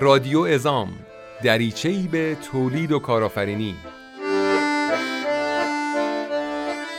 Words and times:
رادیو 0.00 0.40
ازام 0.40 0.88
دریچه‌ای 1.42 2.08
به 2.12 2.36
تولید 2.52 2.92
و 2.92 2.98
کارآفرینی. 2.98 3.74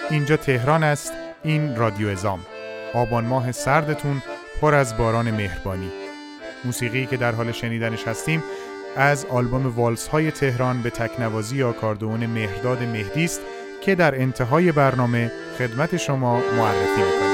اینجا 0.09 0.37
تهران 0.37 0.83
است 0.83 1.13
این 1.43 1.75
رادیو 1.75 2.07
ازام. 2.07 2.39
آبان 2.93 3.25
ماه 3.25 3.51
سردتون 3.51 4.21
پر 4.61 4.75
از 4.75 4.97
باران 4.97 5.31
مهربانی. 5.31 5.91
موسیقی 6.65 7.05
که 7.05 7.17
در 7.17 7.31
حال 7.31 7.51
شنیدنش 7.51 8.07
هستیم 8.07 8.43
از 8.97 9.25
آلبوم 9.25 9.67
والس 9.67 10.07
های 10.07 10.31
تهران 10.31 10.81
به 10.81 10.89
تکنوازی 10.89 11.55
یا 11.55 11.71
کاردون 11.71 12.25
مهرداد 12.25 12.83
مهدی 12.83 13.23
است 13.23 13.41
که 13.81 13.95
در 13.95 14.15
انتهای 14.15 14.71
برنامه 14.71 15.31
خدمت 15.57 15.97
شما 15.97 16.35
معرفی 16.57 17.01
می‌کنیم. 17.01 17.30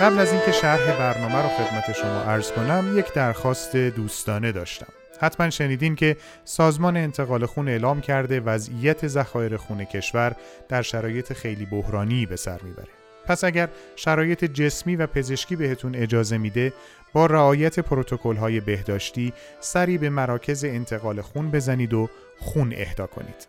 قبل 0.00 0.18
از 0.18 0.32
اینکه 0.32 0.52
شرح 0.52 0.98
برنامه 0.98 1.42
رو 1.42 1.48
خدمت 1.48 1.92
شما 1.92 2.22
عرض 2.22 2.52
کنم 2.52 2.98
یک 2.98 3.12
درخواست 3.12 3.76
دوستانه 3.76 4.52
داشتم. 4.52 4.86
حتما 5.20 5.50
شنیدین 5.50 5.96
که 5.96 6.16
سازمان 6.44 6.96
انتقال 6.96 7.46
خون 7.46 7.68
اعلام 7.68 8.00
کرده 8.00 8.40
وضعیت 8.40 9.06
ذخایر 9.06 9.56
خون 9.56 9.84
کشور 9.84 10.36
در 10.68 10.82
شرایط 10.82 11.32
خیلی 11.32 11.66
بحرانی 11.66 12.26
به 12.26 12.36
سر 12.36 12.60
می‌بره. 12.62 12.88
پس 13.26 13.44
اگر 13.44 13.68
شرایط 13.96 14.44
جسمی 14.44 14.96
و 14.96 15.06
پزشکی 15.06 15.56
بهتون 15.56 15.94
اجازه 15.94 16.38
میده 16.38 16.72
با 17.12 17.26
رعایت 17.26 17.80
پروتکل 17.80 18.36
های 18.36 18.60
بهداشتی 18.60 19.32
سری 19.60 19.98
به 19.98 20.10
مراکز 20.10 20.64
انتقال 20.64 21.20
خون 21.20 21.50
بزنید 21.50 21.94
و 21.94 22.08
خون 22.38 22.72
اهدا 22.76 23.06
کنید. 23.06 23.48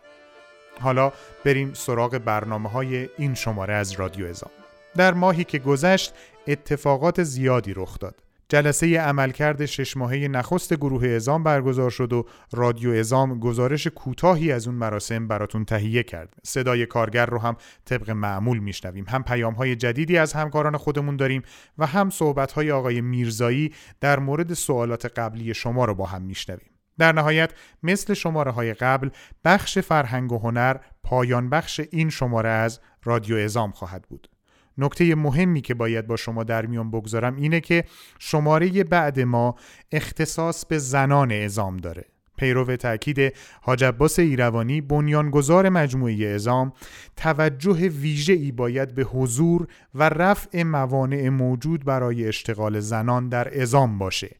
حالا 0.80 1.12
بریم 1.44 1.72
سراغ 1.74 2.18
برنامه 2.18 2.68
های 2.68 3.08
این 3.18 3.34
شماره 3.34 3.74
از 3.74 3.92
رادیو 3.92 4.26
ازام 4.26 4.50
در 4.96 5.14
ماهی 5.14 5.44
که 5.44 5.58
گذشت 5.58 6.14
اتفاقات 6.46 7.22
زیادی 7.22 7.74
رخ 7.74 7.98
داد. 7.98 8.22
جلسه 8.52 9.00
عملکرد 9.00 9.66
شش 9.66 9.96
ماهه 9.96 10.28
نخست 10.28 10.74
گروه 10.74 11.08
ازام 11.08 11.42
برگزار 11.42 11.90
شد 11.90 12.12
و 12.12 12.26
رادیو 12.52 12.90
ازام 12.90 13.40
گزارش 13.40 13.86
کوتاهی 13.86 14.52
از 14.52 14.66
اون 14.66 14.76
مراسم 14.76 15.28
براتون 15.28 15.64
تهیه 15.64 16.02
کرد. 16.02 16.34
صدای 16.42 16.86
کارگر 16.86 17.26
رو 17.26 17.38
هم 17.38 17.56
طبق 17.84 18.10
معمول 18.10 18.58
میشنویم. 18.58 19.04
هم 19.08 19.22
پیام 19.22 19.54
های 19.54 19.76
جدیدی 19.76 20.18
از 20.18 20.32
همکاران 20.32 20.76
خودمون 20.76 21.16
داریم 21.16 21.42
و 21.78 21.86
هم 21.86 22.10
صحبت 22.10 22.52
های 22.52 22.70
آقای 22.70 23.00
میرزایی 23.00 23.74
در 24.00 24.18
مورد 24.18 24.54
سوالات 24.54 25.18
قبلی 25.18 25.54
شما 25.54 25.84
رو 25.84 25.94
با 25.94 26.06
هم 26.06 26.22
میشنویم. 26.22 26.70
در 26.98 27.12
نهایت 27.12 27.52
مثل 27.82 28.14
شماره 28.14 28.50
های 28.50 28.74
قبل 28.74 29.10
بخش 29.44 29.78
فرهنگ 29.78 30.32
و 30.32 30.38
هنر 30.38 30.76
پایان 31.02 31.50
بخش 31.50 31.80
این 31.90 32.10
شماره 32.10 32.48
از 32.48 32.80
رادیو 33.04 33.36
ازام 33.36 33.70
خواهد 33.70 34.02
بود. 34.08 34.31
نکته 34.78 35.14
مهمی 35.14 35.60
که 35.60 35.74
باید 35.74 36.06
با 36.06 36.16
شما 36.16 36.44
در 36.44 36.66
میان 36.66 36.90
بگذارم 36.90 37.36
اینه 37.36 37.60
که 37.60 37.84
شماره 38.18 38.84
بعد 38.84 39.20
ما 39.20 39.54
اختصاص 39.92 40.66
به 40.66 40.78
زنان 40.78 41.32
ازام 41.32 41.76
داره. 41.76 42.04
پیرو 42.36 42.76
تاکید 42.76 43.32
حاج 43.62 43.84
عباس 43.84 44.18
ایروانی 44.18 44.80
بنیانگذار 44.80 45.68
مجموعه 45.68 46.26
ازام 46.26 46.72
توجه 47.16 47.88
ویژه‌ای 47.88 48.52
باید 48.52 48.94
به 48.94 49.02
حضور 49.02 49.66
و 49.94 50.08
رفع 50.08 50.62
موانع 50.62 51.28
موجود 51.28 51.84
برای 51.84 52.28
اشتغال 52.28 52.80
زنان 52.80 53.28
در 53.28 53.62
ازام 53.62 53.98
باشه. 53.98 54.36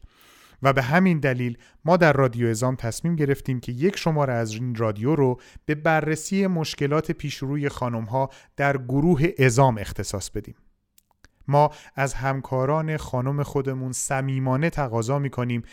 و 0.63 0.73
به 0.73 0.81
همین 0.81 1.19
دلیل 1.19 1.57
ما 1.85 1.97
در 1.97 2.13
رادیو 2.13 2.47
ازام 2.47 2.75
تصمیم 2.75 3.15
گرفتیم 3.15 3.59
که 3.59 3.71
یک 3.71 3.97
شماره 3.97 4.33
از 4.33 4.53
این 4.53 4.75
رادیو 4.75 5.15
رو 5.15 5.39
به 5.65 5.75
بررسی 5.75 6.47
مشکلات 6.47 7.11
پیشروی 7.11 7.69
خانم 7.69 8.03
ها 8.03 8.29
در 8.57 8.77
گروه 8.77 9.23
ازام 9.39 9.77
اختصاص 9.77 10.29
بدیم. 10.29 10.55
ما 11.47 11.71
از 11.95 12.13
همکاران 12.13 12.97
خانم 12.97 13.43
خودمون 13.43 13.91
صمیمانه 13.91 14.69
تقاضا 14.69 15.19
می‌کنیم 15.19 15.63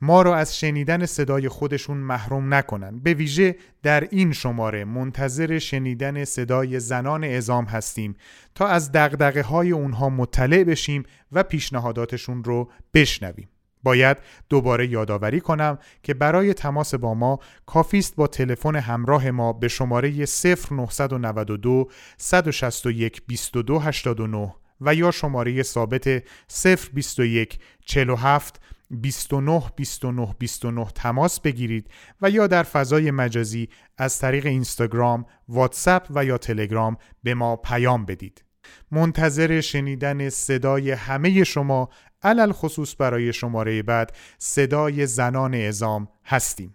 ما 0.00 0.22
رو 0.22 0.30
از 0.30 0.58
شنیدن 0.58 1.06
صدای 1.06 1.48
خودشون 1.48 1.96
محروم 1.96 2.54
نکنن 2.54 2.98
به 2.98 3.14
ویژه 3.14 3.56
در 3.82 4.08
این 4.10 4.32
شماره 4.32 4.84
منتظر 4.84 5.58
شنیدن 5.58 6.24
صدای 6.24 6.80
زنان 6.80 7.24
ازام 7.24 7.64
هستیم 7.64 8.16
تا 8.54 8.66
از 8.66 8.92
دقدقه 8.92 9.42
های 9.42 9.70
اونها 9.70 10.08
مطلع 10.08 10.64
بشیم 10.64 11.02
و 11.32 11.42
پیشنهاداتشون 11.42 12.44
رو 12.44 12.70
بشنویم 12.94 13.48
باید 13.84 14.16
دوباره 14.48 14.86
یادآوری 14.86 15.40
کنم 15.40 15.78
که 16.02 16.14
برای 16.14 16.54
تماس 16.54 16.94
با 16.94 17.14
ما 17.14 17.38
کافی 17.66 17.98
است 17.98 18.16
با 18.16 18.26
تلفن 18.26 18.76
همراه 18.76 19.30
ما 19.30 19.52
به 19.52 19.68
شماره 19.68 20.10
0992 20.10 21.88
161 22.18 23.22
2289 23.26 24.54
و 24.80 24.94
یا 24.94 25.10
شماره 25.10 25.62
ثابت 25.62 26.22
021 26.94 27.58
47 27.84 28.60
29 28.90 29.62
29 29.76 30.34
29 30.38 30.86
تماس 30.94 31.40
بگیرید 31.40 31.90
و 32.22 32.30
یا 32.30 32.46
در 32.46 32.62
فضای 32.62 33.10
مجازی 33.10 33.68
از 33.98 34.18
طریق 34.18 34.46
اینستاگرام، 34.46 35.26
واتساپ 35.48 36.06
و 36.10 36.24
یا 36.24 36.38
تلگرام 36.38 36.96
به 37.22 37.34
ما 37.34 37.56
پیام 37.56 38.04
بدید. 38.04 38.44
منتظر 38.90 39.60
شنیدن 39.60 40.28
صدای 40.28 40.90
همه 40.90 41.44
شما 41.44 41.88
علل 42.24 42.52
خصوص 42.52 42.96
برای 43.00 43.32
شماره 43.32 43.82
بعد 43.82 44.12
صدای 44.38 45.06
زنان 45.06 45.54
ازام 45.54 46.08
هستیم. 46.24 46.74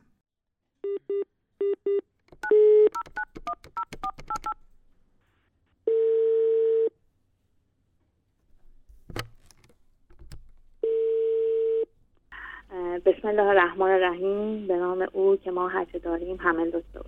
بسم 13.06 13.28
الله 13.28 13.42
الرحمن 13.42 13.92
الرحیم. 13.92 14.68
به 14.68 14.76
نام 14.76 15.08
او 15.14 15.36
که 15.36 15.52
ما 15.52 15.68
هرچه 15.68 16.00
داریم 16.00 16.38
حمل 16.42 16.70
داشته 16.70 17.00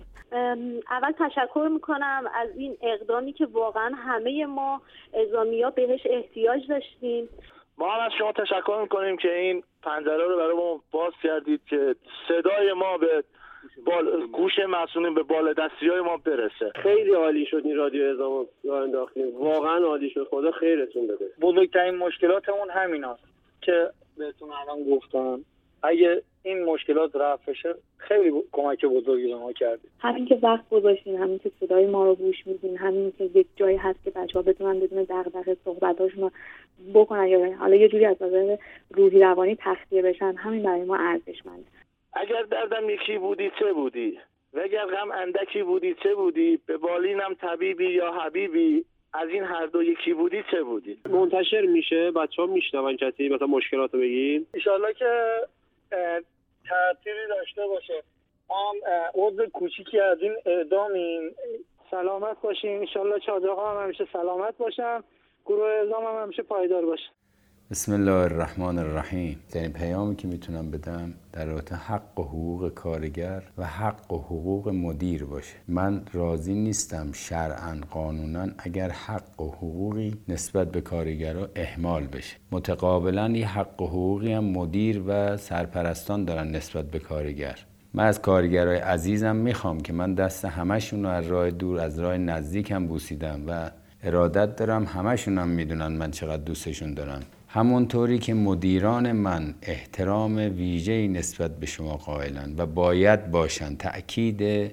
اول 0.90 1.12
تشکر 1.18 1.68
می‌کنم 1.72 2.24
از 2.34 2.48
این 2.56 2.76
اقدامی 2.82 3.32
که 3.32 3.46
واقعا 3.46 3.92
همه 3.96 4.46
ما 4.46 4.82
ازامی 5.28 5.62
ها 5.62 5.70
بهش 5.70 6.00
احتیاج 6.04 6.60
داشتیم. 6.68 7.28
ما 7.78 7.90
هم 7.94 8.06
از 8.06 8.12
شما 8.18 8.32
تشکر 8.32 8.78
می‌کنیم 8.82 9.16
که 9.16 9.38
این 9.38 9.62
پنجره 9.82 10.24
رو 10.24 10.36
برای 10.36 10.56
ما 10.56 10.80
باز 10.90 11.12
کردید 11.22 11.60
که 11.66 11.94
صدای 12.28 12.72
ما 12.72 12.98
به 12.98 13.24
بال... 13.86 14.26
گوش 14.26 14.58
مسئولین 14.58 15.14
به 15.14 15.22
بال 15.22 15.52
دستی 15.52 15.88
های 15.88 16.00
ما 16.00 16.16
برسه. 16.16 16.72
خیلی 16.82 17.14
عالی 17.14 17.46
شد 17.46 17.62
این 17.64 17.76
رادیو 17.76 18.04
ازام 18.04 18.46
راه 18.64 18.82
انداختیم. 18.82 19.36
واقعا 19.36 19.84
عالی 19.84 20.10
شد. 20.10 20.28
خدا 20.30 20.50
خیرتون 20.50 21.06
بده. 21.06 21.30
بزرگترین 21.40 21.94
مشکلاتمون 21.94 22.70
همین 22.70 23.04
هست 23.04 23.22
که 23.62 23.90
بهتون 24.18 24.50
الان 24.52 24.84
گفتم. 24.96 25.44
اگه 25.82 26.22
این 26.42 26.64
مشکلات 26.64 27.16
رفع 27.16 27.52
بشه 27.52 27.74
خیلی 27.96 28.32
کمک 28.52 28.84
بزرگی 28.84 29.26
به 29.26 29.36
ما 29.36 29.52
کرده 29.52 29.88
همین 29.98 30.26
که 30.26 30.38
وقت 30.42 30.68
گذاشتین 30.70 31.16
همین 31.16 31.38
که 31.38 31.50
صدای 31.60 31.86
ما 31.86 32.04
رو 32.04 32.14
گوش 32.14 32.46
میدین 32.46 32.76
همین 32.76 33.12
که 33.18 33.24
یک 33.24 33.46
جایی 33.56 33.76
هست 33.76 34.04
که 34.04 34.10
بچه 34.10 34.32
ها 34.34 34.42
بتونن 34.42 34.80
بدون 34.80 35.02
دغدغه 35.02 35.56
صحبتاشون 35.64 36.22
رو 36.22 36.30
بکنن. 36.94 37.26
یا 37.26 37.56
حالا 37.56 37.76
یه 37.76 37.88
جوری 37.88 38.06
از 38.06 38.22
نظر 38.22 38.56
روحی 38.90 39.20
روانی 39.20 39.56
تخلیه 39.60 40.02
بشن 40.02 40.34
همین 40.36 40.62
برای 40.62 40.84
ما 40.84 40.96
ارزشمند 40.96 41.64
اگر 42.12 42.42
دردم 42.42 42.90
یکی 42.90 43.18
بودی 43.18 43.50
چه 43.58 43.72
بودی؟ 43.72 44.18
وگر 44.54 44.86
غم 44.86 45.10
اندکی 45.10 45.62
بودی 45.62 45.94
چه 46.02 46.14
بودی؟ 46.14 46.58
به 46.66 46.76
بالینم 46.76 47.34
طبیبی 47.34 47.90
یا 47.90 48.12
حبیبی؟ 48.12 48.84
از 49.14 49.28
این 49.28 49.44
هر 49.44 49.66
دو 49.66 49.82
یکی 49.82 50.14
بودی 50.14 50.42
چه 50.50 50.62
بودی؟ 50.62 50.98
منتشر 51.10 51.60
میشه 51.60 52.10
بچه 52.10 52.42
ها 52.42 52.46
میشنون 52.46 52.96
کسی 52.96 53.28
مثلا 53.28 53.46
مشکلات 53.46 53.94
رو 53.94 54.00
بگین 54.00 54.46
ایشالله 54.54 54.94
که 54.94 55.06
تأثیری 56.68 57.26
داشته 57.28 57.66
باشه. 57.66 58.02
هم 58.50 58.74
عضو 59.14 59.46
کوچیکی 59.46 60.00
از 60.00 60.18
این 60.20 60.36
اعدامیم. 60.46 61.34
سلامت 61.90 62.40
باشیم 62.40 62.80
انشالله 62.80 63.20
چادرها 63.20 63.70
هم 63.70 63.84
همیشه 63.84 64.06
سلامت 64.12 64.56
باشم 64.56 65.04
گروه 65.46 65.66
اعدام 65.66 66.04
هم 66.04 66.22
همیشه 66.22 66.42
پایدار 66.42 66.86
باشه 66.86 67.10
بسم 67.72 67.92
الله 67.92 68.12
الرحمن 68.12 68.78
الرحیم. 68.78 69.38
این 69.54 69.72
پیامی 69.72 70.16
که 70.16 70.28
می‌تونم 70.28 70.70
بدم 70.70 71.14
در 71.32 71.44
رابطه 71.44 71.76
حق 71.76 72.20
و 72.20 72.22
حقوق 72.22 72.68
کارگر 72.68 73.42
و 73.58 73.66
حق 73.66 74.12
و 74.12 74.16
حقوق 74.16 74.68
مدیر 74.68 75.24
باشه. 75.24 75.54
من 75.68 76.02
راضی 76.12 76.54
نیستم 76.54 77.12
شرعا 77.12 77.76
قانونا 77.90 78.46
اگر 78.58 78.90
حق 78.90 79.40
و 79.40 79.48
حقوقی 79.48 80.14
نسبت 80.28 80.70
به 80.70 80.80
کارگرها 80.80 81.48
اهمال 81.56 82.06
بشه. 82.06 82.36
متقابلا 82.50 83.24
این 83.24 83.44
حق 83.44 83.82
و 83.82 83.86
حقوقی 83.86 84.32
هم 84.32 84.44
مدیر 84.44 85.02
و 85.06 85.36
سرپرستان 85.36 86.24
دارن 86.24 86.50
نسبت 86.50 86.84
به 86.84 86.98
کارگر. 86.98 87.58
من 87.94 88.04
از 88.04 88.22
کارگرای 88.22 88.78
عزیزم 88.78 89.36
می‌خوام 89.36 89.80
که 89.80 89.92
من 89.92 90.14
دست 90.14 90.44
همشون 90.44 91.02
رو 91.02 91.08
از 91.08 91.26
راه 91.26 91.50
دور 91.50 91.80
از 91.80 91.98
راه 91.98 92.16
نزدیکم 92.16 92.86
بوسیدم 92.86 93.40
و 93.48 93.70
ارادت 94.02 94.56
دارم 94.56 94.84
همشون 94.84 95.38
هم 95.38 95.48
می‌دونن 95.48 95.86
من 95.86 96.10
چقدر 96.10 96.42
دوستشون 96.42 96.94
دارم 96.94 97.22
همونطوری 97.54 98.18
که 98.18 98.34
مدیران 98.34 99.12
من 99.12 99.54
احترام 99.62 100.36
ویژه‌ای 100.36 101.08
نسبت 101.08 101.56
به 101.56 101.66
شما 101.66 101.96
قائلن 101.96 102.54
و 102.58 102.66
باید 102.66 103.30
باشن. 103.30 103.76
تأکید 103.76 104.70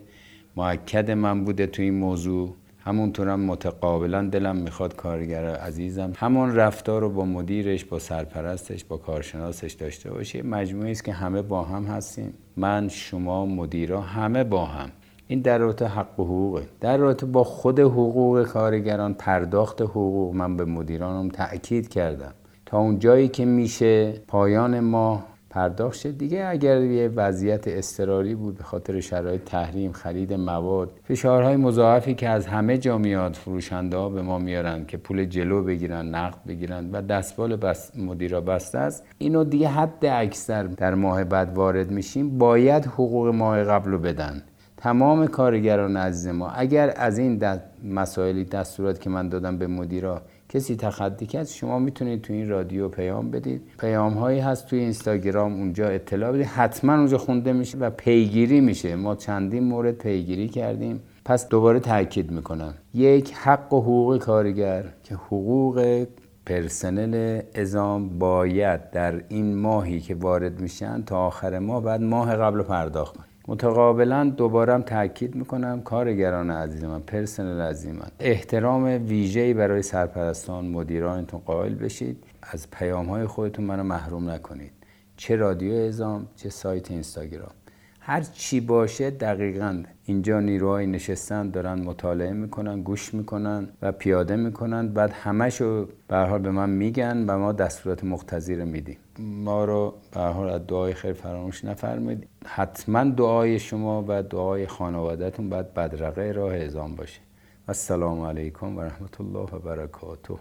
معکد 0.55 1.11
من 1.11 1.43
بوده 1.45 1.67
تو 1.67 1.81
این 1.81 1.93
موضوع. 1.93 2.53
همونطورم 2.79 3.39
متقابلا 3.39 4.21
دلم 4.21 4.55
می‌خواد 4.55 4.95
کارگر 4.95 5.55
عزیزم 5.55 6.13
همون 6.15 6.55
رفتار 6.55 7.01
رو 7.01 7.09
با 7.09 7.25
مدیرش 7.25 7.85
با 7.85 7.99
سرپرستش 7.99 8.83
با 8.85 8.97
کارشناسش 8.97 9.73
داشته 9.73 10.11
باشه. 10.11 10.43
مجموعه 10.43 10.91
است 10.91 11.03
که 11.03 11.13
همه 11.13 11.41
با 11.41 11.63
هم 11.63 11.83
هستیم. 11.83 12.33
من 12.57 12.87
شما 12.87 13.45
مدیرا 13.45 14.01
همه 14.01 14.43
با 14.43 14.65
هم. 14.65 14.89
این 15.27 15.41
در 15.41 15.57
رابطه 15.57 15.85
حق 15.85 16.19
و 16.19 16.23
حقوقه. 16.23 16.63
در 16.81 16.97
رابطه 16.97 17.25
با 17.25 17.43
خود 17.43 17.79
حقوق 17.79 18.43
کارگران 18.43 19.13
پرداخت 19.13 19.81
حقوق 19.81 20.35
من 20.35 20.57
به 20.57 20.65
مدیرانم 20.65 21.29
تأکید 21.29 21.87
کردم. 21.87 22.33
تا 22.69 22.79
اون 22.79 22.99
جایی 22.99 23.27
که 23.27 23.45
میشه 23.45 24.13
پایان 24.27 24.79
ما 24.79 25.23
پرداخت 25.49 26.07
دیگه 26.07 26.45
اگر 26.45 26.81
یه 26.81 27.07
وضعیت 27.07 27.67
استراری 27.67 28.35
بود 28.35 28.57
به 28.57 28.63
خاطر 28.63 28.99
شرایط 28.99 29.43
تحریم 29.43 29.91
خرید 29.91 30.33
مواد 30.33 30.91
فشارهای 31.03 31.55
مضاعفی 31.55 32.13
که 32.13 32.29
از 32.29 32.47
همه 32.47 32.77
جا 32.77 32.97
میاد 32.97 33.33
فروشنده 33.33 33.97
ها 33.97 34.09
به 34.09 34.21
ما 34.21 34.39
میارن 34.39 34.85
که 34.85 34.97
پول 34.97 35.25
جلو 35.25 35.63
بگیرن 35.63 36.15
نقد 36.15 36.37
بگیرن 36.47 36.91
و 36.91 37.01
دستبال 37.01 37.55
بس 37.55 37.97
مدیرا 37.97 38.41
بسته 38.41 38.77
است. 38.77 39.03
اینو 39.17 39.43
دیگه 39.43 39.67
حد 39.67 40.05
اکثر 40.05 40.63
در 40.63 40.93
ماه 40.93 41.23
بعد 41.23 41.57
وارد 41.57 41.91
میشیم. 41.91 42.37
باید 42.37 42.85
حقوق 42.85 43.27
ماه 43.27 43.63
قبل 43.63 43.91
رو 43.91 43.99
بدن. 43.99 44.43
تمام 44.77 45.27
کارگران 45.27 45.97
عزیز 45.97 46.27
ما 46.27 46.49
اگر 46.49 46.93
از 46.95 47.17
این 47.17 47.43
مسائلی 47.83 48.43
دستورات 48.43 48.99
که 48.99 49.09
من 49.09 49.29
دادم 49.29 49.57
به 49.57 49.67
مدیرا 49.67 50.21
کسی 50.49 50.75
تخطی 50.75 51.25
کرد 51.25 51.47
شما 51.47 51.79
می‌تونید 51.79 52.21
تو 52.21 52.33
این 52.33 52.49
رادیو 52.49 52.87
پیام 52.87 53.31
بدید. 53.31 53.61
پیام 53.79 54.13
هایی 54.13 54.39
هست 54.39 54.67
توی 54.67 54.79
اینستاگرام 54.79 55.53
اونجا 55.53 55.87
اطلاع 55.87 56.31
بدید. 56.31 56.45
حتما 56.45 56.93
اونجا 56.93 57.17
خونده 57.17 57.53
میشه 57.53 57.77
و 57.77 57.89
پیگیری 57.89 58.61
میشه. 58.61 58.95
ما 58.95 59.15
چندین 59.15 59.63
مورد 59.63 59.95
پیگیری 59.95 60.47
کردیم. 60.47 61.01
پس 61.25 61.49
دوباره 61.49 61.79
تاکید 61.79 62.31
می‌کنم. 62.31 62.73
یک 62.93 63.33
حق 63.33 63.73
و 63.73 63.81
حقوق 63.81 64.17
کارگر 64.17 64.83
که 65.03 65.15
حقوق 65.15 66.05
پرسنل 66.45 67.41
ازام 67.55 68.19
باید 68.19 68.91
در 68.91 69.21
این 69.29 69.57
ماهی 69.57 69.99
که 69.99 70.15
وارد 70.15 70.61
میشن 70.61 71.03
تا 71.03 71.17
آخر 71.17 71.59
ماه 71.59 71.83
بعد 71.83 72.01
ماه 72.01 72.35
قبل 72.35 72.61
پرداخت 72.61 73.15
متقابلا 73.49 74.23
دوبارم 74.37 74.81
تاکید 74.81 75.35
می‌کنم 75.35 75.81
کارگران 75.81 76.51
عزیز 76.51 76.83
من 76.83 76.99
پرسنل 76.99 77.61
عزیز 77.61 77.93
من 77.93 78.07
احترام 78.19 78.83
ویژه‌ای 78.83 79.53
برای 79.53 79.81
سرپرستان 79.81 80.65
مدیرانتون 80.65 81.39
قائل 81.39 81.75
بشید. 81.75 82.23
از 82.41 82.71
پیام 82.71 83.05
های 83.05 83.25
خودتون 83.25 83.65
منو 83.65 83.83
محروم 83.83 84.29
نکنید. 84.29 84.71
چه 85.17 85.35
رادیو 85.35 85.73
ازام 85.73 86.27
چه 86.35 86.49
سایت 86.49 86.91
اینستاگرام. 86.91 87.51
هر 87.99 88.21
چی 88.21 88.59
باشه 88.59 89.09
دقیقا 89.09 89.83
اینجا 90.09 90.39
نیروهای 90.39 90.87
نشستن 90.87 91.49
دارن 91.49 91.79
مطالعه 91.81 92.33
می‌کنن 92.33 92.81
گوش 92.81 93.13
می‌کنن 93.13 93.67
و 93.81 93.91
پیاده 93.91 94.35
می‌کنن. 94.35 94.87
بعد 94.87 95.11
همشو 95.11 95.87
به 96.07 96.17
حال 96.17 96.39
به 96.39 96.51
من 96.51 96.69
میگن 96.69 97.25
و 97.27 97.37
ما 97.37 97.51
دستورات 97.51 98.03
مقتضی 98.03 98.55
رو 98.55 98.65
میدیم. 98.65 98.97
ما 99.19 99.65
رو 99.65 99.93
به 100.11 100.19
حال 100.21 100.49
از 100.49 100.67
دعای 100.67 100.93
خیر 100.93 101.13
فراموش 101.13 101.65
نفرمایید. 101.65 102.27
حتما 102.45 103.03
دعای 103.03 103.59
شما 103.59 104.05
و 104.07 104.23
دعای 104.23 104.67
خانوادهتون 104.67 105.49
باید 105.49 105.73
بدرقه 105.73 106.31
راه 106.31 106.55
ازام 106.55 106.95
باشه. 106.95 107.19
السلام 107.67 108.21
علیکم 108.21 108.77
و 108.77 108.81
رحمت 108.81 109.21
الله 109.21 109.47
و 109.53 109.59
برکاته. 109.59 110.33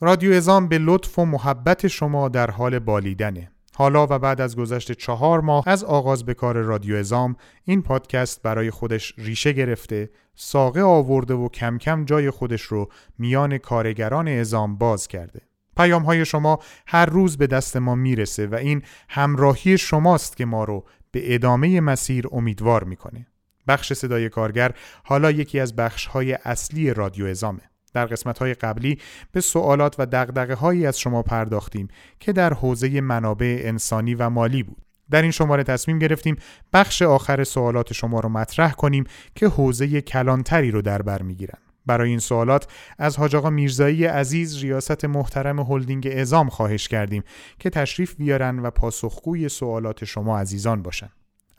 رادیو 0.00 0.32
ازام 0.32 0.68
به 0.68 0.78
لطف 0.78 1.18
و 1.18 1.24
محبت 1.24 1.88
شما 1.88 2.28
در 2.28 2.50
حال 2.50 2.78
بالیدنه. 2.78 3.50
حالا 3.82 4.06
و 4.10 4.18
بعد 4.18 4.40
از 4.40 4.56
گذشت 4.56 4.92
چهار 4.92 5.40
ماه 5.40 5.68
از 5.68 5.84
آغاز 5.84 6.24
به 6.24 6.34
کار 6.34 6.56
رادیو 6.56 6.96
ازام 6.96 7.36
این 7.64 7.82
پادکست 7.82 8.42
برای 8.42 8.70
خودش 8.70 9.14
ریشه 9.18 9.52
گرفته 9.52 10.10
ساقه 10.34 10.82
آورده 10.82 11.34
و 11.34 11.48
کم 11.48 11.78
کم 11.78 12.04
جای 12.04 12.30
خودش 12.30 12.62
رو 12.62 12.88
میان 13.18 13.58
کارگران 13.58 14.28
ازام 14.28 14.78
باز 14.78 15.08
کرده. 15.08 15.40
پیام 15.76 16.02
های 16.02 16.24
شما 16.24 16.58
هر 16.86 17.06
روز 17.06 17.38
به 17.38 17.46
دست 17.46 17.76
ما 17.76 17.94
می‌رسه 17.94 18.46
و 18.46 18.54
این 18.54 18.82
همراهی 19.08 19.78
شماست 19.78 20.36
که 20.36 20.44
ما 20.44 20.64
رو 20.64 20.84
به 21.10 21.34
ادامه 21.34 21.80
مسیر 21.80 22.26
امیدوار 22.32 22.84
می‌کنه. 22.84 23.26
بخش 23.68 23.92
صدای 23.92 24.28
کارگر 24.28 24.74
حالا 25.04 25.30
یکی 25.30 25.60
از 25.60 25.76
بخش 25.76 26.06
های 26.06 26.38
اصلی 26.44 26.94
رادیو 26.94 27.26
ازامه. 27.26 27.71
در 27.94 28.06
قسمت 28.06 28.38
های 28.38 28.54
قبلی 28.54 28.98
به 29.32 29.40
سوالات 29.40 29.94
و 29.98 30.06
دقدقه 30.06 30.54
هایی 30.54 30.86
از 30.86 30.98
شما 30.98 31.22
پرداختیم 31.22 31.88
که 32.20 32.32
در 32.32 32.54
حوزه 32.54 33.00
منابع 33.00 33.62
انسانی 33.64 34.14
و 34.14 34.30
مالی 34.30 34.62
بود. 34.62 34.82
در 35.10 35.22
این 35.22 35.30
شماره 35.30 35.62
تصمیم 35.62 35.98
گرفتیم 35.98 36.36
بخش 36.72 37.02
آخر 37.02 37.44
سوالات 37.44 37.92
شما 37.92 38.20
رو 38.20 38.28
مطرح 38.28 38.72
کنیم 38.72 39.04
که 39.34 39.48
حوزه 39.48 40.00
کلانتری 40.00 40.70
رو 40.70 40.82
در 40.82 41.02
بر 41.02 41.22
می‌گیرن. 41.22 41.58
برای 41.86 42.10
این 42.10 42.18
سوالات 42.18 42.72
از 42.98 43.16
حاج 43.16 43.36
آقا 43.36 43.50
میرزایی 43.50 44.04
عزیز 44.04 44.58
ریاست 44.58 45.04
محترم 45.04 45.60
هلدینگ 45.60 46.08
ازام 46.16 46.48
خواهش 46.48 46.88
کردیم 46.88 47.22
که 47.58 47.70
تشریف 47.70 48.14
بیارن 48.16 48.58
و 48.58 48.70
پاسخگوی 48.70 49.48
سوالات 49.48 50.04
شما 50.04 50.38
عزیزان 50.38 50.82
باشن. 50.82 51.10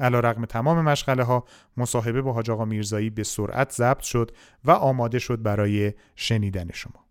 علا 0.03 0.19
رقم 0.19 0.45
تمام 0.45 0.81
مشغله 0.81 1.23
ها 1.23 1.44
مصاحبه 1.77 2.21
با 2.21 2.33
حاج 2.33 2.51
آقا 2.51 2.65
میرزایی 2.65 3.09
به 3.09 3.23
سرعت 3.23 3.71
ضبط 3.71 4.01
شد 4.01 4.31
و 4.65 4.71
آماده 4.71 5.19
شد 5.19 5.41
برای 5.41 5.94
شنیدن 6.15 6.67
شما. 6.73 7.03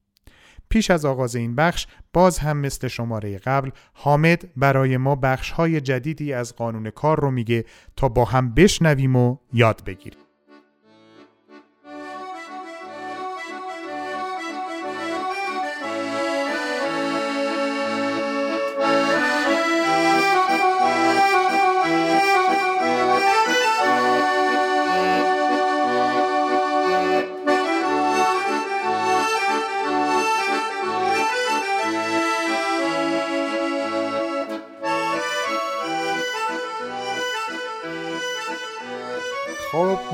پیش 0.68 0.90
از 0.90 1.04
آغاز 1.04 1.34
این 1.36 1.54
بخش 1.54 1.86
باز 2.12 2.38
هم 2.38 2.56
مثل 2.56 2.88
شماره 2.88 3.38
قبل 3.38 3.70
حامد 3.92 4.50
برای 4.56 4.96
ما 4.96 5.14
بخش 5.14 5.50
های 5.50 5.80
جدیدی 5.80 6.32
از 6.32 6.56
قانون 6.56 6.90
کار 6.90 7.20
رو 7.20 7.30
میگه 7.30 7.64
تا 7.96 8.08
با 8.08 8.24
هم 8.24 8.54
بشنویم 8.54 9.16
و 9.16 9.36
یاد 9.52 9.82
بگیریم. 9.86 10.20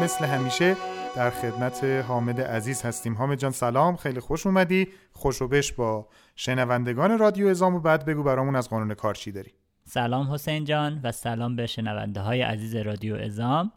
مثل 0.03 0.25
همیشه 0.25 0.77
در 1.17 1.31
خدمت 1.31 1.85
حامد 1.85 2.41
عزیز 2.41 2.83
هستیم. 2.83 3.15
حامد 3.15 3.39
جان 3.39 3.51
سلام 3.51 3.97
خیلی 3.97 4.21
خوش 4.21 4.47
اومدی. 4.47 4.89
خوشو 5.13 5.49
بش 5.49 5.73
با 5.73 6.09
شنوندگان 6.37 7.19
رادیو 7.19 7.47
ازام 7.47 7.75
و 7.75 7.81
بعد 7.81 8.05
بگو 8.05 8.23
برامون 8.23 8.57
از 8.57 8.69
قانون 8.69 8.95
کار 8.95 9.15
چی 9.15 9.33
داری؟ 9.33 9.53
سلام 9.85 10.33
حسین 10.33 10.65
جان 10.65 11.01
و 11.05 11.13
سلام 11.13 11.57
به 11.57 11.67
شنونده 11.67 12.21
های 12.21 12.43
عزیز 12.43 12.77
رادیو 12.77 13.15
ازام. 13.15 13.73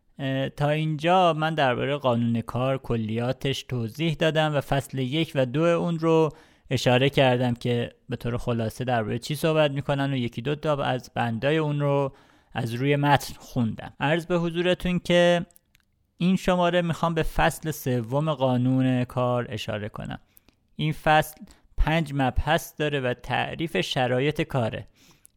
تا 0.55 0.69
اینجا 0.69 1.33
من 1.33 1.55
درباره 1.55 1.97
قانون 1.97 2.41
کار 2.41 2.77
کلیاتش 2.77 3.63
توضیح 3.63 4.13
دادم 4.13 4.55
و 4.55 4.61
فصل 4.61 4.97
یک 4.99 5.31
و 5.35 5.45
دو 5.45 5.61
اون 5.61 5.99
رو 5.99 6.29
اشاره 6.69 7.09
کردم 7.09 7.53
که 7.53 7.91
به 8.09 8.15
طور 8.15 8.37
خلاصه 8.37 8.83
درباره 8.83 9.19
چی 9.19 9.35
صحبت 9.35 9.71
می‌کنن 9.71 10.13
و 10.13 10.15
یکی 10.15 10.41
دو 10.41 10.55
تا 10.55 10.83
از 10.83 11.11
بندای 11.15 11.57
اون 11.57 11.79
رو 11.79 12.13
از 12.53 12.73
روی 12.73 12.95
متن 12.95 13.33
خوندم. 13.39 13.93
عرض 13.99 14.25
به 14.25 14.37
حضورتون 14.37 14.99
که 14.99 15.45
این 16.21 16.35
شماره 16.35 16.81
می‌خوام 16.81 17.13
به 17.13 17.23
فصل 17.23 17.71
سوم 17.71 18.33
قانون 18.33 19.03
کار 19.03 19.45
اشاره 19.49 19.89
کنم. 19.89 20.19
این 20.75 20.93
فصل 20.93 21.41
پنج 21.77 22.11
مبحث 22.15 22.73
داره 22.77 22.99
و 22.99 23.13
تعریف 23.13 23.81
شرایط 23.81 24.41
کاره. 24.41 24.87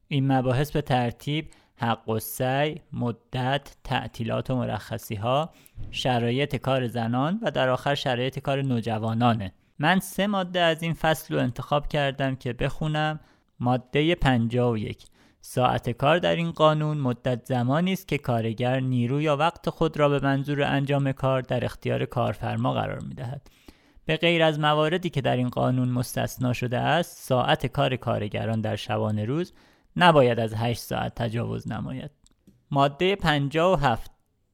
این 0.08 0.32
مباحث 0.32 0.70
به 0.70 0.82
ترتیب 0.82 1.50
حق 1.76 2.08
و 2.08 2.18
سعی، 2.18 2.80
مدت، 2.92 3.76
تعطیلات 3.84 4.50
و 4.50 4.56
مرخصی 4.56 5.14
ها، 5.14 5.50
شرایط 5.90 6.56
کار 6.56 6.86
زنان 6.86 7.40
و 7.42 7.50
در 7.50 7.68
آخر 7.68 7.94
شرایط 7.94 8.38
کار 8.38 8.62
نوجوانانه. 8.62 9.52
من 9.78 10.00
سه 10.00 10.26
ماده 10.26 10.60
از 10.60 10.82
این 10.82 10.94
فصل 10.94 11.34
رو 11.34 11.40
انتخاب 11.40 11.88
کردم 11.88 12.36
که 12.36 12.52
بخونم. 12.52 13.20
ماده 13.60 14.14
51 14.14 15.06
ساعت 15.46 15.90
کار 15.90 16.18
در 16.18 16.36
این 16.36 16.50
قانون 16.50 16.98
مدت 16.98 17.44
زمانی 17.44 17.92
است 17.92 18.08
که 18.08 18.18
کارگر 18.18 18.80
نیرو 18.80 19.22
یا 19.22 19.36
وقت 19.36 19.70
خود 19.70 19.96
را 19.96 20.08
به 20.08 20.20
منظور 20.20 20.62
انجام 20.62 21.12
کار 21.12 21.42
در 21.42 21.64
اختیار 21.64 22.04
کارفرما 22.04 22.72
قرار 22.72 23.00
می 23.00 23.14
دهد. 23.14 23.50
به 24.04 24.16
غیر 24.16 24.42
از 24.42 24.60
مواردی 24.60 25.10
که 25.10 25.20
در 25.20 25.36
این 25.36 25.48
قانون 25.48 25.88
مستثنا 25.88 26.52
شده 26.52 26.78
است، 26.78 27.28
ساعت 27.28 27.66
کار 27.66 27.96
کارگران 27.96 28.60
در 28.60 28.76
شبانه 28.76 29.24
روز 29.24 29.52
نباید 29.96 30.40
از 30.40 30.54
8 30.54 30.80
ساعت 30.80 31.14
تجاوز 31.14 31.68
نماید. 31.68 32.10
ماده 32.70 33.16
57 33.16 34.10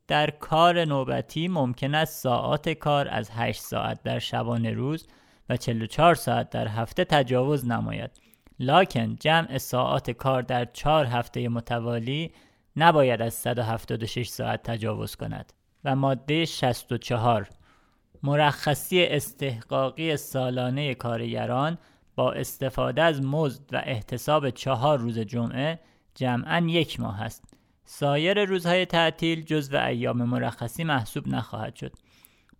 در 0.06 0.30
کار 0.30 0.84
نوبتی 0.84 1.48
ممکن 1.48 1.94
است 1.94 2.22
ساعت 2.22 2.68
کار 2.68 3.08
از 3.08 3.30
8 3.30 3.60
ساعت 3.60 4.02
در 4.02 4.18
شبانه 4.18 4.70
روز 4.70 5.06
و 5.48 5.56
44 5.56 6.14
ساعت 6.14 6.50
در 6.50 6.68
هفته 6.68 7.04
تجاوز 7.04 7.66
نماید. 7.66 8.10
لاکن 8.60 9.16
جمع 9.20 9.58
ساعات 9.58 10.10
کار 10.10 10.42
در 10.42 10.64
چهار 10.64 11.04
هفته 11.04 11.48
متوالی 11.48 12.32
نباید 12.76 13.22
از 13.22 13.34
176 13.34 14.28
ساعت 14.28 14.62
تجاوز 14.62 15.16
کند 15.16 15.52
و 15.84 15.96
ماده 15.96 16.44
64 16.44 17.48
مرخصی 18.22 19.04
استحقاقی 19.04 20.16
سالانه 20.16 20.94
کارگران 20.94 21.78
با 22.14 22.32
استفاده 22.32 23.02
از 23.02 23.22
مزد 23.22 23.62
و 23.72 23.82
احتساب 23.84 24.50
چهار 24.50 24.98
روز 24.98 25.18
جمعه 25.18 25.80
جمعا 26.14 26.66
یک 26.68 27.00
ماه 27.00 27.22
است. 27.22 27.54
سایر 27.84 28.44
روزهای 28.44 28.86
تعطیل 28.86 29.42
جزو 29.42 29.76
ایام 29.76 30.22
مرخصی 30.22 30.84
محسوب 30.84 31.28
نخواهد 31.28 31.76
شد. 31.76 31.92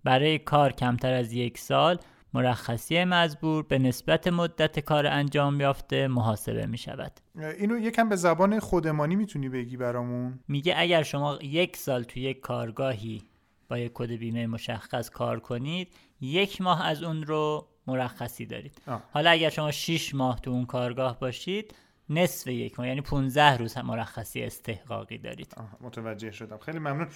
برای 0.05 0.39
کار 0.39 0.73
کمتر 0.73 1.13
از 1.13 1.33
یک 1.33 1.59
سال 1.59 1.99
مرخصی 2.35 3.05
مزبور 3.05 3.63
به 3.63 3.79
نسبت 3.79 4.27
مدت 4.27 4.81
کار 4.81 5.07
انجام 5.07 5.61
یافته 5.61 6.09
محاسبه 6.09 6.67
می 6.67 6.79
شود. 6.79 7.13
اینو 7.59 7.79
یکم 7.79 8.09
به 8.09 8.17
زبان 8.17 8.61
خودمانی 8.61 9.17
می‌تونی 9.17 9.49
بگی 9.49 9.77
برامون؟ 9.77 10.41
میگه 10.49 10.75
اگر 10.77 11.03
شما 11.03 11.39
یک 11.43 11.77
سال 11.77 12.03
تو 12.03 12.21
یک 12.21 12.41
کارگاهی 12.41 13.23
با 13.69 13.79
یک 13.79 13.93
کد 13.95 14.11
بیمه 14.11 14.47
مشخص 14.47 15.11
کار 15.11 15.41
کنید 15.41 15.89
یک 16.21 16.61
ماه 16.61 16.87
از 16.87 17.03
اون 17.03 17.23
رو 17.23 17.69
مرخصی 17.87 18.47
دارید 18.47 18.83
آه. 18.87 19.03
حالا 19.13 19.31
اگر 19.31 19.51
شما 19.51 19.71
6 19.71 20.15
ماه 20.15 20.41
تو 20.41 20.51
اون 20.51 20.67
کارگاه 20.67 21.19
باشید 21.19 21.75
نصف 22.11 22.47
یک 22.47 22.79
ماه 22.79 22.89
یعنی 22.89 23.01
15 23.01 23.57
روز 23.57 23.75
هم 23.75 23.87
مرخصی 23.87 24.43
استحقاقی 24.43 25.19
دارید 25.19 25.55
آه، 25.57 25.77
متوجه 25.81 26.31
شدم 26.31 26.59
خیلی 26.59 26.79
ممنون 26.79 27.09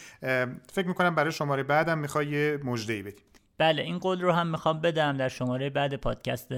فکر 0.73 0.89
می‌کنم 0.89 1.15
برای 1.15 1.33
شماره 1.33 1.63
بعدم 1.63 1.99
می‌خوای 1.99 2.27
یه 2.27 2.59
مجدهی 2.65 3.03
بدی 3.03 3.23
بله 3.59 3.83
این 3.83 3.99
قول 3.99 4.21
رو 4.21 4.33
هم 4.33 4.47
می‌خوام 4.47 4.81
بدم 4.81 5.17
در 5.17 5.29
شماره 5.29 5.71
بعد 5.71 5.95
پادکست 5.95 6.55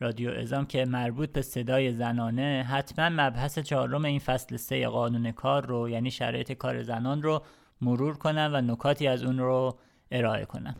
رادیو 0.00 0.30
ازام 0.30 0.66
که 0.66 0.84
مربوط 0.84 1.32
به 1.32 1.42
صدای 1.42 1.92
زنانه. 1.92 2.66
حتما 2.70 3.08
مبحث 3.08 3.58
چهارم 3.58 4.04
این 4.04 4.18
فصل 4.18 4.56
سه 4.56 4.88
قانون 4.88 5.32
کار 5.32 5.66
رو 5.66 5.88
یعنی 5.88 6.10
شرایط 6.10 6.52
کار 6.52 6.82
زنان 6.82 7.22
رو 7.22 7.42
مرور 7.80 8.16
کنم 8.16 8.50
و 8.54 8.60
نکاتی 8.60 9.06
از 9.06 9.22
اون 9.24 9.38
رو 9.38 9.78
ارائه 10.10 10.44
کنم. 10.44 10.76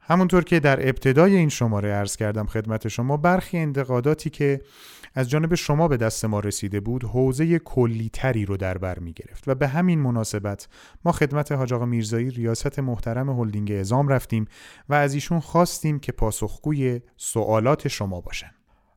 همونطور 0.00 0.44
که 0.44 0.60
در 0.60 0.88
ابتدای 0.88 1.36
این 1.36 1.48
شماره 1.48 1.88
عرض 1.88 2.16
کردم 2.16 2.46
خدمت 2.46 2.88
شما 2.88 3.16
برخی 3.16 3.58
انتقاداتی 3.58 4.30
که 4.30 4.60
از 5.18 5.30
جانب 5.30 5.54
شما 5.54 5.88
به 5.88 5.96
دست 5.96 6.24
ما 6.24 6.40
رسیده 6.40 6.80
بود 6.80 7.04
حوزه 7.04 7.58
کلی 7.58 8.10
تری 8.12 8.44
رو 8.44 8.56
در 8.56 8.78
بر 8.78 8.98
می 8.98 9.12
گرفت 9.12 9.44
و 9.46 9.54
به 9.54 9.68
همین 9.68 9.98
مناسبت 9.98 10.68
ما 11.04 11.12
خدمت 11.12 11.52
حاج 11.52 11.72
آقا 11.72 11.86
میرزایی 11.86 12.30
ریاست 12.30 12.78
محترم 12.78 13.40
هلدینگ 13.40 13.72
ازام 13.72 14.08
رفتیم 14.08 14.44
و 14.88 14.94
از 14.94 15.14
ایشون 15.14 15.40
خواستیم 15.40 15.98
که 15.98 16.12
پاسخگوی 16.12 17.00
سوالات 17.16 17.88
شما 17.88 18.20
باشن. 18.20 18.50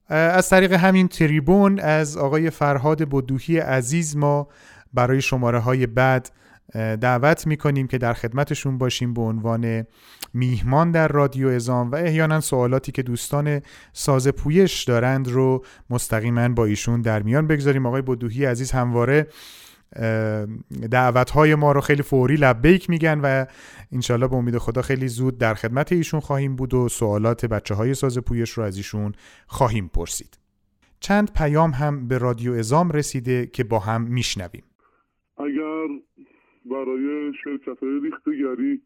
از 0.10 0.50
طریق 0.50 0.74
همین 0.74 1.08
تریبون 1.08 1.80
از 1.80 2.18
آقای 2.18 2.50
فرهاد 2.50 3.10
بدوهی 3.10 3.58
عزیز 3.58 4.18
ما 4.18 4.48
برای 4.94 5.22
شماره 5.22 5.60
های 5.60 5.88
بعد 5.88 6.32
دعوت 6.74 7.48
می‌کنیم 7.48 7.88
که 7.88 7.98
در 7.98 8.14
خدمتشون 8.14 8.78
باشیم 8.78 9.14
به 9.14 9.22
عنوان 9.22 9.86
میهمان 10.34 10.92
در 10.92 11.08
رادیو 11.08 11.48
ازام 11.48 11.92
و 11.92 11.96
احیانا 11.96 12.42
سوالاتی 12.42 12.92
که 12.92 13.04
دوستان 13.04 13.62
ساز 13.94 14.28
پویش 14.28 14.84
دارند 14.84 15.28
رو 15.28 15.66
مستقیما 15.90 16.50
با 16.50 16.66
ایشون 16.66 17.02
در 17.02 17.22
میان 17.22 17.48
بگذاریم. 17.48 17.86
آقای 17.86 18.02
بدوهی 18.02 18.46
عزیز 18.46 18.72
همواره 18.72 19.28
دعوتهای 20.92 21.56
ما 21.56 21.72
رو 21.72 21.82
خیلی 21.82 22.02
فوری 22.02 22.36
لبیک 22.36 22.90
میگن 22.90 23.20
و 23.24 23.46
انشالله 23.92 24.28
به 24.28 24.36
امید 24.36 24.58
خدا 24.58 24.82
خیلی 24.82 25.08
زود 25.08 25.38
در 25.38 25.54
خدمت 25.54 25.92
ایشون 25.92 26.20
خواهیم 26.20 26.56
بود 26.56 26.74
و 26.74 26.90
سوالات 26.90 27.46
بچه 27.46 27.76
های 27.76 27.94
ساز 27.94 28.18
پویش 28.18 28.52
رو 28.52 28.64
از 28.64 28.78
ایشون 28.78 29.12
خواهیم 29.48 29.88
پرسید. 29.94 30.38
چند 31.00 31.34
پیام 31.34 31.72
هم 31.72 32.08
به 32.08 32.18
رادیو 32.18 32.54
ازام 32.54 32.90
رسیده 32.90 33.46
که 33.46 33.64
با 33.64 33.80
هم 33.80 34.02
میشنویم. 34.02 34.64
اگر 35.38 35.88
برای 36.72 37.34
شرکت 37.44 37.84
های 37.84 38.00
ریختگری 38.00 38.82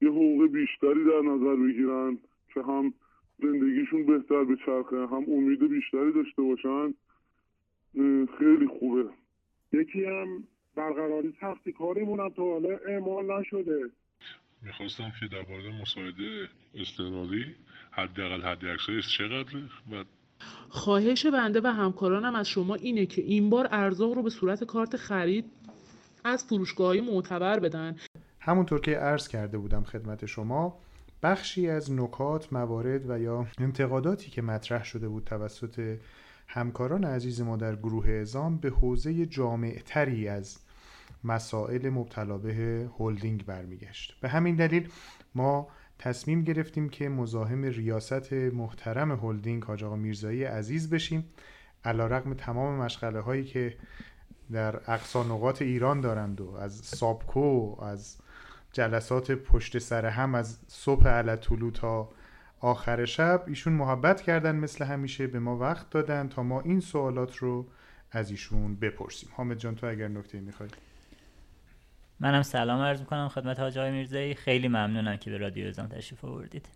یه 0.00 0.08
حقوق 0.08 0.46
بیشتری 0.46 1.04
در 1.04 1.20
نظر 1.20 1.56
بگیرن 1.56 2.18
که 2.54 2.62
هم 2.62 2.94
زندگیشون 3.38 4.06
بهتر 4.06 4.44
به 4.44 4.56
چرخه 4.66 4.96
هم 4.96 5.24
امید 5.28 5.68
بیشتری 5.68 6.12
داشته 6.12 6.42
باشن. 6.42 6.94
خیلی 8.38 8.66
خوبه. 8.78 9.04
یکی 9.72 10.04
هم 10.04 10.44
برقراری 10.76 11.34
سختی 11.40 11.72
کاریمون 11.72 12.20
هم 12.20 12.28
تا 12.28 12.42
حالا 12.42 12.78
اعمال 12.88 13.40
نشده. 13.40 13.90
می‌خواستم 14.62 15.12
که 15.20 15.26
در 15.26 15.44
مورد 15.48 15.80
مساعده 15.82 16.48
اضطراری 16.74 17.44
حداقل 17.90 18.40
حد 18.40 18.64
اکثرش 18.64 19.18
چقدره؟ 19.18 19.62
و 19.92 20.04
خواهش 20.68 21.26
بنده 21.26 21.60
و 21.60 21.66
همکارانم 21.66 22.34
از 22.34 22.48
شما 22.48 22.74
اینه 22.74 23.06
که 23.06 23.22
این 23.22 23.50
بار 23.50 23.68
ارزاق 23.70 24.12
رو 24.12 24.22
به 24.22 24.30
صورت 24.30 24.64
کارت 24.64 24.96
خرید 24.96 25.44
از 26.26 26.44
فروشگاه 26.44 26.96
معتبر 26.96 27.58
بدن. 27.58 27.96
همونطور 28.40 28.80
که 28.80 28.96
عرض 28.96 29.28
کرده 29.28 29.58
بودم 29.58 29.82
خدمت 29.82 30.26
شما 30.26 30.78
بخشی 31.22 31.68
از 31.68 31.92
نکات 31.92 32.52
موارد 32.52 33.10
و 33.10 33.18
یا 33.18 33.46
انتقاداتی 33.58 34.30
که 34.30 34.42
مطرح 34.42 34.84
شده 34.84 35.08
بود 35.08 35.24
توسط 35.24 35.98
همکاران 36.48 37.04
عزیز 37.04 37.40
ما 37.40 37.56
در 37.56 37.76
گروه 37.76 38.10
ازام 38.10 38.56
به 38.56 38.70
حوزه 38.70 39.26
جامع 39.26 39.78
تری 39.84 40.28
از 40.28 40.58
مسائل 41.24 41.88
مبتلا 41.88 42.38
به 42.38 42.88
هلدینگ 42.98 43.44
برمیگشت. 43.46 44.20
به 44.20 44.28
همین 44.28 44.56
دلیل 44.56 44.88
ما 45.34 45.68
تصمیم 45.98 46.42
گرفتیم 46.42 46.88
که 46.88 47.08
مزاحم 47.08 47.62
ریاست 47.62 48.32
محترم 48.32 49.12
هلدینگ 49.12 49.62
حاج 49.62 49.84
میرزایی 49.84 50.44
عزیز 50.44 50.90
بشیم. 50.90 51.24
علیرغم 51.84 52.34
تمام 52.34 52.80
مشغله 52.80 53.20
هایی 53.20 53.44
که 53.44 53.76
در 54.52 54.76
اقصا 54.76 55.22
نقاط 55.22 55.62
ایران 55.62 56.00
دارند 56.00 56.40
و 56.40 56.50
از 56.50 56.76
سابکو 56.76 57.76
از 57.82 58.16
جلسات 58.72 59.32
پشت 59.32 59.78
سر 59.78 60.06
هم 60.06 60.34
از 60.34 60.58
صبح 60.68 61.08
علطولو 61.08 61.70
تا 61.70 62.08
آخر 62.60 63.04
شب 63.04 63.44
ایشون 63.46 63.72
محبت 63.72 64.20
کردن 64.20 64.56
مثل 64.56 64.84
همیشه 64.84 65.26
به 65.26 65.38
ما 65.38 65.58
وقت 65.58 65.90
دادن 65.90 66.28
تا 66.28 66.42
ما 66.42 66.60
این 66.60 66.80
سوالات 66.80 67.36
رو 67.36 67.66
از 68.10 68.30
ایشون 68.30 68.76
بپرسیم. 68.76 69.28
حامد 69.32 69.58
جان 69.58 69.74
تو 69.74 69.86
اگر 69.86 70.08
نکته 70.08 70.40
می‌خوای. 70.40 70.68
منم 72.20 72.42
سلام 72.42 72.80
عرض 72.80 73.00
می‌کنم 73.00 73.28
خدمت 73.28 73.60
حاج 73.60 73.78
آقای 73.78 73.90
میرزایی. 73.90 74.34
خیلی 74.34 74.68
ممنونم 74.68 75.16
که 75.16 75.30
به 75.30 75.38
رادیو 75.38 75.68
ازام 75.68 75.86
تشریف 75.86 76.24
آوردید. 76.24 76.68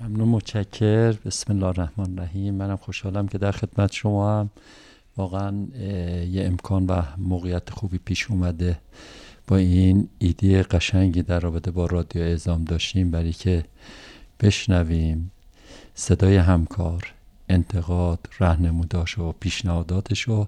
ممنون 0.00 0.28
متشکر 0.28 1.12
بسم 1.12 1.52
الله 1.52 1.66
الرحمن 1.66 2.18
الرحیم. 2.18 2.54
منم 2.54 2.76
خوشحالم 2.76 3.28
که 3.28 3.38
در 3.38 3.52
خدمت 3.52 3.92
شما 3.92 4.40
هم 4.40 4.50
واقعا 5.18 5.66
یه 6.30 6.44
امکان 6.44 6.86
و 6.86 7.02
موقعیت 7.18 7.70
خوبی 7.70 7.98
پیش 7.98 8.30
اومده 8.30 8.78
با 9.46 9.56
این 9.56 10.08
ایده 10.18 10.62
قشنگی 10.62 11.22
در 11.22 11.40
رابطه 11.40 11.70
با 11.70 11.86
رادیو 11.86 12.22
اعزام 12.22 12.64
داشتیم 12.64 13.10
برای 13.10 13.32
که 13.32 13.64
بشنویم 14.40 15.30
صدای 15.94 16.36
همکار 16.36 17.12
انتقاد 17.48 18.28
رهنموداش 18.40 19.18
و 19.18 19.32
پیشنهاداتش 19.40 20.28
و 20.28 20.46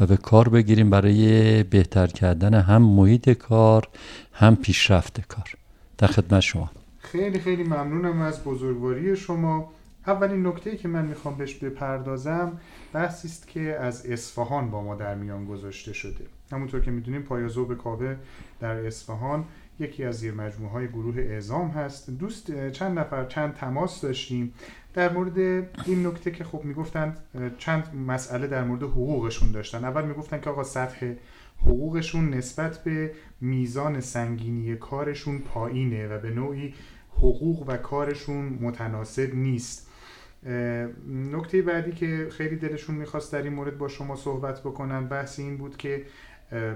و 0.00 0.06
به 0.06 0.16
کار 0.16 0.48
بگیریم 0.48 0.90
برای 0.90 1.62
بهتر 1.62 2.06
کردن 2.06 2.54
هم 2.54 2.82
محیط 2.82 3.30
کار 3.30 3.88
هم 4.32 4.56
پیشرفت 4.56 5.20
کار. 5.20 5.54
در 5.98 6.06
خدمت 6.06 6.40
شما. 6.40 6.70
خیلی 6.98 7.38
خیلی 7.38 7.62
ممنونم 7.64 8.20
از 8.20 8.44
بزرگواری 8.44 9.16
شما. 9.16 9.72
اولین 10.06 10.46
نکته 10.46 10.76
که 10.76 10.88
من 10.88 11.06
می‌خوام 11.06 11.36
بهش 11.36 11.54
بپردازم 11.54 12.60
بحثی 12.92 13.28
است 13.28 13.48
که 13.48 13.60
از 13.60 14.06
اصفهان 14.06 14.70
با 14.70 14.82
ما 14.82 14.94
در 14.94 15.14
میان 15.14 15.44
گذاشته 15.44 15.92
شده. 15.92 16.26
همونطور 16.52 16.80
که 16.80 16.90
می‌دونیم 16.90 17.22
پایازو 17.22 17.64
به 17.64 17.74
کاوه 17.74 18.16
در 18.60 18.86
اصفهان 18.86 19.44
یکی 19.78 20.04
از 20.04 20.18
زیر 20.18 20.34
مجموعه 20.34 20.72
های 20.72 20.88
گروه 20.88 21.16
اعزام 21.18 21.68
هست. 21.68 22.10
دوست 22.10 22.70
چند 22.70 22.98
نفر 22.98 23.24
چند 23.24 23.54
تماس 23.54 24.00
داشتیم 24.00 24.54
در 24.94 25.12
مورد 25.12 25.38
این 25.86 26.06
نکته 26.06 26.30
که 26.30 26.44
خب 26.44 26.64
می‌گفتند 26.64 27.18
چند 27.58 27.96
مسئله 28.08 28.46
در 28.46 28.64
مورد 28.64 28.82
حقوقشون 28.82 29.52
داشتن. 29.52 29.84
اول 29.84 30.04
می‌گفتن 30.04 30.40
که 30.40 30.50
آقا 30.50 30.64
سطح 30.64 31.12
حقوقشون 31.58 32.34
نسبت 32.34 32.84
به 32.84 33.12
میزان 33.40 34.00
سنگینی 34.00 34.76
کارشون 34.76 35.38
پایینه 35.38 36.08
و 36.08 36.18
به 36.18 36.30
نوعی 36.30 36.74
حقوق 37.12 37.64
و 37.68 37.76
کارشون 37.76 38.58
متناسب 38.60 39.34
نیست. 39.34 39.89
نکته 41.08 41.62
بعدی 41.62 41.92
که 41.92 42.28
خیلی 42.30 42.56
دلشون 42.56 42.94
می‌خواست 42.96 43.32
در 43.32 43.42
این 43.42 43.52
مورد 43.52 43.78
با 43.78 43.88
شما 43.88 44.16
صحبت 44.16 44.60
بکنن 44.60 45.08
بحث 45.08 45.38
این 45.38 45.56
بود 45.56 45.76
که 45.76 46.04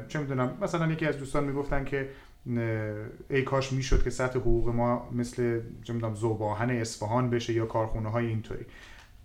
چه 0.09 0.19
می‌دونم 0.19 0.53
مثلا 0.63 0.93
یکی 0.93 1.07
از 1.07 1.19
دوستان 1.19 1.45
می‌گفتن 1.45 1.85
که 1.85 2.09
ای 3.31 3.43
کاش 3.43 3.73
می‌شد 3.73 4.05
که 4.05 4.11
سطح 4.11 4.39
حقوق 4.39 4.69
ما 4.69 5.09
مثل 5.13 5.61
چه 5.85 5.95
زوباهن 6.15 6.71
اصفهان 6.71 7.31
بشه 7.31 7.53
یا 7.53 7.67
کارخونه 7.67 8.11
های 8.11 8.27
اینطوری. 8.27 8.65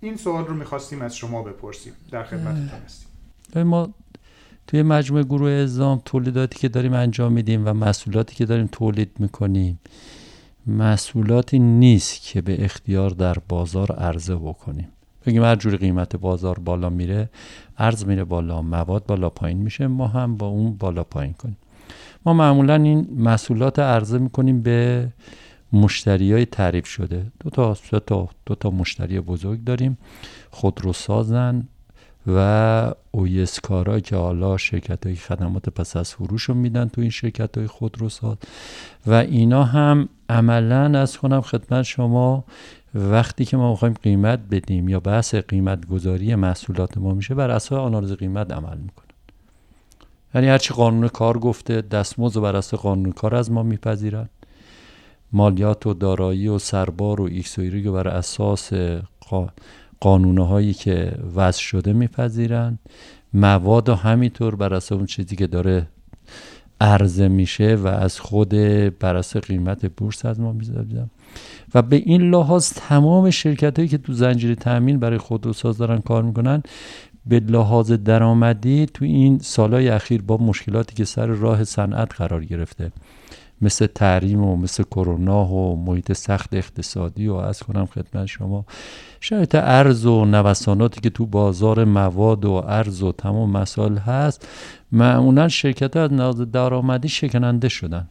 این 0.01 0.17
سوال 0.17 0.45
رو 0.45 0.53
می‌خواستیم 0.53 1.01
از 1.01 1.15
شما 1.15 1.43
بپرسیم. 1.43 1.93
در 2.11 2.23
خدمتتون 2.23 2.79
هستیم. 2.85 3.63
ما 3.63 3.93
توی 4.67 4.83
مجموعه 4.83 5.23
گروه 5.23 5.49
اعزام 5.49 6.01
تولیداتی 6.05 6.59
که 6.59 6.69
داریم 6.69 6.93
انجام 6.93 7.33
میدیم 7.33 7.67
و 7.67 7.73
محصولاتی 7.73 8.35
که 8.35 8.45
داریم 8.45 8.69
تولید 8.71 9.11
می‌کنیم. 9.19 9.79
محصولاتی 10.67 11.59
نیست 11.59 12.21
که 12.21 12.41
به 12.41 12.65
اختیار 12.65 13.09
در 13.09 13.35
بازار 13.49 13.91
عرضه 13.91 14.35
بکنیم. 14.35 14.87
بگیم 15.25 15.43
هر 15.43 15.55
جوری 15.55 15.77
قیمت 15.77 16.15
بازار 16.15 16.59
بالا 16.59 16.89
میره 16.89 17.29
ارز 17.77 18.05
میره 18.05 18.23
بالا 18.23 18.61
مواد 18.61 19.05
بالا 19.05 19.29
پایین 19.29 19.57
میشه 19.57 19.87
ما 19.87 20.07
هم 20.07 20.37
با 20.37 20.47
اون 20.47 20.73
بالا 20.73 21.03
پایین 21.03 21.33
کنیم. 21.33 21.57
ما 22.25 22.33
معمولا 22.33 22.75
این 22.75 23.07
محصولات 23.11 23.79
عرضه 23.79 24.17
می‌کنیم 24.17 24.61
به 24.61 25.07
مشتری 25.73 26.33
های 26.33 26.45
تعریف 26.45 26.85
شده. 26.87 27.25
دو 27.39 27.49
تا, 27.49 27.77
دو 27.91 27.99
تا, 27.99 28.29
دو 28.45 28.55
تا 28.55 28.69
مشتری 28.69 29.19
بزرگ 29.19 29.63
داریم. 29.63 29.97
خودروسازن 30.51 31.67
و 32.27 32.93
اویسکارا 33.11 33.99
که 33.99 34.15
حالا 34.15 34.57
شرکت 34.57 35.05
های 35.05 35.15
خدمات 35.15 35.69
پس 35.69 35.95
از 35.95 36.13
فروش 36.13 36.43
رو 36.43 36.55
میدن 36.55 36.87
تو 36.87 37.01
این 37.01 37.09
شرکت 37.09 37.57
های 37.57 37.67
خودروساز. 37.67 38.37
و 39.07 39.13
اینا 39.13 39.63
هم 39.63 40.09
عملا 40.29 40.99
از 40.99 41.17
کنم 41.17 41.41
خدمت 41.41 41.83
شما 41.83 42.43
وقتی 42.95 43.45
که 43.45 43.57
ما 43.57 43.71
می‌خوایم 43.71 43.93
قیمت 44.03 44.39
بدیم 44.51 44.89
یا 44.89 44.99
بحث 44.99 45.35
قیمت 45.35 45.87
گذاری 45.87 46.35
محصولات 46.35 46.97
ما 46.97 47.13
میشه 47.13 47.35
بر 47.35 47.49
اساس 47.51 47.79
آنالیز 47.79 48.11
قیمت 48.11 48.51
عمل 48.51 48.77
می‌کنن 48.77 49.05
یعنی 50.35 50.47
هرچی 50.47 50.73
قانون 50.73 51.07
کار 51.07 51.39
گفته 51.39 51.81
دستمزد 51.81 52.41
بر 52.41 52.55
اساس 52.55 52.79
قانون 52.79 53.11
کار 53.11 53.35
از 53.35 53.51
ما 53.51 53.63
میپذیرن. 53.63 54.29
مالیات 55.31 55.87
و 55.87 55.93
دارایی 55.93 56.47
و 56.47 56.59
سربار 56.59 57.21
و 57.21 57.23
ایکس 57.23 57.59
و 57.59 57.91
بر 57.93 58.07
اساس 58.07 58.73
قانونه 59.99 60.47
هایی 60.47 60.73
که 60.73 61.11
وضع 61.35 61.59
شده 61.59 61.93
میپذیرن. 61.93 62.79
مواد 63.33 63.89
و 63.89 63.95
همینطور 63.95 64.55
بر 64.55 64.73
اساس 64.73 64.91
اون 64.91 65.05
چیزی 65.05 65.35
که 65.35 65.47
داره 65.47 65.87
عرضه 66.81 67.27
میشه 67.27 67.75
و 67.75 67.87
از 67.87 68.19
خود 68.19 68.49
بر 68.99 69.15
اساس 69.15 69.43
قیمت 69.43 69.85
بورس 69.85 70.25
از 70.25 70.39
ما 70.39 70.51
می‌ذارن. 70.51 71.09
و 71.73 71.81
به 71.81 71.95
این 71.95 72.21
لحاظ 72.21 72.73
تمام 72.73 73.29
شرکت 73.29 73.79
هایی 73.79 73.89
که 73.89 73.97
تو 73.97 74.13
زنجیره 74.13 74.55
تامین 74.55 74.99
برای 74.99 75.17
خودروساز 75.17 75.77
دارن 75.77 75.99
کار 75.99 76.23
می‌کنن 76.23 76.63
به 77.25 77.39
لحاظ 77.39 77.91
درآمدی 77.91 78.85
تو 78.85 79.05
این 79.05 79.39
سالهای 79.39 79.89
اخیر 79.89 80.21
با 80.21 80.37
مشکلاتی 80.37 80.95
که 80.95 81.05
سر 81.05 81.25
راه 81.25 81.63
صنعت 81.63 82.15
قرار 82.15 82.45
گرفته. 82.45 82.91
مثل 83.61 83.87
تحریم 83.87 84.43
و 84.43 84.55
مثل 84.55 84.83
کرونا 84.83 85.45
و 85.45 85.85
محیط 85.85 86.13
سخت 86.13 86.53
اقتصادی 86.53 87.27
و 87.27 87.33
از 87.33 87.59
کنم 87.59 87.85
خدمت 87.85 88.25
شما 88.25 88.65
شاید 89.19 89.55
ارز 89.55 90.05
و 90.05 90.25
نوساناتی 90.25 91.01
که 91.01 91.09
تو 91.09 91.25
بازار 91.25 91.83
مواد 91.83 92.45
و 92.45 92.51
ارز 92.51 93.03
و 93.03 93.11
تمام 93.11 93.49
مسائل 93.49 93.97
هست 93.97 94.47
معمولا 94.91 95.47
شرکت 95.47 95.97
از 95.97 96.51
درآمدی 96.51 97.09
شکننده 97.09 97.69
شدن. 97.69 98.07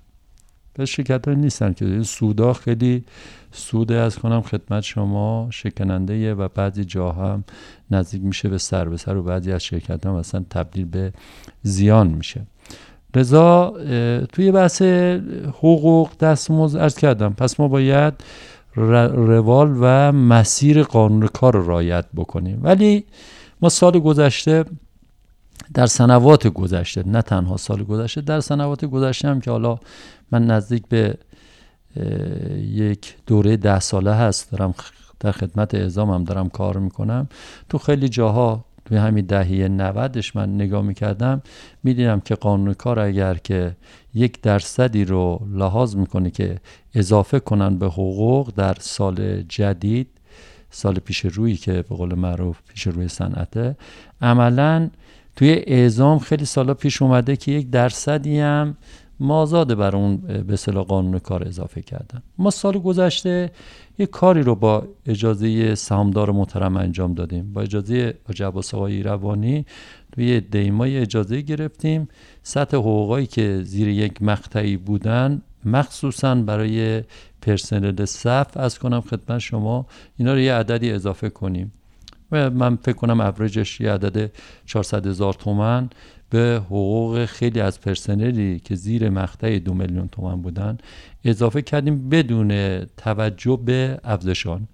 شرکت 0.85 1.29
ها 1.29 1.35
نیستن 1.35 1.73
که 1.73 2.03
سودا 2.03 2.53
خیلی 2.53 3.05
سود 3.53 3.93
از 3.93 4.19
کنم 4.19 4.43
خدمت 4.43 4.83
شما 4.83 5.49
شکننده 5.51 6.35
و 6.35 6.49
بعضی 6.49 6.85
جا 6.85 7.13
هم 7.13 7.45
نزدیک 7.91 8.23
میشه 8.23 8.49
به 8.49 8.59
سر 8.59 8.89
به 8.89 8.97
سر 8.97 9.17
و 9.17 9.23
بعضی 9.23 9.53
از 9.53 9.65
شرکت 9.65 10.07
ها 10.07 10.19
مثلا 10.19 10.45
تبدیل 10.51 10.85
به 10.85 11.13
زیان 11.63 12.09
میشه. 12.09 12.47
لذا 13.19 13.75
توی 14.33 14.53
بحث 14.53 14.83
حقوق 15.49 16.11
دستمزد 16.21 16.79
ارز 16.79 16.95
کردم. 16.95 17.33
پس 17.33 17.61
ما 17.61 17.69
باید 17.69 18.15
روال 18.77 19.77
و 19.81 20.13
مسیر 20.13 20.83
قانون 20.83 21.27
کار 21.27 21.57
رو 21.57 21.69
رعایت 21.69 22.05
بکنیم. 22.17 22.61
ولی 22.63 23.05
ما 23.61 23.69
سال 23.69 23.99
گذشته 23.99 24.65
در 25.75 25.87
سنوات 25.87 26.47
گذشته 26.47 27.03
نه 27.07 27.23
تنها 27.23 27.57
سال 27.57 27.85
گذشته 27.85 28.21
در 28.21 28.41
سنوات 28.41 28.85
گذشته 28.85 29.29
هم 29.29 29.41
که 29.41 29.51
حالا 29.51 29.79
من 30.33 30.47
نزدیک 30.47 30.83
به 30.89 31.19
یک 32.57 33.17
دوره 33.27 33.57
ده 33.57 33.81
ساله 33.81 34.15
هست 34.15 34.51
دارم 34.51 34.75
در 35.21 35.33
خدمت 35.33 35.75
اعزام 35.75 36.11
هم 36.11 36.25
دارم 36.25 36.49
کار 36.49 36.77
می‌کنم. 36.79 37.29
تو 37.69 37.79
خیلی 37.79 38.09
جاها 38.09 38.65
توی 38.89 38.97
همین 38.99 39.27
دهه 39.27 39.69
90 39.69 40.19
من 40.35 40.55
نگاه 40.55 40.83
می‌کردم 40.83 41.43
می‌دیدم 41.83 42.21
که 42.21 42.35
قانون 42.35 42.75
کار 42.75 43.01
اگر 43.01 43.35
که 43.35 43.77
یک 44.15 44.41
درصدی 44.41 45.05
رو 45.05 45.47
لحاظ 45.53 45.97
می‌کنه 45.97 46.31
که 46.31 46.57
اضافه 46.95 47.41
کنن 47.41 47.79
به 47.79 47.87
حقوق 47.87 48.53
در 48.57 48.75
سال 48.81 49.43
جدید 49.43 50.09
سال 50.71 50.95
پیش 50.95 51.21
روی 51.21 51.57
که 51.57 51.73
به 51.73 51.97
قول 51.97 52.15
معروف 52.15 52.59
پیش 52.69 52.87
روی 52.87 53.09
صنعته 53.09 53.77
عملا 54.21 54.91
توی 55.37 55.63
اعزام 55.67 56.19
خیلی 56.19 56.45
سالا 56.45 56.75
پیش 56.75 57.03
اومده 57.03 57.37
که 57.37 57.53
یک 57.53 57.71
درصدی 57.71 58.39
هم 58.39 58.77
مازاده 59.21 59.75
بر 59.75 59.97
اون 59.97 60.17
به 60.17 60.57
صلاح 60.57 60.85
قانون 60.85 61.19
کار 61.19 61.49
اضافه 61.49 61.83
کردن 61.83 62.23
ما 62.39 62.51
سال 62.51 62.79
گذشته 62.79 63.51
یه 63.99 64.07
کاری 64.07 64.43
رو 64.43 64.55
با 64.55 64.89
اجازه 65.07 65.75
سهامدار 65.75 66.31
محترم 66.31 66.77
انجام 66.77 67.15
دادیم. 67.15 67.53
با 67.53 67.63
اجازه 67.63 68.15
عباس 68.41 68.75
آقای 68.75 69.03
روانی 69.03 69.67
توی 70.13 70.41
دیمای 70.41 70.99
اجازه 70.99 71.41
گرفتیم. 71.41 72.09
سطح 72.43 72.77
حقوقایی 72.77 73.27
که 73.27 73.61
زیر 73.63 73.89
یک 73.89 74.23
مقطعی 74.23 74.77
بودن 74.77 75.43
مخصوصا 75.65 76.35
برای 76.35 77.03
پرسنل 77.43 78.05
صف 78.05 78.57
از 78.57 78.79
کنم 78.79 79.01
خدمت 79.01 79.39
شما 79.39 79.87
اینا 80.17 80.33
رو 80.33 80.41
یه 80.41 80.55
عددی 80.55 80.93
اضافه 80.93 81.31
کنیم. 81.31 81.73
و 82.33 82.51
من 82.51 82.77
فکر 82.77 82.97
کنم 82.97 83.21
ابرجش 83.21 83.81
یه 83.81 83.93
عدد 83.93 84.31
400 84.67 85.07
هزار 85.07 85.33
تومن. 85.33 85.91
به 86.31 86.63
حقوق 86.67 87.25
خیلی 87.25 87.61
از 87.61 87.81
پرسنلی 87.81 88.61
که 88.61 88.75
زیر 88.75 89.11
مقطع 89.11 89.59
دو 89.59 89.75
میلیون 89.75 90.09
تومن 90.09 90.43
بودن 90.43 90.79
اضافه 91.25 91.63
کردیم 91.63 92.09
بدون 92.09 92.85
توجه 92.85 93.59
به 93.65 94.01
افزشان 94.05 94.69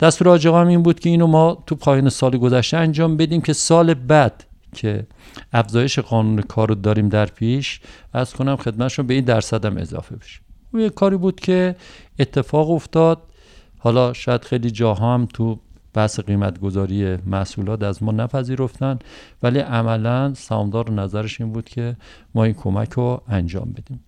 دستور 0.00 0.28
آجاقا 0.28 0.60
هم 0.60 0.66
این 0.66 0.82
بود 0.82 1.00
که 1.00 1.08
اینو 1.08 1.26
ما 1.26 1.62
تو 1.66 1.74
پایان 1.74 2.08
سال 2.08 2.36
گذشته 2.36 2.76
انجام 2.76 3.16
بدیم 3.16 3.40
که 3.40 3.52
سال 3.52 3.94
بعد 3.94 4.44
که 4.74 5.06
افزایش 5.52 5.98
قانون 5.98 6.42
کار 6.42 6.68
رو 6.68 6.74
داریم 6.74 7.08
در 7.08 7.26
پیش 7.26 7.80
از 8.12 8.34
کنم 8.34 8.56
خدمتشون 8.56 9.06
به 9.06 9.14
این 9.14 9.24
درصد 9.24 9.64
هم 9.64 9.76
اضافه 9.76 10.16
بشه. 10.16 10.40
یه 10.74 10.90
کاری 10.90 11.16
بود 11.16 11.40
که 11.40 11.76
اتفاق 12.18 12.70
افتاد. 12.70 13.22
حالا 13.78 14.12
شاید 14.12 14.44
خیلی 14.44 14.70
جاها 14.70 15.14
هم 15.14 15.28
تو 15.34 15.58
بحث 15.96 16.20
قیمت 16.20 16.60
گذاری 16.60 17.16
محصولات 17.26 17.82
از 17.82 18.02
ما 18.02 18.12
نپذیرفتن 18.12 18.98
ولی 19.42 19.58
عملا 19.58 20.34
سهامدار 20.34 20.90
نظرش 20.90 21.40
این 21.40 21.52
بود 21.52 21.64
که 21.68 21.96
ما 22.34 22.44
این 22.44 22.54
کمک 22.54 22.92
رو 22.92 23.22
انجام 23.28 23.72
بدیم. 23.72 24.00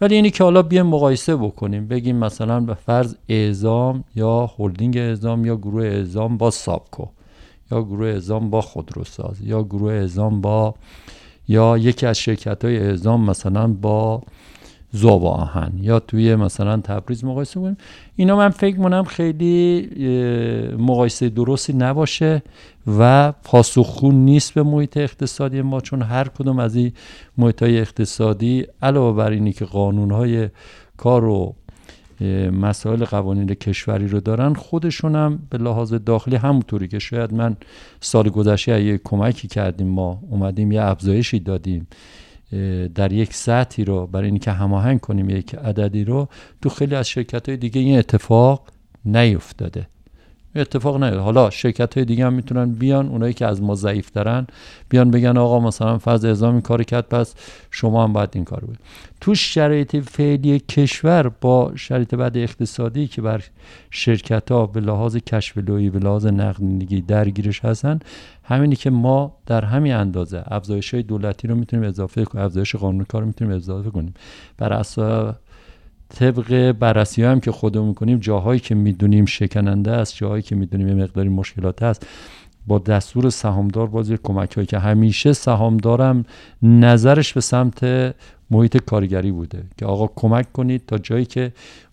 ولی 0.00 0.14
اینی 0.14 0.30
که 0.30 0.44
حالا 0.44 0.62
بیایم 0.62 0.86
مقایسه 0.86 1.36
بکنیم 1.36 1.88
بگیم 1.88 2.16
مثلا 2.16 2.60
به 2.60 2.74
فرض 2.74 3.14
اعزام 3.28 4.04
یا 4.14 4.50
هلدینگ 4.58 4.96
اعزام 4.96 5.44
یا 5.44 5.56
گروه 5.56 5.84
اعزام 5.84 6.36
با 6.36 6.50
سابکو 6.50 7.06
یا 7.72 7.82
گروه 7.82 8.06
اعزام 8.06 8.50
با 8.50 8.60
خودروساز 8.60 9.40
یا 9.40 9.62
گروه 9.62 9.92
اعزام 9.92 10.40
با 10.40 10.74
یا 11.48 11.78
یکی 11.78 12.06
از 12.06 12.18
شرکت 12.18 12.64
های 12.64 12.78
اعزام 12.78 13.30
مثلا 13.30 13.66
با 13.66 14.22
زوب 14.92 15.24
آهن. 15.24 15.72
یا 15.80 16.00
توی 16.00 16.36
مثلا 16.36 16.76
تبریز 16.76 17.24
مقایسه 17.24 17.60
کنیم. 17.60 17.76
اینا 18.16 18.36
من 18.36 18.48
فکر 18.48 18.76
کنم 18.76 19.04
خیلی 19.04 19.88
مقایسه 20.78 21.28
درستی 21.28 21.72
نباشه 21.72 22.42
و 22.98 23.32
پاسخگو 23.32 24.12
نیست 24.12 24.54
به 24.54 24.62
محیط 24.62 24.96
اقتصادی 24.96 25.62
ما 25.62 25.80
چون 25.80 26.02
هر 26.02 26.28
کدوم 26.28 26.58
از 26.58 26.76
این 26.76 26.92
محیط 27.38 27.62
های 27.62 27.80
اقتصادی 27.80 28.66
علاوه 28.82 29.16
بر 29.16 29.30
اینی 29.30 29.52
که 29.52 29.64
قانون 29.64 30.10
های 30.10 30.48
کار 30.96 31.24
و 31.24 31.54
مسائل 32.60 33.04
قوانین 33.04 33.54
کشوری 33.54 34.08
رو 34.08 34.20
دارن 34.20 34.54
خودشون 34.54 35.16
هم 35.16 35.38
به 35.50 35.58
لحاظ 35.58 35.94
داخلی 35.94 36.36
همونطوری 36.36 36.88
که 36.88 36.98
شاید 36.98 37.34
من 37.34 37.56
سال 38.00 38.28
گذشته 38.28 38.84
یه 38.84 39.00
کمکی 39.04 39.48
کردیم 39.48 39.86
ما 39.86 40.22
اومدیم 40.30 40.72
یه 40.72 40.82
افزایشی 40.82 41.40
دادیم. 41.40 41.86
در 42.94 43.12
یک 43.12 43.34
سطحی 43.34 43.84
رو 43.84 44.06
برای 44.06 44.28
اینکه 44.28 44.50
هماهنگ 44.50 45.00
کنیم 45.00 45.30
یک 45.30 45.54
عددی 45.54 46.04
رو 46.04 46.28
تو 46.62 46.68
خیلی 46.68 46.94
از 46.94 47.08
شرکت 47.08 47.48
های 47.48 47.56
دیگه 47.58 47.80
این 47.80 47.98
اتفاق 47.98 48.68
نیفتاده. 49.04 49.86
اتفاق 50.54 50.96
نیفتاده 50.96 51.22
حالا 51.22 51.50
شرکت 51.50 51.94
های 51.94 52.04
دیگه 52.04 52.26
هم 52.26 52.32
می‌تونن 52.32 52.72
بیان 52.72 53.08
اونایی 53.08 53.34
که 53.34 53.46
از 53.46 53.62
ما 53.62 53.74
ضعیف 53.74 54.12
دارن 54.12 54.46
بیان 54.88 55.10
بگن 55.10 55.36
آقا 55.36 55.60
مثلا 55.60 55.98
فاز 55.98 56.24
اعزام 56.24 56.52
این 56.52 56.60
کار 56.60 56.82
کرد 56.82 57.08
پس 57.08 57.34
شما 57.70 58.04
هم 58.04 58.12
باید 58.12 58.30
این 58.32 58.44
کار 58.44 58.60
بود 58.60 58.78
تو 59.20 59.34
شرایط 59.34 59.96
فعلی 59.96 60.58
کشور 60.60 61.28
با 61.28 61.72
شرایط 61.76 62.14
بعد 62.14 62.36
اقتصادی 62.36 63.06
که 63.06 63.22
بر 63.22 63.44
شرکت 63.90 64.52
ها 64.52 64.66
به 64.66 64.80
لحاظ 64.80 65.16
کشف 65.16 65.58
لویی 65.58 65.90
به 65.90 65.98
لحاظ 65.98 66.26
نقدینگی 66.26 67.00
درگیرش 67.00 67.64
هستن 67.64 67.98
همینی 68.44 68.76
که 68.76 68.90
ما 68.90 69.36
در 69.46 69.64
همین 69.64 69.92
اندازه 69.92 70.44
افزایش 70.46 70.94
های 70.94 71.02
دولتی 71.02 71.48
رو 71.48 71.54
می‌تونیم 71.54 71.88
اضافه 71.88 72.24
کنیم 72.24 72.44
افزایش 72.44 72.76
قانون 72.76 73.04
کار 73.04 73.24
می‌تونیم 73.24 73.56
اضافه 73.56 73.90
کنیم. 73.90 74.14
بر 74.58 74.72
اساس 74.72 75.34
طبق 76.14 76.72
بررسی 76.72 77.22
هم 77.24 77.40
که 77.40 77.52
خودمون 77.52 77.88
می‌کنیم 77.88 78.18
جاهایی 78.18 78.60
که 78.60 78.74
می‌دونیم 78.74 79.24
شکننده 79.24 79.90
است 79.90 80.16
جاهایی 80.16 80.42
که 80.42 80.56
می‌دونیم 80.56 80.88
یه 80.88 80.94
مقداری 80.94 81.28
مشکلات 81.28 81.82
هست 81.82 82.06
با 82.66 82.78
دستور 82.78 83.30
سهامدار 83.30 83.86
بازی 83.86 84.18
کمک 84.22 84.54
هایی 84.54 84.66
که 84.66 84.78
همیشه 84.78 85.32
سهامدارم 85.32 86.24
نظرش 86.62 87.32
به 87.32 87.40
سمت 87.40 88.14
محیط 88.50 88.76
کارگری 88.76 89.32
بوده 89.32 89.64
که 89.78 89.86
آقا 89.86 90.06
کمک 90.16 90.52
کنید 90.52 90.86
تا 90.86 90.98
جایی 90.98 91.24
که 91.24 91.52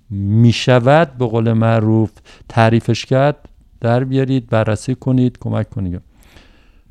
می‌شود 0.10 1.18
به 1.18 1.26
قول 1.26 1.54
معروف 1.54 2.12
تعریفش 2.50 3.06
کرد 3.06 3.50
در 3.82 4.04
بیارید 4.04 4.50
بررسی 4.50 4.96
کنید 4.96 5.38
کمک 5.40 5.70
کنید. 5.70 6.02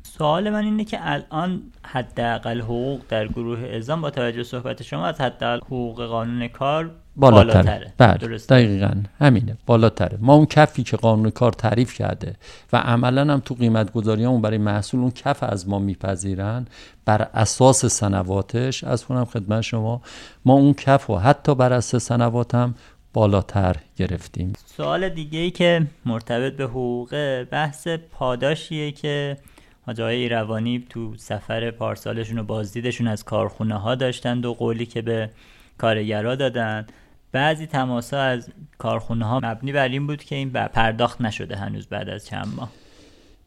سوال 0.03 0.49
من 0.49 0.63
اینه 0.63 0.85
که 0.85 0.97
الان 1.01 1.61
حداقل 1.83 2.61
حقوق 2.61 3.01
در 3.09 3.27
گروه 3.27 3.59
اعزام 3.59 4.01
با 4.01 4.09
توجه 4.09 4.43
صحبت 4.43 4.83
شما 4.83 5.05
از 5.05 5.21
حداقل 5.21 5.65
حقوق 5.65 6.05
قانون 6.05 6.47
کار 6.47 6.91
بالاتره, 7.19 7.93
بله 7.97 8.37
دقیقا. 8.37 8.93
همینه. 9.19 9.57
بالاتره. 9.65 10.17
ما 10.21 10.33
اون 10.33 10.45
کفی 10.45 10.83
که 10.83 10.97
قانون 10.97 11.29
کار 11.29 11.51
تعریف 11.51 11.93
کرده 11.93 12.35
و 12.73 12.77
عملا 12.77 13.33
هم 13.33 13.39
تو 13.39 13.55
قیمت 13.55 13.91
گذاری 13.91 14.25
اون 14.25 14.41
برای 14.41 14.57
محصول 14.57 14.99
اون 14.99 15.11
کف 15.11 15.43
از 15.43 15.69
ما 15.69 15.79
میپذیرن 15.79 16.65
بر 17.05 17.27
اساس 17.33 17.85
سنواتش 17.85 18.83
از 18.83 19.05
کنم 19.05 19.25
خدمت 19.25 19.61
شما 19.61 20.01
ما 20.45 20.53
اون 20.53 20.73
کف 20.73 21.09
و 21.09 21.17
حتی 21.17 21.55
بر 21.55 21.73
اساس 21.73 22.03
سنوات 22.03 22.55
هم 22.55 22.75
بالاتر 23.13 23.75
گرفتیم. 23.97 24.53
سوال 24.65 25.09
دیگه 25.09 25.39
ای 25.39 25.51
که 25.51 25.87
مرتبط 26.05 26.53
به 26.53 26.63
حقوق 26.63 27.43
بحث 27.43 27.87
پاداشیه 27.87 28.91
که 28.91 29.37
حاجای 29.85 30.15
ایروانی 30.15 30.85
تو 30.89 31.13
سفر 31.17 31.71
پارسالشون 31.71 32.39
و 32.39 32.43
بازدیدشون 32.43 33.07
از 33.07 33.23
کارخونه 33.23 33.75
ها 33.75 33.95
داشتند 33.95 34.45
و 34.45 34.53
قولی 34.53 34.85
که 34.85 35.01
به 35.01 35.29
کارگرا 35.77 36.35
دادن. 36.35 36.87
بعضی 37.31 37.65
تماسا 37.65 38.19
از 38.19 38.49
کارخونه 38.77 39.25
ها 39.25 39.39
مبنی 39.43 39.71
بر 39.71 39.87
این 39.87 40.07
بود 40.07 40.23
که 40.23 40.35
این 40.35 40.49
پرداخت 40.49 41.21
نشده 41.21 41.55
هنوز 41.55 41.87
بعد 41.87 42.09
از 42.09 42.25
چند 42.25 42.47
ماه. 42.55 42.69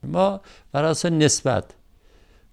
ما 0.02 0.40
بر 0.72 0.84
اساس 0.84 1.12
نسبت 1.12 1.64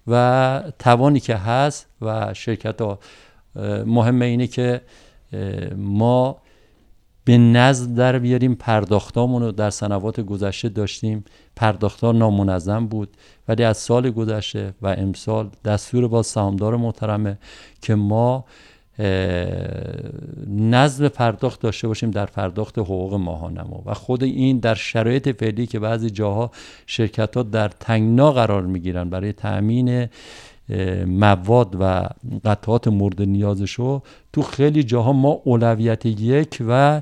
و 0.07 0.63
توانی 0.79 1.19
که 1.19 1.35
هست 1.35 1.87
و 2.01 2.33
شرکت 2.33 2.81
ها 2.81 2.99
مهمه 3.85 4.25
اینه 4.25 4.47
که 4.47 4.81
ما 5.75 6.41
به 7.25 7.37
نزد 7.37 7.95
در 7.95 8.19
بیاریم. 8.19 8.55
پرداختامون 8.55 9.41
رو 9.41 9.51
در 9.51 9.69
سنوات 9.69 10.19
گذشته 10.19 10.69
داشتیم. 10.69 11.25
پرداختار 11.55 12.13
نامنظم 12.13 12.87
بود. 12.87 13.17
ولی 13.47 13.63
از 13.63 13.77
سال 13.77 14.09
گذشته 14.09 14.73
و 14.81 14.87
امسال 14.87 15.49
دستور 15.65 16.07
با 16.07 16.23
سهامدار 16.23 16.75
محترمه 16.75 17.37
که 17.81 17.95
ما 17.95 18.45
نظم 20.47 21.07
پرداخت 21.07 21.61
داشته 21.61 21.87
باشیم 21.87 22.11
در 22.11 22.25
پرداخت 22.25 22.79
حقوق 22.79 23.13
ماهانمو. 23.13 23.81
و 23.85 23.93
خود 23.93 24.23
این 24.23 24.59
در 24.59 24.75
شرایط 24.75 25.39
فعلی 25.39 25.67
که 25.67 25.79
بعضی 25.79 26.09
جاها 26.09 26.51
شرکت 26.87 27.37
ها 27.37 27.43
در 27.43 27.67
تنگنا 27.67 28.31
قرار 28.31 28.65
می‌گیرن 28.65 29.09
برای 29.09 29.33
تأمین 29.33 30.07
مواد 31.05 31.77
و 31.79 32.09
قطعات 32.45 32.87
مورد 32.87 33.21
نیازشو 33.21 34.01
تو 34.33 34.41
خیلی 34.41 34.83
جاها 34.83 35.13
ما 35.13 35.41
اولویت 35.43 36.05
یک 36.05 36.63
و 36.67 37.01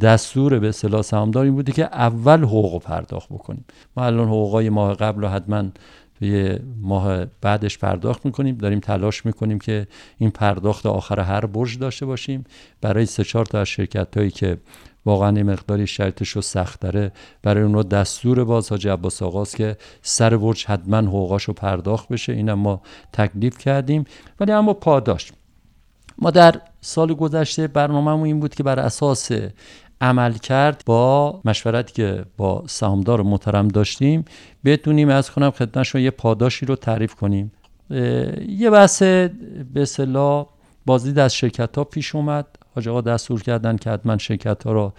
دستور 0.00 0.58
به 0.58 0.68
اصطلاح 0.68 1.02
سهامدار 1.02 1.44
این 1.44 1.54
بوده 1.54 1.72
که 1.72 1.84
اول 1.84 2.42
حقوق 2.42 2.82
پرداخت 2.82 3.28
بکنیم. 3.28 3.64
ما 3.96 4.04
الان 4.04 4.28
حقوقای 4.28 4.70
ماه 4.70 4.94
قبل 4.94 5.22
رو 5.22 5.28
حتما 5.28 5.64
توی 6.22 6.58
ماه 6.80 7.24
بعدش 7.24 7.78
پرداخت 7.78 8.26
می‌کنیم 8.26 8.54
داریم 8.54 8.80
تلاش 8.80 9.26
می‌کنیم 9.26 9.58
که 9.58 9.86
این 10.18 10.30
پرداخت 10.30 10.86
آخر 10.86 11.20
هر 11.20 11.46
برج 11.46 11.78
داشته 11.78 12.06
باشیم. 12.06 12.44
برای 12.80 13.06
سه 13.06 13.24
چهار 13.24 13.46
تا 13.46 13.60
از 13.60 13.68
شرکت 13.68 14.16
هایی 14.16 14.30
که 14.30 14.58
واقعا 15.06 15.36
یه 15.36 15.42
مقداری 15.42 15.86
شرطش 15.86 16.28
رو 16.28 16.42
سخت 16.42 16.80
داره 16.80 17.12
برای 17.42 17.62
اون 17.62 17.74
رو 17.74 17.82
دستور 17.82 18.44
باز 18.44 18.70
حاج 18.70 18.88
عباس 18.88 19.22
آقاست 19.22 19.56
که 19.56 19.76
سر 20.02 20.36
برج 20.36 20.66
حتما 20.66 20.96
حقوقاش 20.96 21.44
رو 21.44 21.54
پرداخت 21.54 22.08
بشه. 22.08 22.32
اینم 22.32 22.58
ما 22.58 22.82
تکلیف 23.12 23.58
کردیم. 23.58 24.04
ولی 24.40 24.52
اما 24.52 24.74
پاداش. 24.74 25.32
ما 26.18 26.30
در 26.30 26.60
سال 26.80 27.14
گذشته 27.14 27.66
برنامهمون 27.66 28.26
این 28.26 28.40
بود 28.40 28.54
که 28.54 28.62
بر 28.62 28.80
اساس 28.80 29.30
عمل 30.02 30.32
کرد 30.32 30.82
با 30.86 31.40
مشورتی 31.44 31.92
که 31.92 32.24
با 32.36 32.64
سهامدار 32.66 33.22
محترم 33.22 33.68
داشتیم 33.68 34.24
بتونیم 34.64 35.08
از 35.08 35.30
کنم 35.30 35.50
خدمت 35.50 35.94
یه 35.94 36.10
پاداشی 36.10 36.66
رو 36.66 36.76
تعریف 36.76 37.14
کنیم. 37.14 37.52
یه 38.48 38.70
بحث 38.72 39.02
به 39.74 39.84
صلاح 39.84 40.46
بازدید 40.86 41.18
از 41.18 41.34
شرکت 41.34 41.78
ها 41.78 41.84
پیش 41.84 42.14
اومد. 42.14 42.46
حاج 42.74 42.88
آقا 42.88 43.00
دستور 43.00 43.42
کردن 43.42 43.76
که 43.76 43.90
حتما 43.90 44.18
شرکت 44.18 44.64
ها 44.64 44.72
رو 44.72 44.92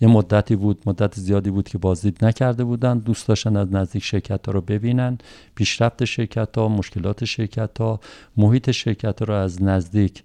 یه 0.00 0.08
مدتی 0.08 0.56
بود 0.56 0.82
مدت 0.86 1.14
زیادی 1.14 1.50
بود 1.50 1.68
که 1.68 1.78
بازدید 1.78 2.24
نکرده 2.24 2.64
بودن. 2.64 2.98
دوست 2.98 3.28
داشتن 3.28 3.56
از 3.56 3.72
نزدیک 3.72 4.02
شرکت 4.02 4.46
ها 4.46 4.52
رو 4.52 4.60
ببینن. 4.60 5.18
پیشرفت 5.54 6.04
شرکت 6.04 6.58
ها 6.58 6.68
مشکلات 6.68 7.24
شرکت 7.24 7.80
ها 7.80 8.00
محیط 8.36 8.70
شرکت 8.70 9.20
ها 9.20 9.26
رو 9.26 9.34
از 9.34 9.62
نزدیک 9.62 10.22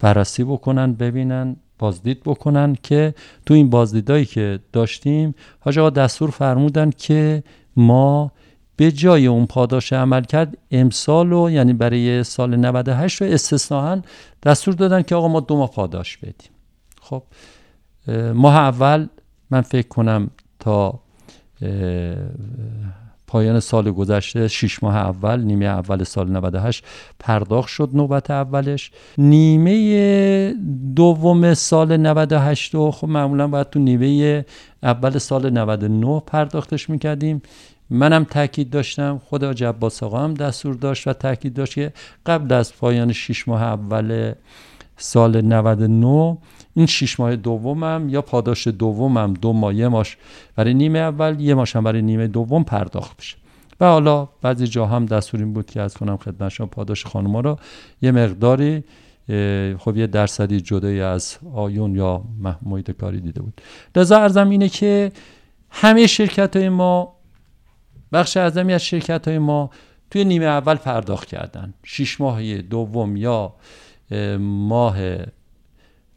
بررسی 0.00 0.44
بکنن 0.44 0.92
ببینن. 0.92 1.56
بازدید 1.78 2.22
بکنن 2.22 2.76
که 2.82 3.14
تو 3.46 3.54
این 3.54 3.70
بازدیدایی 3.70 4.24
که 4.24 4.58
داشتیم 4.72 5.34
حاج 5.60 5.78
آقا 5.78 5.90
دستور 5.90 6.30
فرمودن 6.30 6.90
که 6.90 7.42
ما 7.76 8.32
به 8.76 8.92
جای 8.92 9.26
اون 9.26 9.46
پاداش 9.46 9.92
عمل 9.92 10.24
کرد 10.24 10.58
امسال 10.70 11.30
رو 11.30 11.50
یعنی 11.50 11.72
برای 11.72 12.24
سال 12.24 12.56
98 12.56 13.22
رو 13.22 13.28
استثناا 13.28 14.00
دستور 14.42 14.74
دادن 14.74 15.02
که 15.02 15.14
آقا 15.14 15.28
ما 15.28 15.40
دو 15.40 15.56
ماه 15.56 15.70
پاداش 15.70 16.16
بدیم. 16.16 16.50
خب 17.00 17.22
ماه 18.34 18.56
اول 18.56 19.06
من 19.50 19.60
فکر 19.60 19.88
کنم 19.88 20.30
تا 20.58 21.00
پایان 23.28 23.60
سال 23.60 23.90
گذشته 23.90 24.48
شش 24.48 24.82
ماه 24.82 24.96
اول 24.96 25.40
نیمه 25.40 25.64
اول 25.64 26.04
سال 26.04 26.30
98 26.30 26.84
پرداخت 27.18 27.68
شد 27.68 27.90
نوبت 27.92 28.30
اولش. 28.30 28.90
نیمه 29.18 30.54
دوم 30.96 31.54
سال 31.54 31.96
98 31.96 32.76
خب 32.90 33.08
معمولا 33.08 33.46
باید 33.46 33.70
تو 33.70 33.78
نیمه 33.78 34.44
اول 34.82 35.18
سال 35.18 35.50
99 35.50 36.22
پرداختش 36.26 36.90
می‌کردیم. 36.90 37.42
منم 37.90 38.24
تاکید 38.24 38.70
داشتم 38.70 39.20
خدا 39.24 39.54
جباس 39.54 40.02
آقا 40.02 40.18
هم 40.18 40.34
دستور 40.34 40.74
داشت 40.74 41.08
و 41.08 41.12
تاکید 41.12 41.54
داشت 41.54 41.74
که 41.74 41.92
قبل 42.26 42.54
از 42.54 42.76
پایان 42.76 43.12
6 43.12 43.48
ماه 43.48 43.62
اول 43.62 44.32
سال 44.98 45.40
99 45.40 46.38
این 46.74 46.86
شش 46.86 47.20
ماه 47.20 47.36
دومم 47.36 48.08
یا 48.08 48.22
پاداش 48.22 48.68
دومم 48.68 49.34
دو 49.34 49.52
ماه 49.52 49.74
یه 49.74 49.88
ماش 49.88 50.16
برای 50.56 50.74
نیمه 50.74 50.98
اول 50.98 51.40
یه 51.40 51.54
ماشم 51.54 51.84
برای 51.84 52.02
نیمه 52.02 52.26
دوم 52.26 52.64
پرداخت 52.64 53.16
بشه. 53.16 53.36
و 53.80 53.86
حالا 53.86 54.28
بعضی 54.42 54.66
جا 54.66 54.86
هم 54.86 55.06
دستور 55.06 55.40
این 55.40 55.52
بود 55.52 55.66
که 55.66 55.80
از 55.80 55.94
کنم 55.94 56.16
خدمت 56.16 56.48
شما 56.48 56.66
پاداش 56.66 57.06
خانوما 57.06 57.40
رو 57.40 57.58
یه 58.02 58.10
مقداری 58.10 58.84
خب 59.78 59.96
یه 59.96 60.06
درصدی 60.06 60.60
جدای 60.60 61.00
از 61.00 61.38
آیون 61.54 61.94
یا 61.94 62.24
محموید 62.38 62.90
کاری 62.90 63.20
دیده 63.20 63.42
بود. 63.42 63.60
لذا 63.96 64.18
ارزم 64.18 64.50
اینه 64.50 64.68
که 64.68 65.12
همه 65.70 66.06
شرکت 66.06 66.56
های 66.56 66.68
ما 66.68 67.16
بخش 68.12 68.36
اعظمی 68.36 68.72
از 68.72 68.84
شرکت 68.84 69.28
های 69.28 69.38
ما 69.38 69.70
توی 70.10 70.24
نیمه 70.24 70.44
اول 70.44 70.74
پرداخت 70.74 71.28
کردن. 71.28 71.74
شیش 71.84 72.20
ماه 72.20 72.62
دوم 72.62 73.16
یا 73.16 73.54
ماه 74.40 74.96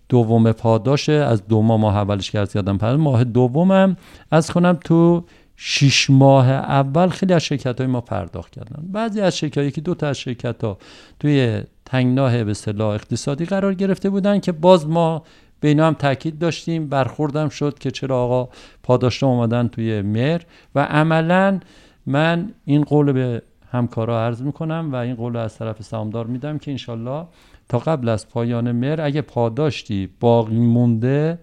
دوم 0.09 0.51
پاداشه 0.51 1.13
از 1.13 1.47
دو 1.47 1.61
ماه 1.61 1.79
ماه 1.79 1.97
اولش 1.97 2.31
که 2.31 2.39
از 2.39 2.55
یادم 2.55 2.77
پرد 2.77 2.99
ماه 2.99 3.23
دومم 3.23 3.97
از 4.31 4.51
کنم 4.51 4.79
تو 4.83 5.23
شیش 5.55 6.09
ماه 6.09 6.49
اول 6.49 7.09
خیلی 7.09 7.33
از 7.33 7.43
شرکت 7.43 7.77
های 7.77 7.87
ما 7.87 8.01
پرداخت 8.01 8.51
کردن. 8.51 8.83
بعضی 8.91 9.21
از 9.21 9.37
شرکت 9.37 9.73
که 9.73 9.81
دو 9.81 9.95
تا 9.95 10.07
از 10.07 10.17
شرکت 10.17 10.63
ها 10.63 10.77
توی 11.19 11.61
تنگناه 11.85 12.43
به 12.43 12.53
صلاح 12.53 12.93
اقتصادی 12.93 13.45
قرار 13.45 13.73
گرفته 13.73 14.09
بودن 14.09 14.39
که 14.39 14.51
باز 14.51 14.87
ما 14.87 15.23
به 15.59 15.67
اینا 15.67 15.87
هم 15.87 15.93
تاکید 15.93 16.39
داشتیم. 16.39 16.89
برخوردم 16.89 17.49
شد 17.49 17.79
که 17.79 17.91
چرا 17.91 18.23
آقا 18.23 18.49
پاداشته 18.83 19.25
اومدن 19.25 19.67
توی 19.67 20.01
مر 20.01 20.41
و 20.75 20.83
عملا 20.83 21.59
من 22.05 22.53
این 22.65 22.83
قول 22.83 23.11
به 23.11 23.41
همکارا 23.71 24.25
عرض 24.25 24.41
می‌کنم 24.41 24.89
و 24.91 24.95
این 24.95 25.15
قول 25.15 25.37
از 25.37 25.57
طرف 25.57 25.81
سهامدار 25.81 26.25
میدم 26.27 26.57
که 26.57 26.71
انشالله 26.71 27.25
تا 27.71 27.79
قبل 27.79 28.09
از 28.09 28.29
پایان 28.29 28.71
مر 28.71 29.01
اگه 29.01 29.21
پاداشتی 29.21 30.09
باقی 30.19 30.59
مونده 30.59 31.39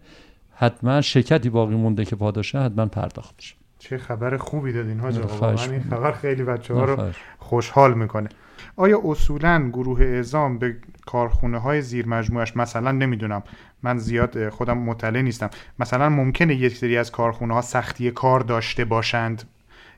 حتما 0.54 1.00
شرکتی 1.00 1.50
باقی 1.50 1.74
مونده 1.74 2.04
که 2.04 2.16
پاداشه 2.16 2.58
حتما 2.58 2.86
پرداخت 2.86 3.36
بشه 3.36 3.54
چه 3.78 3.98
خبر 3.98 4.36
خوبی 4.36 4.72
دادین 4.72 5.00
ها 5.00 5.10
واقعا 5.10 5.72
این 5.72 5.82
خبر 5.82 6.12
خیلی 6.12 6.42
بچه 6.42 6.74
ها 6.74 6.84
رو 6.84 7.10
خوشحال 7.38 7.94
می‌کنه. 7.94 8.28
آیا 8.76 9.00
اصولا 9.04 9.68
گروه 9.72 10.00
اعزام 10.00 10.58
به 10.58 10.76
کارخونه 11.06 11.58
های 11.58 11.82
زیر 11.82 12.08
مجموعش 12.08 12.56
مثلا 12.56 12.92
نمی‌دونم 12.92 13.42
من 13.82 13.98
زیاد 13.98 14.48
خودم 14.48 14.78
مطلع 14.78 15.20
نیستم 15.20 15.50
مثلا 15.78 16.08
ممکنه 16.08 16.54
یک 16.54 16.76
سری 16.76 16.96
از 16.96 17.12
کارخونه 17.12 17.54
ها 17.54 17.60
سختی 17.60 18.10
کار 18.10 18.40
داشته 18.40 18.84
باشند؟ 18.84 19.44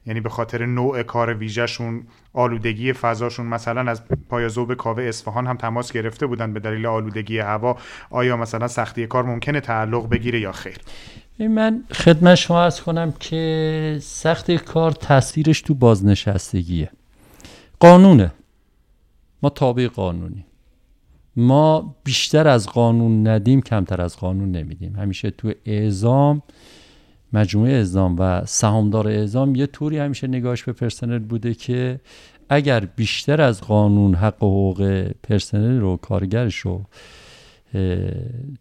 یعنی 0.07 0.21
به 0.21 0.29
خاطر 0.29 0.67
نوع 0.67 1.03
کار 1.03 1.35
ویژهشون 1.35 2.03
آلودگی 2.33 2.93
فضاشون 2.93 3.47
مثلا 3.47 3.91
از 3.91 4.03
پایازوب 4.29 4.75
کاوه 4.75 5.03
اصفهان 5.03 5.47
هم 5.47 5.57
تماس 5.57 5.93
گرفته 5.93 6.27
بودن 6.27 6.53
به 6.53 6.61
دلیل 6.61 6.87
آلودگی 6.87 7.39
هوا 7.39 7.77
آیا 8.11 8.37
مثلا 8.37 8.69
سختی 8.69 9.07
کار 9.07 9.25
ممکنه 9.25 9.61
تعلق 9.61 10.09
بگیره 10.09 10.41
یا 10.41 10.53
خیر؟ 10.53 10.79
من 11.39 11.85
خدمت 11.93 12.35
شما 12.35 12.63
ارز 12.63 12.81
کنم 12.81 13.13
که 13.21 13.99
سختی 14.03 14.59
کار 14.59 14.93
تاثیرش 14.93 15.61
تو 15.61 15.75
بازنشستگیه. 15.75 16.91
قانونه. 17.81 18.33
ما 19.43 19.51
تابع 19.51 19.87
قانونی. 19.87 20.45
ما 21.37 21.97
بیشتر 22.05 22.49
از 22.49 22.69
قانون 22.69 23.29
ندیم 23.29 23.61
کمتر 23.61 24.03
از 24.03 24.17
قانون 24.17 24.51
نمیدیم. 24.51 24.97
همیشه 24.97 25.31
تو 25.31 25.53
اعزام 25.67 26.43
مجموعه 27.33 27.73
اعزام 27.73 28.17
و 28.19 28.45
سهامدار 28.45 29.09
اعزام 29.09 29.55
یه 29.55 29.67
طوری 29.67 29.99
همیشه 29.99 30.27
نگاهش 30.27 30.63
به 30.63 30.73
پرسنل 30.73 31.19
بوده 31.19 31.55
که 31.55 32.01
اگر 32.49 32.81
بیشتر 32.81 33.41
از 33.41 33.61
قانون 33.61 34.15
حق 34.15 34.43
و 34.43 34.47
حقوق 34.47 35.09
پرسنل 35.23 35.81
رو 35.81 35.97
کارگرش 35.97 36.57
رو 36.57 36.85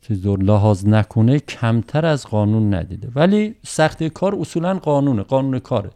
چیز 0.01 0.27
لحاظ 0.27 0.85
نکنه 0.85 1.39
کمتر 1.39 2.05
از 2.05 2.27
قانون 2.27 2.73
ندیده. 2.73 3.07
ولی 3.15 3.55
سختی 3.65 4.09
کار 4.09 4.35
اصولا 4.35 4.73
قانونه 4.73 5.23
قانون 5.23 5.59
کاره. 5.59 5.89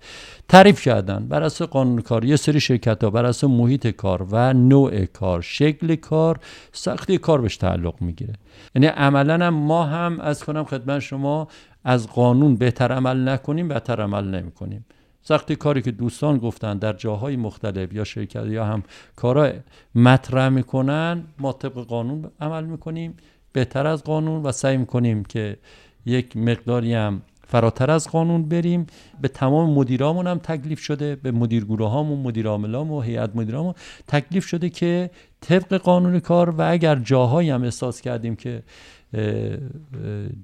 تعریف 0.48 0.82
کردن 0.82 1.28
بر 1.28 1.44
اساس 1.44 1.68
قانون 1.68 2.02
کار 2.02 2.26
یه 2.26 2.36
سری 2.36 2.60
شرکت 2.60 3.04
ها 3.04 3.10
بر 3.10 3.26
اساس 3.26 3.50
محیط 3.50 3.88
کار 3.88 4.28
و 4.32 4.54
نوع 4.54 5.06
کار 5.06 5.42
شکل 5.42 5.96
کار 5.96 6.40
سختی 6.72 7.18
کار 7.18 7.42
بهش 7.42 7.58
تعلق 7.58 8.02
می‌گیره. 8.02 8.34
یعنی 8.76 8.88
عملا 8.88 9.46
هم 9.46 9.54
ما 9.54 9.84
هم 9.84 10.20
از 10.20 10.44
کنم 10.44 10.64
خدمت 10.64 11.00
شما 11.00 11.48
از 11.84 12.08
قانون 12.08 12.56
بهتر 12.56 12.92
عمل 12.92 13.30
نکنیم 13.30 13.68
بهتر 13.68 14.02
عمل 14.02 14.24
نمی‌کنیم. 14.24 14.86
سختی 15.24 15.56
کاری 15.56 15.82
که 15.82 15.92
دوستان 15.92 16.38
گفتن 16.38 16.78
در 16.78 16.94
جاهای 16.94 17.36
مختلف 17.36 17.94
یا 17.94 18.04
شرکت 18.04 18.46
یا 18.46 18.66
هم 18.66 18.84
کارا 19.16 19.52
مطرح 19.96 20.50
می‌کنن 20.50 21.24
ما 21.40 21.54
طبق 21.54 21.74
قانون 21.74 22.32
عمل 22.40 22.64
می‌کنیم 22.64 23.18
بهتر 23.54 23.88
از 23.88 24.04
قانون 24.04 24.44
و 24.44 24.52
سعی 24.52 24.78
می‌کنیم 24.78 25.24
که 25.24 25.58
یک 26.06 26.38
مقداری 26.38 26.94
هم 26.94 27.22
فراتر 27.48 27.92
از 27.92 28.08
قانون 28.10 28.44
بریم. 28.50 28.88
به 29.22 29.28
تمام 29.28 29.70
مدیرامون 29.70 30.28
هم 30.28 30.38
تکلیف 30.38 30.80
شده 30.80 31.16
به 31.16 31.32
مدیر 31.32 31.66
گروه 31.66 31.90
هامون 31.90 32.20
مدیر 32.20 32.48
و 32.48 33.02
هیئت 33.02 33.36
مدیرامون 33.36 33.74
تکلیف 34.08 34.46
شده 34.46 34.70
که 34.70 35.10
طبق 35.42 35.74
قانون 35.74 36.20
کار 36.20 36.50
و 36.50 36.62
اگر 36.62 36.96
جاهایی 36.96 37.50
هم 37.50 37.64
احساس 37.64 38.02
کردیم 38.02 38.36
که 38.36 38.64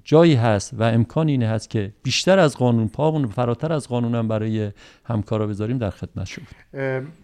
جایی 0.04 0.34
هست 0.34 0.74
و 0.74 0.82
امکان 0.82 1.28
اینه 1.28 1.46
هست 1.48 1.70
که 1.70 1.92
بیشتر 2.02 2.38
از 2.38 2.56
قانون 2.56 2.88
پامون 2.88 3.26
فراتر 3.26 3.72
از 3.72 3.88
قانون 3.88 4.14
هم 4.14 4.28
برای 4.28 4.72
همکارا 5.04 5.46
بذاریم 5.46 5.78
در 5.78 5.90
خدمت 5.90 6.26
شد 6.26 6.42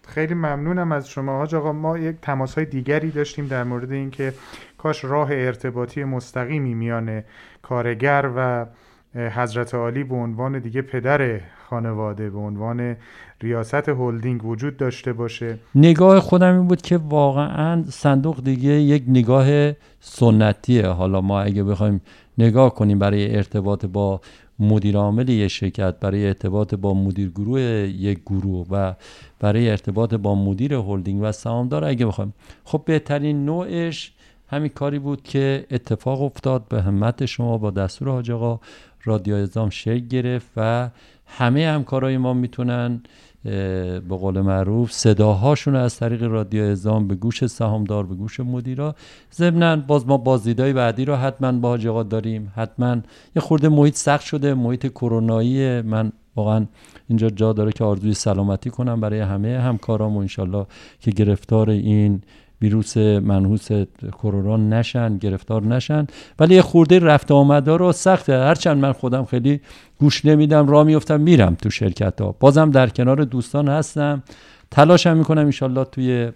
خیلی 0.07 0.33
ممنونم 0.33 0.91
از 0.91 1.09
شما. 1.09 1.37
حاج 1.37 1.55
آقا 1.55 1.71
ما 1.71 1.97
یک 1.97 2.15
تماس 2.21 2.55
های 2.55 2.65
دیگری 2.65 3.11
داشتیم 3.11 3.47
در 3.47 3.63
مورد 3.63 3.91
اینکه 3.91 4.33
کاش 4.77 5.05
راه 5.05 5.29
ارتباطی 5.31 6.03
مستقیمی 6.03 6.73
میان 6.73 7.23
کارگر 7.61 8.31
و 8.35 8.65
حضرت 9.15 9.75
عالی 9.75 10.03
به 10.03 10.15
عنوان 10.15 10.59
دیگه 10.59 10.81
پدر 10.81 11.39
خانواده 11.69 12.29
به 12.29 12.39
عنوان 12.39 12.95
ریاست 13.41 13.89
هلدینگ 13.89 14.45
وجود 14.45 14.77
داشته 14.77 15.13
باشه. 15.13 15.59
نگاه 15.75 16.19
خودم 16.19 16.55
این 16.57 16.67
بود 16.67 16.81
که 16.81 16.97
واقعا 16.97 17.83
صندوق 17.83 18.43
دیگه 18.43 18.69
یک 18.69 19.03
نگاه 19.07 19.71
سنتیه. 19.99 20.87
حالا 20.87 21.21
ما 21.21 21.41
اگه 21.41 21.63
بخوایم 21.63 22.01
نگاه 22.37 22.75
کنیم 22.75 22.99
برای 22.99 23.35
ارتباط 23.35 23.85
با 23.85 24.21
مدیر 24.59 24.97
عامل 24.97 25.29
یک 25.29 25.47
شرکت 25.47 25.99
برای 25.99 26.27
ارتباط 26.27 26.75
با 26.75 26.93
مدیر 26.93 27.29
گروه 27.29 27.61
یک 27.61 28.21
گروه 28.21 28.67
و 28.71 28.93
برای 29.39 29.69
ارتباط 29.69 30.13
با 30.13 30.35
مدیر 30.35 30.73
هلدینگ 30.73 31.19
و 31.23 31.31
سهامدار 31.31 31.85
اگه 31.85 32.05
بخوایم. 32.05 32.33
خب 32.63 32.81
بهترین 32.85 33.45
نوعش 33.45 34.13
همین 34.47 34.69
کاری 34.69 34.99
بود 34.99 35.23
که 35.23 35.65
اتفاق 35.71 36.21
افتاد. 36.21 36.67
به 36.67 36.81
همت 36.81 37.25
شما 37.25 37.57
با 37.57 37.71
دستور 37.71 38.09
حاج 38.09 38.31
آقا 38.31 38.59
رادیو 39.07 39.35
ازام 39.35 39.69
شکل 39.69 40.07
گرفت 40.07 40.51
و 40.57 40.89
همه 41.25 41.67
همکارای 41.67 42.17
ما 42.17 42.33
می‌تونن 42.33 43.01
به 43.43 43.99
قول 44.09 44.41
معروف 44.41 44.91
صداهاشون 44.91 45.75
از 45.75 45.99
طریق 45.99 46.23
رادیو 46.23 46.63
ازام 46.63 47.07
به 47.07 47.15
گوش 47.15 47.45
سهامدار 47.45 48.05
به 48.05 48.15
گوش 48.15 48.39
مدیرا 48.39 48.95
ضمنا 49.33 49.75
باز 49.75 50.07
ما 50.07 50.17
بازدیدهای 50.17 50.73
بعدی 50.73 51.05
رو 51.05 51.15
حتما 51.15 51.51
با 51.51 51.69
حاج 51.69 51.87
داریم. 52.09 52.51
حتما 52.55 52.97
یه 53.35 53.41
خورده 53.41 53.69
محیط 53.69 53.95
سخت 53.95 54.25
شده 54.25 54.53
محیط 54.53 54.87
کرونایی 54.87 55.81
من 55.81 56.11
واقعا 56.35 56.65
اینجا 57.09 57.29
جا 57.29 57.53
داره 57.53 57.71
که 57.71 57.83
آرزوی 57.83 58.13
سلامتی 58.13 58.69
کنم 58.69 59.01
برای 59.01 59.19
همه 59.19 59.59
همکارام 59.59 60.17
و 60.17 60.19
انشالله 60.19 60.65
که 60.99 61.11
گرفتار 61.11 61.69
این 61.69 62.21
ویروس 62.61 62.97
منحوس 62.97 63.67
کرونا 64.11 64.57
نشن 64.57 65.17
گرفتار 65.17 65.63
نشن. 65.63 66.07
ولی 66.39 66.55
یه 66.55 66.61
خورده 66.61 66.99
رفت 66.99 67.31
آمده 67.31 67.77
رو 67.77 67.91
سخته. 67.91 68.33
هرچند 68.33 68.77
من 68.77 68.91
خودم 68.91 69.25
خیلی 69.25 69.61
گوش 69.99 70.25
نمیدم 70.25 70.67
راه 70.67 70.83
میفتم 70.83 71.21
میرم 71.21 71.55
تو 71.55 71.69
شرکت 71.69 72.21
ها 72.21 72.35
بازم 72.39 72.71
در 72.71 72.89
کنار 72.89 73.23
دوستان 73.23 73.67
هستم. 73.67 74.23
تلاشم 74.71 75.17
می‌کنم 75.17 75.41
انشالله 75.41 75.83
توی 75.83 76.31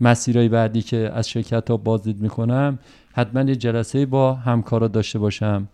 مسیرهای 0.00 0.48
بعدی 0.48 0.82
که 0.82 1.10
از 1.14 1.28
شرکت 1.28 1.70
ها 1.70 1.76
بازدید 1.76 2.20
می‌کنم 2.20 2.78
حتما 3.12 3.42
یه 3.42 3.56
جلسه 3.56 4.06
با 4.06 4.34
همکارا 4.34 4.88
داشته 4.88 5.18
باشم. 5.18 5.68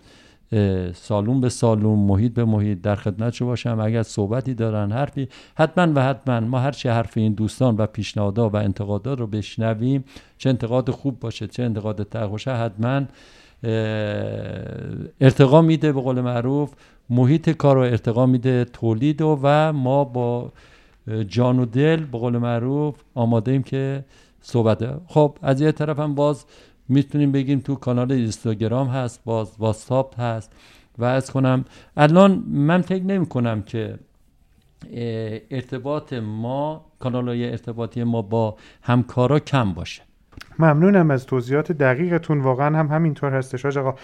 سالون 0.94 1.40
به 1.40 1.48
سالون 1.48 1.98
محیط 1.98 2.34
به 2.34 2.44
محیط 2.44 2.80
در 2.80 2.96
خدمتشو 2.96 3.46
باشم. 3.46 3.80
اگر 3.80 4.02
صحبتی 4.02 4.54
دارن 4.54 4.92
حرفی 4.92 5.28
حتما 5.54 5.92
و 5.94 6.02
حتما 6.02 6.40
ما 6.40 6.58
هرچی 6.58 6.88
حرف 6.88 7.16
این 7.16 7.32
دوستان 7.32 7.76
و 7.76 7.86
پیشنهادها 7.86 8.48
و 8.48 8.56
انتقادات 8.56 9.18
رو 9.18 9.26
بشنویم 9.26 10.04
چه 10.38 10.50
انتقاد 10.50 10.90
خوب 10.90 11.20
باشه 11.20 11.46
چه 11.46 11.62
انتقاد 11.62 12.02
تلخ 12.02 12.30
باشه 12.30 12.50
حتما 12.50 13.02
ارتقا 15.20 15.62
میده 15.62 15.92
به 15.92 16.00
قول 16.00 16.20
معروف. 16.20 16.72
محیط 17.10 17.50
کار 17.50 17.76
رو 17.76 17.82
ارتقا 17.82 18.26
میده 18.26 18.64
تولید 18.64 19.22
و, 19.22 19.38
و 19.42 19.72
ما 19.72 20.04
با 20.04 20.52
جان 21.28 21.58
و 21.58 21.64
دل 21.64 22.04
به 22.04 22.18
قول 22.18 22.38
معروف 22.38 22.94
آماده 23.14 23.52
ایم 23.52 23.62
که 23.62 24.04
صحبت 24.42 25.00
خب 25.06 25.38
از 25.42 25.60
یه 25.60 25.72
طرف 25.72 25.98
هم 25.98 26.14
باز 26.14 26.44
می‌تونیم 26.92 27.32
بگیم 27.32 27.60
تو 27.60 27.74
کانال 27.74 28.12
اینستاگرام 28.12 28.88
هست 28.88 29.20
باز 29.24 29.56
واتساپ 29.58 30.20
هست. 30.20 30.52
و 30.98 31.04
از 31.04 31.30
کنم 31.30 31.64
الان 31.96 32.44
من 32.48 32.80
فکر 32.82 33.02
نمی 33.02 33.26
کنم 33.26 33.62
که 33.62 33.98
ارتباط 35.50 36.12
ما 36.12 36.84
کانال 36.98 37.28
های 37.28 37.50
ارتباطی 37.50 38.04
ما 38.04 38.22
با 38.22 38.56
همکارا 38.82 39.38
کم 39.38 39.72
باشه. 39.72 40.02
ممنونم 40.58 41.10
از 41.10 41.26
توضیحات 41.26 41.72
دقیقتون. 41.72 42.40
واقعا 42.40 42.78
هم 42.78 42.86
همینطور 42.86 43.34
هستش. 43.34 43.76
آقا 43.76 43.94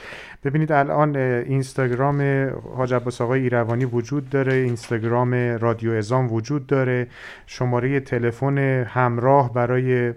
ببینید 0.44 0.72
الان 0.72 1.16
اینستاگرام 1.16 2.48
حاج 2.76 2.94
عباس 2.94 3.20
آقای 3.20 3.40
ایروانی 3.40 3.84
وجود 3.84 4.30
داره 4.30 4.54
اینستاگرام 4.54 5.34
رادیو 5.34 5.92
ازام 5.92 6.32
وجود 6.32 6.66
داره. 6.66 7.08
شماره 7.46 8.00
تلفن 8.00 8.58
همراه 8.88 9.52
برای 9.52 10.12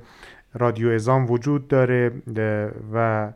رادیو 0.53 0.89
ازام 0.89 1.31
وجود 1.31 1.67
داره 1.67 2.11
و 2.93 3.31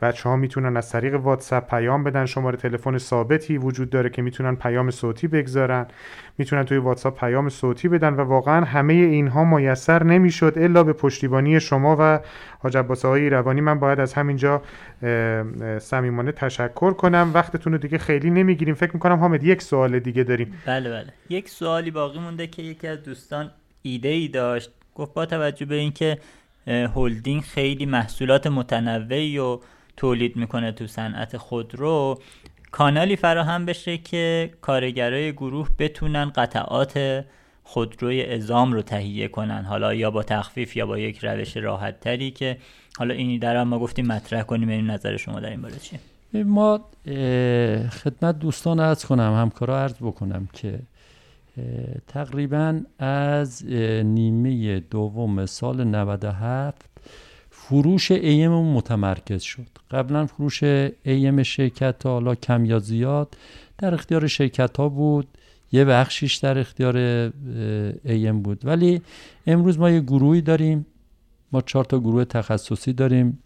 بچه 0.00 0.28
ها 0.28 0.36
می‌تونن 0.36 0.76
از 0.76 0.90
طریق 0.90 1.14
واتساپ 1.14 1.70
پیام 1.70 2.04
بدن. 2.04 2.26
شماره 2.26 2.56
تلفن 2.56 2.98
ثابتی 2.98 3.58
وجود 3.58 3.90
داره 3.90 4.10
که 4.10 4.22
می‌تونن 4.22 4.56
پیام 4.56 4.90
صوتی 4.90 5.28
بگذارن. 5.28 5.86
می‌تونن 6.38 6.64
توی 6.64 6.78
واتساپ 6.78 7.20
پیام 7.20 7.48
صوتی 7.48 7.88
بدن 7.88 8.14
و 8.14 8.20
واقعا 8.20 8.64
همه 8.64 8.92
اینها 8.92 9.44
میسر 9.44 10.02
نمی‌شد 10.02 10.52
الا 10.56 10.84
به 10.84 10.92
پشتیبانی 10.92 11.60
شما 11.60 11.96
و 12.00 12.20
حاج 12.58 12.76
عباس 12.76 13.04
روانی 13.04 13.60
من 13.60 13.78
باید 13.78 14.00
از 14.00 14.14
همینجا 14.14 14.62
صمیمانه 15.78 16.32
تشکر 16.32 16.92
کنم. 16.92 17.30
وقتتون 17.34 17.72
رو 17.72 17.78
دیگه 17.78 17.98
خیلی 17.98 18.30
نمی‌گیریم. 18.30 18.74
فکر 18.74 18.92
می‌کنم 18.94 19.16
حامد 19.16 19.44
یک 19.44 19.62
سوال 19.62 19.98
دیگه 19.98 20.22
داریم. 20.22 20.52
بله 20.66 20.90
بله. 20.90 21.12
یک 21.28 21.48
سوالی 21.48 21.90
باقی 21.90 22.18
مونده 22.18 22.46
که 22.46 22.62
یکی 22.62 22.86
از 22.86 23.02
دوستان 23.02 23.50
ایده 23.82 24.08
ای 24.08 24.28
داشت. 24.28 24.72
گفت 24.94 25.14
با 25.14 25.26
توجه 25.26 25.66
به 25.66 25.74
اینکه 25.74 26.18
هلدینگ 26.66 27.42
خیلی 27.42 27.86
محصولات 27.86 28.46
متنوعی 28.46 29.38
و 29.38 29.58
تولید 29.96 30.36
می‌کنه 30.36 30.72
تو 30.72 30.86
صنعت 30.86 31.36
خودرو 31.36 32.20
کانالی 32.70 33.16
فراهم 33.16 33.66
بشه 33.66 33.98
که 33.98 34.50
کارگرای 34.60 35.32
گروه 35.32 35.68
بتونن 35.78 36.30
قطعات 36.30 37.24
خودروی 37.64 38.24
ازام 38.24 38.72
رو 38.72 38.82
تهیه 38.82 39.28
کنن. 39.28 39.64
حالا 39.64 39.94
یا 39.94 40.10
با 40.10 40.22
تخفیف 40.22 40.76
یا 40.76 40.86
با 40.86 40.98
یک 40.98 41.18
روش 41.24 41.56
راحت 41.56 42.00
تری 42.00 42.30
که 42.30 42.56
حالا 42.98 43.14
اینی 43.14 43.38
در 43.38 43.64
ما 43.64 43.78
گفتیم 43.78 44.06
مطرح 44.06 44.42
کنیم 44.42 44.68
این 44.68 44.90
نظر 44.90 45.16
شما 45.16 45.40
در 45.40 45.50
این 45.50 45.62
باره 45.62 45.76
چیه؟ 45.76 46.00
ما 46.44 46.80
خدمت 47.90 48.38
دوستان 48.38 48.80
عرض 48.80 49.04
کنم 49.04 49.34
همکارا 49.34 49.82
عرض 49.82 49.94
بکنم 50.00 50.48
که 50.52 50.78
تقریبا 52.06 52.80
از 52.98 53.66
نیمه 54.04 54.80
دوم 54.80 55.46
سال 55.46 55.84
97 55.84 56.90
فروش 57.50 58.10
ایم 58.10 58.52
متمرکز 58.52 59.42
شد. 59.42 59.66
قبلا 59.90 60.26
فروش 60.26 60.62
ایم 61.02 61.42
شرکت 61.42 62.06
ها 62.06 62.12
حالا 62.12 62.34
کم 62.34 62.64
یا 62.64 62.78
زیاد 62.78 63.36
در 63.78 63.94
اختیار 63.94 64.26
شرکت 64.26 64.76
ها 64.76 64.88
بود. 64.88 65.28
یه 65.72 65.84
بخشیش 65.84 66.36
در 66.36 66.58
اختیار 66.58 66.96
ایم 68.04 68.42
بود. 68.42 68.60
ولی 68.64 69.02
امروز 69.46 69.78
ما 69.78 69.90
یه 69.90 70.00
گروهی 70.00 70.40
داریم. 70.40 70.86
ما 71.52 71.60
چهار 71.60 71.84
تا 71.84 71.98
گروه 71.98 72.24
تخصصی 72.24 72.92
داریم. 72.92 73.38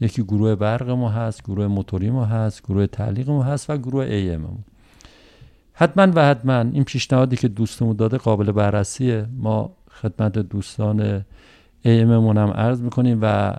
یکی 0.00 0.22
گروه 0.22 0.54
برق 0.54 0.90
ما 0.90 1.08
هست 1.08 1.42
گروه 1.42 1.66
موتوری 1.66 2.10
ما 2.10 2.24
هست 2.24 2.62
گروه 2.62 2.86
تعلیق 2.86 3.30
ما 3.30 3.42
هست 3.42 3.70
و 3.70 3.76
گروه 3.76 4.04
ایم 4.04 4.40
ما 4.40 4.58
حتما 5.82 6.12
و 6.14 6.24
حتما 6.24 6.60
این 6.60 6.84
پیشنهادی 6.84 7.36
که 7.36 7.48
دوستمون 7.48 7.96
داده 7.96 8.18
قابل 8.18 8.52
بررسیه. 8.52 9.26
ما 9.38 9.72
خدمت 9.90 10.38
دوستان 10.38 11.24
ایممون 11.82 12.38
هم 12.38 12.50
عرض 12.50 12.80
می‌کنیم 12.80 13.18
و 13.22 13.54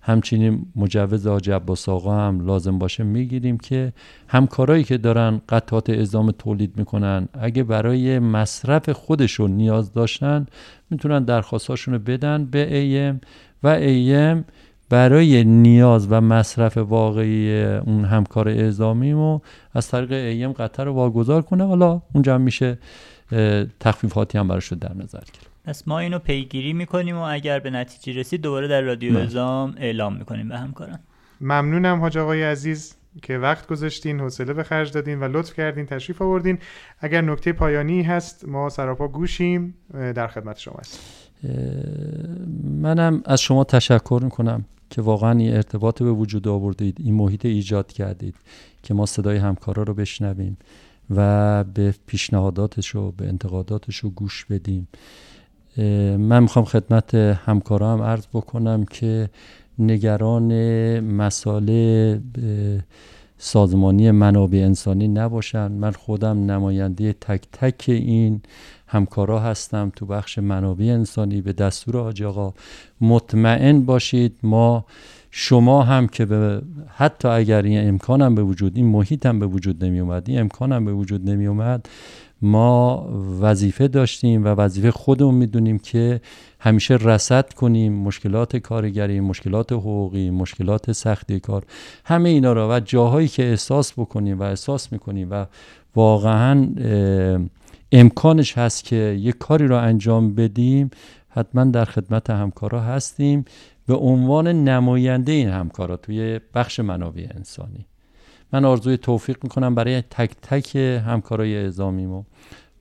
همچنین 0.00 0.66
مجوز 0.76 1.26
آج 1.26 1.50
عباس 1.50 1.88
آقا 1.88 2.16
هم 2.16 2.46
لازم 2.46 2.78
باشه 2.78 3.04
می‌گیریم 3.04 3.58
که 3.58 3.92
همکارایی 4.28 4.84
که 4.84 4.98
دارن 4.98 5.40
قطعات 5.48 5.90
اعزام 5.90 6.30
تولید 6.30 6.72
می‌کنن 6.76 7.28
اگه 7.32 7.62
برای 7.62 8.18
مصرف 8.18 8.90
خودشون 8.90 9.50
نیاز 9.50 9.92
داشتن 9.92 10.46
می‌تونن 10.90 11.24
درخواستاشون 11.24 11.94
رو 11.94 12.00
بدن 12.00 12.44
به 12.44 12.76
ایم 12.76 13.20
و 13.62 13.68
ایم 13.68 14.44
برای 14.90 15.44
نیاز 15.44 16.06
و 16.10 16.20
مصرف 16.20 16.76
واقعی 16.76 17.64
اون 17.64 18.04
همکار 18.04 18.48
اعزامیمو 18.48 19.40
از 19.74 19.88
طریق 19.88 20.12
ایم 20.12 20.52
قطر 20.52 20.84
رو 20.84 20.92
واگذار 20.92 21.42
کنه 21.42 21.66
حالا 21.66 22.02
اونجا 22.14 22.34
هم 22.34 22.40
میشه 22.40 22.78
تخفیفاتی 23.80 24.38
هم 24.38 24.48
براش 24.48 24.72
در 24.72 24.94
نظر 24.94 25.18
گرفت. 25.18 25.50
پس 25.64 25.88
ما 25.88 25.98
اینو 25.98 26.18
پیگیری 26.18 26.72
می‌کنیم 26.72 27.16
و 27.16 27.20
اگر 27.20 27.58
به 27.58 27.70
نتیجه 27.70 28.20
رسید 28.20 28.40
دوباره 28.40 28.68
در 28.68 28.80
رادیو 28.80 29.18
ازام 29.18 29.74
اعلام 29.78 30.16
می‌کنیم 30.16 30.48
به 30.48 30.58
همکاران. 30.58 30.98
ممنونم 31.40 32.00
حاج 32.00 32.18
آقای 32.18 32.42
عزیز 32.42 32.94
که 33.22 33.38
وقت 33.38 33.66
گذاشتین 33.66 34.20
حوصله 34.20 34.52
به 34.52 34.62
خرج 34.62 34.92
دادین 34.92 35.20
و 35.20 35.28
لطف 35.28 35.54
کردین 35.54 35.86
تشریف 35.86 36.22
آوردین. 36.22 36.58
اگر 37.00 37.20
نکته 37.20 37.52
پایانی 37.52 38.02
هست 38.02 38.48
ما 38.48 38.68
سراپا 38.68 39.08
گوشیم 39.08 39.74
در 39.94 40.26
خدمت 40.26 40.58
شما 40.58 40.76
هستیم. 40.80 41.00
منم 42.82 43.22
از 43.24 43.40
شما 43.40 43.64
تشکر 43.64 44.20
می‌کنم. 44.22 44.64
که 44.90 45.02
واقعا 45.02 45.38
این 45.38 45.54
ارتباط 45.54 46.02
به 46.02 46.12
وجود 46.12 46.48
آوردید 46.48 46.96
این 47.00 47.14
محیط 47.14 47.46
ایجاد 47.46 47.92
کردید 47.92 48.34
که 48.82 48.94
ما 48.94 49.06
صدای 49.06 49.36
همکارا 49.36 49.82
رو 49.82 49.94
بشنویم 49.94 50.58
و 51.10 51.64
به 51.64 51.94
پیشنهاداتش 52.06 52.94
و 52.94 53.12
به 53.12 53.28
انتقاداتش 53.28 53.96
رو 53.96 54.10
گوش 54.10 54.44
بدیم. 54.44 54.88
من 56.18 56.42
می‌خوام 56.42 56.64
خدمت 56.64 57.14
همکارا 57.14 57.92
هم 57.92 58.02
عرض 58.02 58.26
بکنم 58.26 58.84
که 58.84 59.30
نگران 59.78 60.50
مسائل 61.00 62.18
سازمانی 63.38 64.10
منابع 64.10 64.58
انسانی 64.58 65.08
نباشن 65.08 65.72
من 65.72 65.92
خودم 65.92 66.50
نماینده 66.50 67.12
تک 67.12 67.42
تک 67.52 67.84
این 67.88 68.40
همکارا 68.86 69.40
هستم 69.40 69.92
تو 69.96 70.06
بخش 70.06 70.38
منابع 70.38 70.84
انسانی. 70.84 71.40
به 71.40 71.52
دستور 71.52 71.96
آج 71.96 72.22
آقا 72.22 72.54
مطمئن 73.00 73.80
باشید 73.80 74.36
ما 74.42 74.84
شما 75.30 75.82
هم 75.82 76.06
که 76.06 76.24
به 76.24 76.62
حتی 76.96 77.28
اگر 77.28 77.62
این 77.62 77.88
امکان 77.88 78.22
هم 78.22 78.34
به 78.34 78.42
وجود 78.42 78.76
این 78.76 78.86
محیط 78.86 79.26
هم 79.26 79.38
به 79.38 79.46
وجود 79.46 79.84
نمی 79.84 80.00
اومد 80.00 80.28
این 80.28 80.40
امکان 80.40 80.72
هم 80.72 80.84
به 80.84 80.92
وجود 80.92 81.30
نمی 81.30 81.46
اومد 81.46 81.88
ما 82.42 83.08
وظیفه 83.40 83.88
داشتیم 83.88 84.44
و 84.44 84.48
وظیفه 84.48 84.90
خودمون 84.90 85.34
می‌دونیم 85.34 85.78
که 85.78 86.20
همیشه 86.60 86.94
رسد 86.94 87.52
کنیم 87.52 87.92
مشکلات 87.92 88.56
کارگری 88.56 89.20
مشکلات 89.20 89.72
حقوقی 89.72 90.30
مشکلات 90.30 90.92
سختی 90.92 91.40
کار 91.40 91.64
همه 92.04 92.28
اینا 92.28 92.52
را 92.52 92.68
و 92.76 92.80
جاهایی 92.80 93.28
که 93.28 93.50
احساس 93.50 93.92
بکنیم 93.92 94.40
و 94.40 94.42
احساس 94.42 94.92
می‌کنیم 94.92 95.28
و 95.30 95.46
واقعا 95.96 96.68
امکانش 97.92 98.58
هست 98.58 98.84
که 98.84 98.96
یک 98.96 99.38
کاری 99.38 99.66
را 99.66 99.80
انجام 99.80 100.34
بدیم 100.34 100.90
حتما 101.28 101.64
در 101.64 101.84
خدمت 101.84 102.30
همکارا 102.30 102.80
هستیم. 102.80 103.44
به 103.86 103.94
عنوان 103.94 104.48
نماینده 104.48 105.32
این 105.32 105.48
همکارا 105.48 105.96
توی 105.96 106.40
بخش 106.54 106.80
منابع 106.80 107.26
انسانی. 107.34 107.86
من 108.52 108.64
آرزوی 108.64 108.96
توفیق 108.96 109.36
می‌کنم 109.42 109.74
برای 109.74 110.02
تک 110.02 110.30
تک 110.42 110.76
همکارای 111.06 111.56
اعزامیمو 111.56 112.22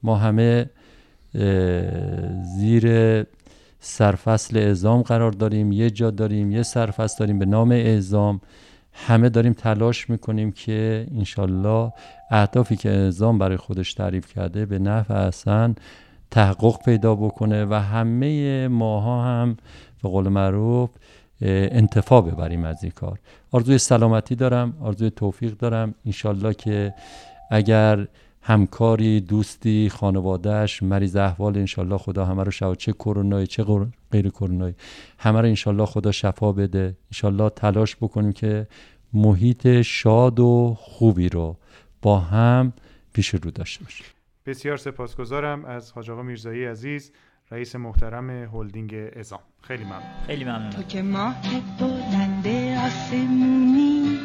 ما 0.04 0.16
همه 0.16 0.70
زیر 2.58 3.24
سرفصل 3.80 4.58
اعزام 4.58 5.02
قرار 5.02 5.32
داریم 5.32 5.72
یه 5.72 5.90
جا 5.90 6.12
داریم 6.12 6.52
یه 6.52 6.64
سرفصل 6.64 7.16
داریم 7.20 7.40
به 7.40 7.46
نام 7.46 7.72
اعزام. 7.72 8.42
همه 8.94 9.30
داریم 9.30 9.54
تلاش 9.54 10.10
می‌کنیم 10.10 10.52
که 10.52 11.08
انشالله 11.16 11.94
اهدافی 12.32 12.76
که 12.76 12.90
اعزام 12.90 13.38
برای 13.38 13.58
خودش 13.58 13.94
تعریف 13.94 14.34
کرده 14.34 14.66
به 14.66 14.80
نفع 14.80 15.14
اصلا 15.14 15.74
تحقق 16.32 16.84
پیدا 16.86 17.16
بکنه 17.16 17.66
و 17.66 17.74
همه 17.74 18.68
ماها 18.68 19.24
هم 19.24 19.58
به 20.04 20.10
قول 20.10 20.28
معروف 20.28 20.90
انتفاع 21.42 22.22
ببریم 22.22 22.66
از 22.66 22.84
این 22.84 22.92
کار. 22.92 23.20
آرزوی 23.52 23.78
سلامتی 23.78 24.36
دارم 24.36 24.78
آرزوی 24.82 25.10
توفیق 25.10 25.58
دارم. 25.58 25.96
انشالله 26.06 26.54
که 26.54 26.94
اگر 27.52 28.08
همکاری 28.42 29.22
دوستی 29.22 29.90
خانوادهش 29.90 30.84
مریض 30.84 31.16
احوال 31.16 31.58
انشالله 31.58 31.98
خدا 31.98 32.26
همه 32.26 32.44
رو 32.44 32.52
شفا. 32.52 32.76
چه 32.76 32.94
کرونایی 32.94 33.48
چه 33.48 33.66
غیر 34.12 34.30
کرونایی 34.30 34.76
همه 35.18 35.42
رو 35.42 35.48
انشالله 35.48 35.86
خدا 35.86 36.12
شفا 36.12 36.52
بده. 36.52 36.98
انشالله 37.12 37.50
تلاش 37.50 37.96
بکنیم 37.96 38.32
که 38.32 38.68
محیط 39.14 39.82
شاد 39.82 40.40
و 40.40 40.76
خوبی 40.80 41.30
رو 41.30 41.58
با 42.02 42.20
هم 42.20 42.74
پیش 43.14 43.30
رو 43.30 43.52
داشته 43.52 43.84
باشیم. 43.84 44.06
بسیار 44.46 44.78
سپاسگزارم 44.78 45.66
از 45.66 45.92
حاج 45.92 46.10
آقا 46.10 46.22
میرزایی 46.22 46.66
عزیز. 46.66 47.12
رئیس 47.52 47.76
محترم 47.76 48.30
هلدینگ 48.30 48.96
ازام 49.20 49.40
خیلی 49.62 49.84
ممنون. 49.84 50.02
خیلی 50.28 50.44
ممنون. 50.44 50.70
تو 50.70 50.84
که 50.84 51.02
ماه 51.02 51.36
بلند 51.80 52.48
آسمونی 52.86 54.20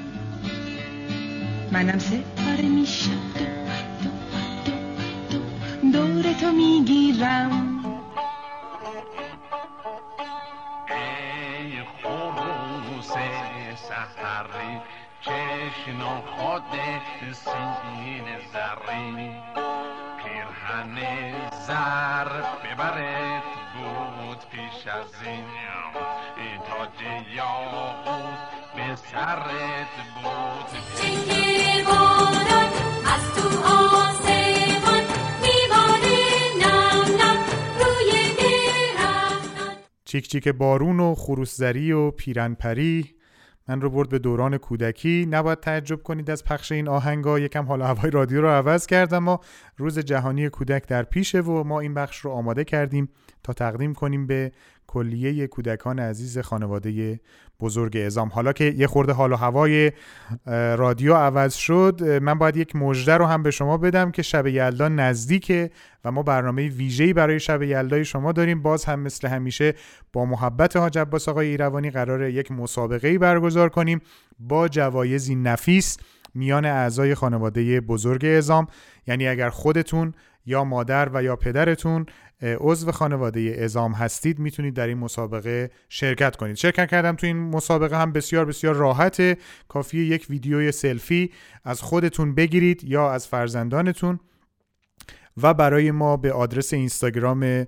منم 1.72 1.98
ستاره 1.98 2.68
میشم. 2.68 3.20
دور 5.92 6.32
تو 6.32 6.52
می‌گیرم. 6.52 7.85
ای 10.88 11.72
خروس 12.02 13.12
سحری 13.74 14.80
چشن 15.20 16.00
خود 16.26 16.62
سین 17.32 18.24
زرین 18.52 19.32
پیرهن 20.62 20.96
زر 21.66 22.29
ببرد 22.64 23.42
بود 23.75 24.38
پیش 24.51 24.87
از 24.87 25.27
این. 25.27 25.44
تاج 26.68 27.07
یاقوت 27.37 28.38
به 28.77 28.96
سرت 28.96 29.94
بود. 30.14 30.68
چنگه 31.03 31.85
باران 31.85 32.68
از 33.14 33.35
تو 33.35 33.48
آسمان 33.59 35.05
میباره 35.42 36.18
نم 36.61 37.16
نم 37.20 37.38
روی 37.79 38.12
درختان. 38.38 39.77
چیک 40.05 40.29
چیک 40.29 40.48
بارون 40.48 41.01
و 41.01 41.14
خروسزری 41.14 41.92
و 41.92 42.11
پیرنپری 42.11 43.14
من 43.68 43.81
رو 43.81 43.90
برد 43.90 44.09
به 44.09 44.18
دوران 44.18 44.59
کودکی. 44.59 45.27
نباید 45.31 45.61
تعجب 45.61 46.03
کنید 46.03 46.31
از 46.31 46.44
پخش 46.44 46.72
این 46.72 46.88
آهنگا. 46.88 47.38
یکم 47.38 47.64
حال 47.64 47.83
هوای 47.83 48.11
رادیو 48.11 48.40
رو 48.40 48.48
عوض 48.48 48.87
کردم 48.87 49.18
ما 49.18 49.40
روز 49.77 49.98
جهانی 49.98 50.48
کودک 50.48 50.87
در 50.88 51.03
پیشه 51.03 51.40
و 51.40 51.64
ما 51.64 51.81
این 51.81 51.94
بخش 51.94 52.18
رو 52.18 52.31
آماده 52.31 52.64
کردیم 52.64 53.09
تا 53.42 53.53
تقدیم 53.53 53.94
کنیم 53.94 54.27
به 54.27 54.53
کلیه 54.92 55.46
کودکان 55.46 55.98
عزیز 55.98 56.38
خانواده 56.38 57.20
بزرگ 57.61 57.96
ازام 57.96 58.28
حالا 58.28 58.52
که 58.52 58.64
یه 58.64 58.87
خورده 58.87 59.12
حال 59.12 59.33
و 59.33 59.37
هوای 59.37 59.92
رادیو 60.76 61.14
عوض 61.14 61.55
شد 61.55 62.02
من 62.22 62.38
باید 62.38 62.57
یک 62.57 62.76
مژده 62.76 63.16
رو 63.16 63.26
هم 63.26 63.42
به 63.42 63.50
شما 63.50 63.76
بدم 63.76 64.11
که 64.11 64.22
شب 64.22 64.46
یلدا 64.46 64.88
نزدیکه 64.88 65.70
و 66.05 66.12
ما 66.12 66.22
برنامه 66.22 66.68
ویژه‌ای 66.68 67.12
برای 67.12 67.40
شب 67.40 67.62
یلدای 67.62 68.05
شما 68.05 68.33
داریم. 68.33 68.62
باز 68.62 68.85
هم 68.85 69.00
مثل 69.00 69.28
همیشه 69.28 69.74
با 70.12 70.24
محبت 70.24 70.76
حاج 70.76 70.98
عباس 70.98 71.28
آقای 71.28 71.46
ایروانی 71.48 71.90
قرار 71.90 72.28
یک 72.28 72.52
مسابقه 72.52 73.18
برگزار 73.18 73.68
کنیم 73.68 74.00
با 74.38 74.68
جوایزی 74.68 75.35
نفیس 75.35 75.96
میان 76.35 76.64
اعضای 76.64 77.14
خانواده 77.14 77.81
بزرگ 77.81 78.24
ازام 78.24 78.66
یعنی 79.07 79.28
اگر 79.28 79.48
خودتون 79.48 80.12
یا 80.46 80.64
مادر 80.64 81.11
و 81.12 81.22
یا 81.22 81.37
پدرتون 81.37 82.07
عضو 82.42 82.92
خانواده 82.92 83.57
ازام 83.61 83.92
هستید 83.92 84.38
می‌تونید 84.38 84.74
در 84.74 84.87
این 84.87 84.98
مسابقه 84.98 85.70
شرکت 85.88 86.37
کنید. 86.37 86.57
شرکت 86.57 86.90
کردم 86.90 87.16
تو 87.16 87.26
این 87.26 87.37
مسابقه 87.37 87.98
هم 87.98 88.12
بسیار 88.12 88.44
بسیار 88.44 88.74
راحته. 88.74 89.37
کافیه 89.68 90.05
یک 90.05 90.26
ویدیوی 90.31 90.72
سلفی 90.72 91.33
از 91.64 91.83
خودتون 91.83 92.35
بگیرید 92.35 92.85
یا 92.85 93.12
از 93.12 93.26
فرزندانتون 93.26 94.20
و 95.42 95.55
برای 95.55 95.90
ما 95.90 96.16
به 96.16 96.33
آدرس 96.33 96.72
اینستاگرام 96.72 97.66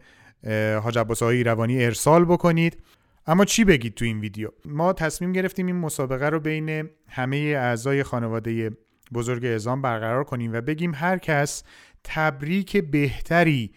حاج 0.82 0.98
عباس 0.98 1.22
روانی 1.22 1.84
ارسال 1.84 2.24
بکنید. 2.24 2.82
اما 3.26 3.44
چی 3.44 3.64
بگید 3.64 3.94
تو 3.94 4.04
این 4.04 4.20
ویدیو؟ 4.20 4.48
ما 4.64 4.92
تصمیم 4.92 5.32
گرفتیم 5.32 5.66
این 5.66 5.76
مسابقه 5.76 6.28
رو 6.28 6.40
بین 6.40 6.88
همه 7.08 7.36
اعضای 7.36 8.02
خانواده 8.02 8.70
بزرگ 9.14 9.44
ازام 9.44 9.82
برقرار 9.82 10.24
کنیم 10.24 10.52
و 10.52 10.60
بگیم 10.60 10.94
هر 10.94 11.18
کس 11.18 11.62
تبریک 12.04 12.76
بهتری 12.76 13.70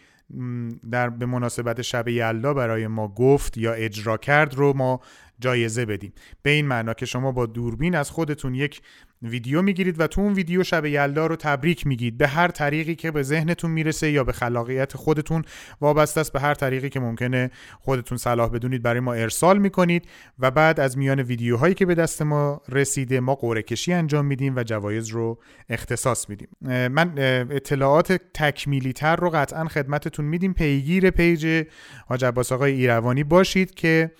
در 0.91 1.09
به 1.09 1.25
مناسبت 1.25 1.82
شب 1.82 2.07
یلدا 2.07 2.53
برای 2.53 2.88
ما 2.88 3.07
گفت 3.07 3.57
یا 3.57 3.73
اجرا 3.73 4.17
کرد 4.17 4.55
رو 4.55 4.73
ما 4.73 5.01
جایزه 5.39 5.85
بدیم. 5.85 6.13
به 6.41 6.49
این 6.49 6.67
معنا 6.67 6.93
که 6.93 7.05
شما 7.05 7.31
با 7.31 7.45
دوربین 7.45 7.95
از 7.95 8.11
خودتون 8.11 8.55
یک 8.55 8.81
ویدیو 9.21 9.61
می‌گیرید 9.61 9.99
و 9.99 10.07
تو 10.07 10.21
اون 10.21 10.33
ویدیو 10.33 10.63
شب 10.63 10.85
یلدا 10.85 11.27
رو 11.27 11.35
تبریک 11.35 11.88
میگید. 11.88 12.17
به 12.17 12.27
هر 12.27 12.47
طریقی 12.47 12.95
که 12.95 13.11
به 13.11 13.23
ذهنتون 13.23 13.71
می‌رسه 13.71 14.11
یا 14.11 14.23
به 14.23 14.31
خلاقیت 14.31 14.97
خودتون 14.97 15.43
وابسته 15.81 16.21
است 16.21 16.33
به 16.33 16.39
هر 16.39 16.53
طریقی 16.53 16.89
که 16.89 16.99
ممکنه 16.99 17.51
خودتون 17.79 18.17
صلاح 18.17 18.49
بدونید. 18.49 18.81
برای 18.81 18.99
ما 18.99 19.13
ارسال 19.13 19.57
می‌کنید 19.57 20.05
و 20.39 20.51
بعد 20.51 20.79
از 20.79 20.97
میان 20.97 21.19
ویدیوهایی 21.19 21.73
که 21.73 21.85
به 21.85 21.95
دست 21.95 22.21
ما 22.21 22.61
رسیده 22.69 23.19
ما 23.19 23.35
قرعه 23.35 23.61
کشی 23.61 23.93
انجام 23.93 24.25
میدیم 24.25 24.55
و 24.55 24.63
جوایز 24.63 25.07
رو 25.07 25.39
اختصاص 25.69 26.29
میدیم. 26.29 26.47
من 26.61 27.13
اطلاعات 27.51 28.21
تکمیلی 28.33 28.93
تر 28.93 29.15
رو 29.15 29.29
قطعا 29.29 29.65
خدمتتون 29.65 30.25
میدیم. 30.25 30.53
پیگیر 30.53 31.09
پیج 31.09 31.65
حاج 32.07 32.25
عباس 32.25 32.51
آقای 32.51 32.71
ایروانی 32.71 33.23
باشید 33.23 33.73
که 33.73 34.11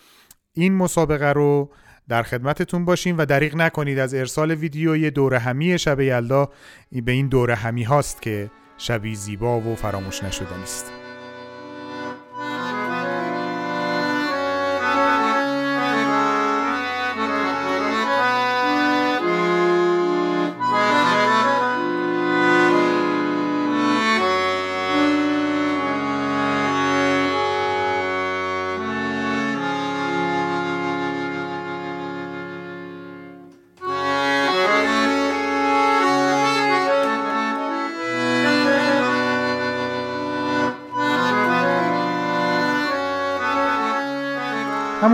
این 0.58 0.74
مسابقه 0.74 1.32
رو 1.32 1.70
در 2.10 2.24
خدمتتون 2.24 2.86
باشیم 2.86 3.18
و 3.18 3.26
دریغ 3.26 3.55
نکنید 3.55 3.99
از 3.99 4.14
ارسال 4.14 4.51
ویدیوی 4.51 5.12
دوره 5.12 5.39
همی 5.39 5.80
شب 5.80 5.99
یلدا. 5.99 6.49
به 6.91 7.12
این 7.12 7.28
دوره 7.28 7.55
همی 7.55 7.84
هاست 7.84 8.22
که 8.22 8.51
شبی 8.78 9.16
زیبا 9.16 9.60
و 9.60 9.76
فراموش 9.76 10.24
نشدنی 10.24 10.64
است 10.64 10.97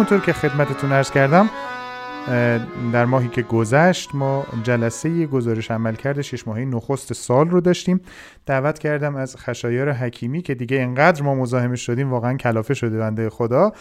همونطور 0.04 0.26
که 0.26 0.34
خدمتتون 0.34 0.92
ارز 0.92 1.12
کردم 1.12 1.50
در 2.94 3.06
ماهی 3.06 3.28
که 3.28 3.42
گذشت 3.42 4.16
ما 4.16 4.46
جلسه 4.64 5.26
گزارش 5.26 5.72
عملکرد 5.72 6.22
شش 6.22 6.48
ماهه 6.48 6.66
نخست 6.66 7.14
سال 7.14 7.50
رو 7.50 7.62
داشتیم. 7.62 8.02
دعوت 8.46 8.80
کردم 8.80 9.16
از 9.16 9.36
خشایار 9.38 9.92
حکیمی 9.92 10.42
که 10.42 10.56
دیگه 10.56 10.82
انقدر 10.82 11.24
ما 11.24 11.36
مزاحمش 11.36 11.82
شدیم 11.86 12.12
واقعا 12.12 12.38
کلافه 12.38 12.74
شده 12.74 12.98
بنده 12.98 13.30
خدا. 13.30 13.74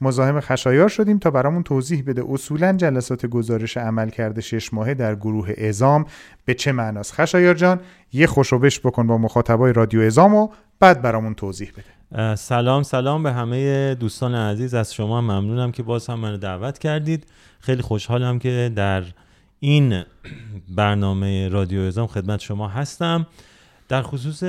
مزاحم 0.00 0.40
خشایار 0.40 0.88
شدیم 0.88 1.18
تا 1.18 1.30
برامون 1.30 1.62
توضیح 1.62 2.04
بده 2.06 2.22
اصولا 2.28 2.72
جلسات 2.72 3.26
گزارش 3.26 3.76
عملکرد 3.76 4.40
شش 4.40 4.74
ماهه 4.74 4.94
در 4.94 5.14
گروه 5.14 5.52
ازام 5.58 6.04
به 6.44 6.54
چه 6.54 6.72
معناست. 6.72 7.12
خشایار 7.12 7.54
جان 7.54 7.80
یه 8.12 8.26
خوشوبش 8.26 8.80
بکن 8.80 9.06
با 9.06 9.18
مخاطبای 9.18 9.72
رادیو 9.72 10.00
ازام 10.00 10.34
و 10.34 10.48
بعد 10.80 11.02
برامون 11.02 11.34
توضیح 11.34 11.70
بده. 11.72 11.99
سلام 12.34 12.82
سلام 12.82 13.22
به 13.22 13.32
همه 13.32 13.94
دوستان 13.94 14.34
عزیز. 14.34 14.74
از 14.74 14.94
شما 14.94 15.20
ممنونم 15.20 15.72
که 15.72 15.82
باز 15.82 16.06
هم 16.06 16.18
منو 16.18 16.36
دعوت 16.36 16.78
کردید. 16.78 17.26
خیلی 17.60 17.82
خوشحالم 17.82 18.38
که 18.38 18.72
در 18.76 19.04
این 19.60 20.02
برنامه 20.68 21.48
رادیو 21.48 21.80
ازام 21.80 22.06
خدمت 22.06 22.40
شما 22.40 22.68
هستم. 22.68 23.26
در 23.88 24.02
خصوص 24.02 24.44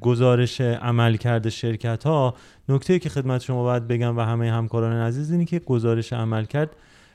گزارش 0.00 0.60
عملکرد 0.60 1.48
شرکت 1.48 2.04
ها 2.04 2.34
نکته 2.68 2.98
که 2.98 3.08
خدمت 3.08 3.40
شما 3.40 3.62
باید 3.62 3.88
بگم 3.88 4.16
و 4.16 4.20
همه 4.20 4.52
همکاران 4.52 4.92
عزیز 4.92 5.30
اینه 5.30 5.44
که 5.44 5.58
گزارش 5.58 6.12
عملکرد 6.12 6.70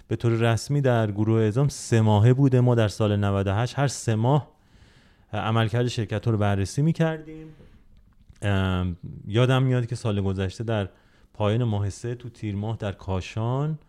به 0.08 0.16
طور 0.16 0.32
رسمی 0.32 0.82
در 0.82 1.12
گروه 1.12 1.42
ازام 1.42 1.68
سه 1.68 2.02
ماهه 2.02 2.34
بوده. 2.34 2.62
ما 2.62 2.76
در 2.76 2.88
سال 2.88 3.16
98 3.16 3.80
هر 3.80 3.88
سه 3.88 4.16
ماه 4.16 4.48
عملکرد 5.34 5.88
شرکت 5.88 6.26
ها 6.26 6.32
رو 6.32 6.38
بررسی 6.38 6.82
می 6.82 6.94
کردیم 6.94 7.48
یادم 9.28 9.64
میاد 9.64 9.86
که 9.86 9.96
سال 9.96 10.22
گذشته 10.22 10.64
در 10.64 10.90
پایان 11.34 11.64
ماه 11.64 11.90
سه 11.90 12.16
تو 12.16 12.30
تیر 12.30 12.56
ماه 12.56 12.78
در 12.78 12.92
کاشان 12.92 13.80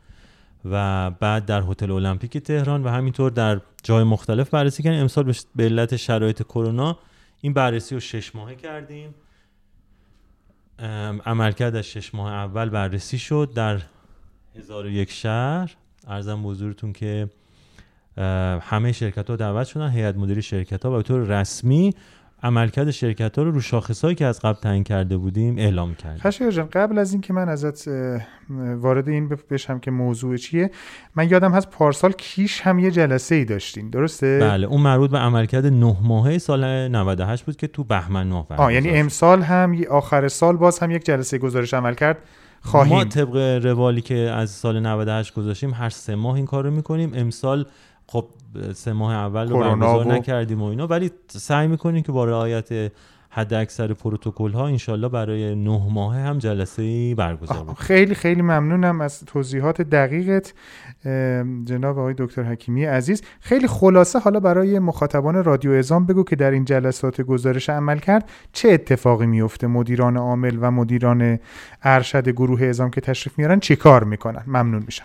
و 0.64 1.10
بعد 1.10 1.46
در 1.46 1.62
هتل 1.62 1.90
المپیک 1.90 2.38
تهران 2.38 2.84
و 2.84 2.88
همینطور 2.88 3.30
در 3.30 3.60
جای 3.82 4.04
مختلف 4.04 4.50
بررسی 4.50 4.82
کردیم. 4.82 5.00
امسال 5.00 5.34
به 5.56 5.64
علت 5.64 5.96
شرایط 5.96 6.42
کرونا 6.42 6.98
این 7.40 7.52
بررسی 7.52 7.94
رو 7.94 8.00
شش 8.00 8.34
ماهه 8.34 8.54
کردیم. 8.54 9.14
عملکرد 11.26 11.76
از 11.76 11.84
شش 11.84 12.14
ماه 12.14 12.32
اول 12.32 12.68
بررسی 12.68 13.18
شد 13.18 13.52
در 13.54 13.80
هزار 14.56 14.86
و 14.86 14.88
یک 14.88 15.10
شهر. 15.10 15.76
ارزم 16.06 16.46
حضورتون 16.46 16.92
که 16.92 17.28
همه 18.62 18.92
شرکت 18.92 19.30
ها 19.30 19.36
دعوت 19.36 19.66
شدن 19.66 19.88
هیئت 19.90 20.16
مدیری 20.16 20.42
شرکت 20.42 20.84
ها 20.84 20.92
و 20.92 20.96
به 20.96 21.02
طور 21.02 21.20
رسمی 21.20 21.94
عملکرد 22.42 22.90
شرکت 22.90 23.38
ها 23.38 23.44
رو 23.44 23.50
رو 23.50 23.60
شاخصهایی 23.60 24.14
که 24.14 24.26
از 24.26 24.40
قبل 24.40 24.60
تعیین 24.60 24.84
کرده 24.84 25.16
بودیم 25.16 25.58
اعلام 25.58 25.94
کردیم. 25.94 26.18
خشایار 26.18 26.52
جان 26.52 26.68
قبل 26.72 26.98
از 26.98 27.12
اینکه 27.12 27.32
من 27.32 27.48
ازت 27.48 27.88
وارد 28.76 29.08
این 29.08 29.28
بشم 29.50 29.78
که 29.78 29.90
موضوع 29.90 30.36
چیه 30.36 30.70
من 31.14 31.30
یادم 31.30 31.52
هست 31.52 31.70
پارسال 31.70 32.12
کیش 32.12 32.60
هم 32.60 32.78
یه 32.78 32.90
جلسه 32.90 33.34
ای 33.34 33.44
داشتین 33.44 33.90
درسته؟ 33.90 34.38
بله 34.42 34.66
اون 34.66 34.80
مربوط 34.80 35.10
به 35.10 35.18
عملکرد 35.18 35.66
نه 35.66 35.96
ماهه 36.02 36.38
سال 36.38 36.88
98 36.88 37.44
بود 37.44 37.56
که 37.56 37.66
تو 37.66 37.84
بهمن 37.84 38.26
ماه 38.26 38.46
آه 38.56 38.74
یعنی. 38.74 38.90
امسال 38.90 39.42
هم 39.42 39.76
آخر 39.90 40.28
سال 40.28 40.56
باز 40.56 40.78
هم 40.78 40.90
یک 40.90 41.04
جلسه 41.04 41.38
گزارش 41.38 41.74
عمل 41.74 41.94
کرد 41.94 42.18
خواهیم. 42.62 42.94
ما 42.94 43.04
طبق 43.04 43.60
روالی 43.64 44.00
که 44.00 44.14
از 44.14 44.50
سال 44.50 44.80
98 44.80 45.34
گذاشتیم 45.34 45.70
هر 45.70 45.88
سه 45.88 46.14
ماه 46.14 46.34
این 46.34 46.46
کار 46.46 46.64
رو 46.64 46.70
می‌کنیم. 46.70 47.12
امسال 47.14 47.66
خب 48.12 48.24
سه 48.74 48.92
ماه 48.92 49.14
اول 49.14 49.48
رو 49.48 49.58
برگزار 49.58 50.06
و- 50.06 50.12
نکردیم 50.12 50.62
و 50.62 50.64
اینا. 50.64 50.86
ولی 50.86 51.10
سعی 51.28 51.66
می‌کنیم 51.68 52.02
که 52.02 52.12
با 52.12 52.24
رعایت 52.24 52.92
حد 53.32 53.54
اکثر 53.54 53.92
پروتکل 53.92 54.52
ها 54.52 54.66
انشالله 54.66 55.08
برای 55.08 55.54
نه 55.54 55.82
ماه 55.92 56.16
هم 56.16 56.38
جلسه 56.38 56.82
ای 56.82 57.14
برگزار 57.14 57.58
بکنیم. 57.62 57.74
خیلی 57.74 58.14
خیلی 58.14 58.42
ممنونم 58.42 59.00
از 59.00 59.24
توضیحات 59.24 59.82
دقیقت 59.82 60.54
جناب 61.64 61.98
آقای 61.98 62.14
دکتر 62.18 62.42
حکیمی 62.42 62.84
عزیز. 62.84 63.22
خیلی 63.40 63.66
خلاصه 63.66 64.18
حالا 64.18 64.40
برای 64.40 64.78
مخاطبان 64.78 65.44
رادیو 65.44 65.72
ازام 65.72 66.06
بگو 66.06 66.24
که 66.24 66.36
در 66.36 66.50
این 66.50 66.64
جلسات 66.64 67.20
گزارش 67.20 67.70
عمل 67.70 67.98
کرد 67.98 68.30
چه 68.52 68.68
اتفاقی 68.68 69.26
میفته 69.26 69.66
مدیران 69.66 70.16
عامل 70.16 70.58
و 70.60 70.70
مدیران 70.70 71.38
ارشد 71.82 72.28
گروه 72.28 72.64
ازام 72.64 72.90
که 72.90 73.00
تشریف 73.00 73.38
میارن 73.38 73.60
چی 73.60 73.76
کار 73.76 74.04
می‌کنن؟ 74.04 74.42
ممنون 74.46 74.82
میشم. 74.86 75.04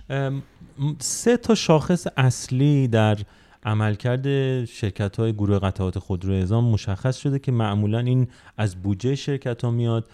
سه 0.99 1.37
تا 1.37 1.55
شاخص 1.55 2.07
اصلی 2.17 2.87
در 2.87 3.17
عملکرد 3.63 4.65
شرکت 4.65 5.19
های 5.19 5.33
گروه 5.33 5.59
قطعات 5.59 5.99
خودرو 5.99 6.33
اعزام 6.33 6.65
مشخص 6.65 7.17
شده 7.17 7.39
که 7.39 7.51
معمولا 7.51 7.99
این 7.99 8.27
از 8.57 8.75
بودجه 8.75 9.15
شرکت 9.15 9.63
ها 9.63 9.71
میاد 9.71 10.05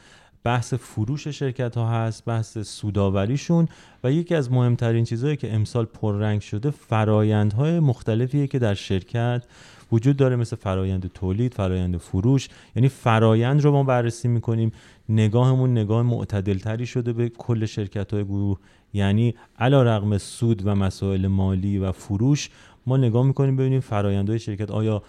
بحث 0.43 0.73
فروش 0.73 1.27
شرکت 1.27 1.77
ها 1.77 1.89
هست 1.89 2.25
بحث 2.25 2.57
سوداوریشون 2.57 3.67
و 4.03 4.11
یکی 4.11 4.35
از 4.35 4.51
مهمترین 4.51 5.05
چیزهایی 5.05 5.37
که 5.37 5.53
امسال 5.53 5.85
پررنگ 5.85 6.41
شده 6.41 6.69
فرایندهای 6.69 7.79
مختلفیه 7.79 8.47
که 8.47 8.59
در 8.59 8.73
شرکت 8.73 9.43
وجود 9.91 10.17
داره 10.17 10.35
مثل 10.35 10.55
فرایند 10.55 11.11
تولید 11.13 11.53
فرایند 11.53 11.97
فروش. 11.97 12.49
یعنی 12.75 12.89
فرایند 12.89 13.61
رو 13.61 13.71
ما 13.71 13.83
بررسی 13.83 14.27
می‌کنیم 14.27 14.71
نگاهمون 15.09 15.71
نگاه 15.71 16.01
معتدلتری 16.01 16.85
شده 16.85 17.13
به 17.13 17.29
کل 17.29 17.65
شرکت 17.65 18.13
های 18.13 18.23
گروه 18.23 18.57
یعنی 18.93 19.35
علا 19.59 19.83
رقم 19.83 20.17
سود 20.17 20.61
و 20.67 20.75
مسائل 20.75 21.27
مالی 21.27 21.77
و 21.77 21.91
فروش 21.91 22.49
ما 22.85 22.97
نگاه 22.97 23.25
می‌کنیم 23.25 23.55
ببینیم 23.55 23.79
فرایندهای 23.79 24.39
شرکت 24.39 24.71
آیا 24.71 25.03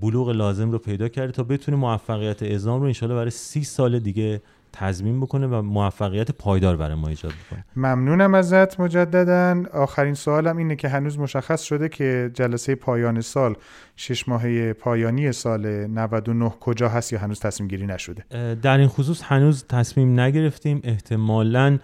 بلوغ 0.00 0.30
لازم 0.30 0.70
رو 0.70 0.78
پیدا 0.78 1.08
کرده 1.08 1.32
تا 1.32 1.42
بتونه 1.42 1.76
موفقیت 1.76 2.42
اعزام 2.42 2.80
رو 2.80 2.86
انشالله 2.86 3.14
برای 3.14 3.30
سی 3.30 3.64
سال 3.64 3.98
دیگه 3.98 4.42
تضمین 4.72 5.20
بکنه 5.20 5.46
و 5.46 5.62
موفقیت 5.62 6.30
پایدار 6.30 6.76
برای 6.76 6.94
ما 6.94 7.08
ایجاد 7.08 7.32
بکنه. 7.46 7.64
ممنونم 7.76 8.34
ازت 8.34 8.80
مجددا. 8.80 9.62
آخرین 9.72 10.14
سوالم 10.14 10.56
اینه 10.56 10.76
که 10.76 10.88
هنوز 10.88 11.18
مشخص 11.18 11.62
شده 11.62 11.88
که 11.88 12.30
جلسه 12.34 12.74
پایان 12.74 13.20
سال 13.20 13.54
شش 13.96 14.28
ماهه 14.28 14.72
پایانی 14.72 15.32
سال 15.32 15.86
99 15.86 16.52
کجا 16.60 16.88
هست 16.88 17.12
یا 17.12 17.18
هنوز 17.18 17.40
تصمیم 17.40 17.68
گیری 17.68 17.86
نشده 17.86 18.54
در 18.54 18.78
این 18.78 18.88
خصوص 18.88 19.22
هنوز 19.22 19.64
تصمیم 19.68 20.20
نگرفتیم. 20.20 20.80
احتمالا 20.84 21.78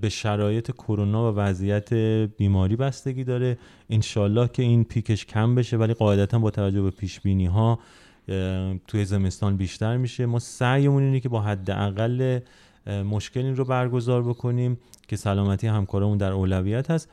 به 0.00 0.08
شرایط 0.08 0.70
کرونا 0.70 1.32
و 1.32 1.36
وضعیت 1.36 1.94
بیماری 2.36 2.76
بستگی 2.76 3.24
داره. 3.24 3.58
انشالله 3.90 4.48
که 4.48 4.62
این 4.62 4.84
پیکش 4.84 5.26
کم 5.26 5.54
بشه 5.54 5.76
ولی 5.76 5.94
قاعدتا 5.94 6.38
با 6.38 6.50
توجه 6.50 6.82
به 6.82 6.90
پیش 6.90 7.20
بینی 7.20 7.46
ها 7.46 7.78
توی 8.88 9.04
زمستان 9.04 9.56
بیشتر 9.56 9.96
میشه. 9.96 10.26
ما 10.26 10.38
سعیمون 10.38 11.02
اینه 11.02 11.20
که 11.20 11.28
با 11.28 11.40
حداقل 11.40 12.38
مشکل 12.86 13.40
این 13.40 13.56
رو 13.56 13.64
برگزار 13.64 14.22
بکنیم 14.22 14.78
که 15.08 15.16
سلامتی 15.16 15.66
همکارمون 15.66 16.18
در 16.18 16.32
اولویت 16.32 16.90
هست. 16.90 17.08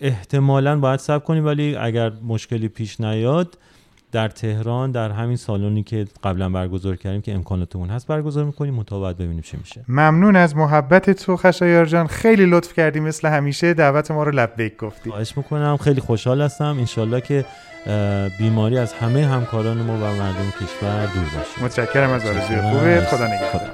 احتمالا 0.00 0.80
باید 0.80 1.00
صبر 1.00 1.24
کنیم 1.24 1.46
ولی 1.46 1.76
اگر 1.76 2.12
مشکلی 2.22 2.68
پیش 2.68 3.00
نیاد 3.00 3.58
در 4.12 4.28
تهران 4.28 4.90
در 4.90 5.10
همین 5.10 5.36
سالونی 5.36 5.82
که 5.82 6.04
قبلا 6.24 6.48
برگزار 6.48 6.96
کردیم 6.96 7.20
که 7.20 7.34
امکاناتمون 7.34 7.88
هست 7.90 8.06
برگزار 8.06 8.44
می‌کنیم. 8.44 8.74
مطابقت 8.74 9.16
ببینیم 9.16 9.40
چی 9.40 9.56
میشه. 9.56 9.84
ممنون 9.88 10.36
از 10.36 10.56
محبت 10.56 11.10
تو 11.10 11.36
خشایار 11.36 11.86
جان. 11.86 12.06
خیلی 12.06 12.46
لطف 12.46 12.72
کردی 12.72 13.00
مثل 13.00 13.28
همیشه. 13.28 13.74
دعوت 13.74 14.10
ما 14.10 14.22
رو 14.22 14.30
لبیک 14.30 14.76
گفتی. 14.76 15.10
خواهش 15.10 15.36
می‌کنم. 15.36 15.76
خیلی 15.76 16.00
خوشحال 16.00 16.42
هستم. 16.42 16.76
انشالله 16.78 17.20
که 17.20 17.44
بیماری 18.38 18.78
از 18.78 18.92
همه 18.92 19.26
همکاران 19.26 19.82
ما 19.82 19.94
و 19.94 20.00
مردم 20.00 20.50
کشور 20.60 21.06
دور 21.06 21.24
باشه 21.24 21.64
متشکرم 21.64 22.10
از 22.10 22.26
آرزوی 22.26 22.60
خوبت. 22.60 23.04
خدا 23.04 23.26
نگهدار. 23.26 23.70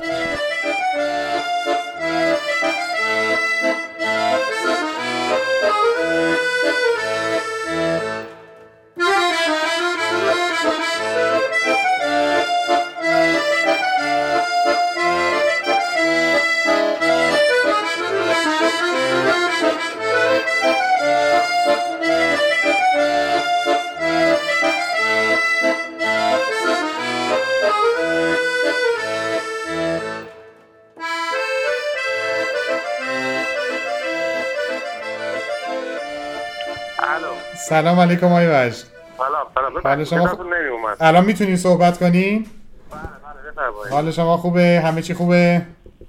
سلام 37.69 38.01
علیکم 38.01 38.27
آقای 38.27 38.47
وجد 38.47 38.75
سلام 39.55 39.83
سلام. 39.83 40.05
شما 40.05 40.19
نمی‌اومد. 40.45 40.97
الان 41.01 41.25
می‌تونین 41.25 41.57
صحبت 41.57 41.99
کنین؟ 41.99 42.47
بفرمایید. 43.53 43.93
حال 43.93 44.11
شما 44.11 44.37
خوبه؟ 44.37 44.83
همه 44.85 45.03
چی 45.03 45.15
خوبه؟ 45.15 45.63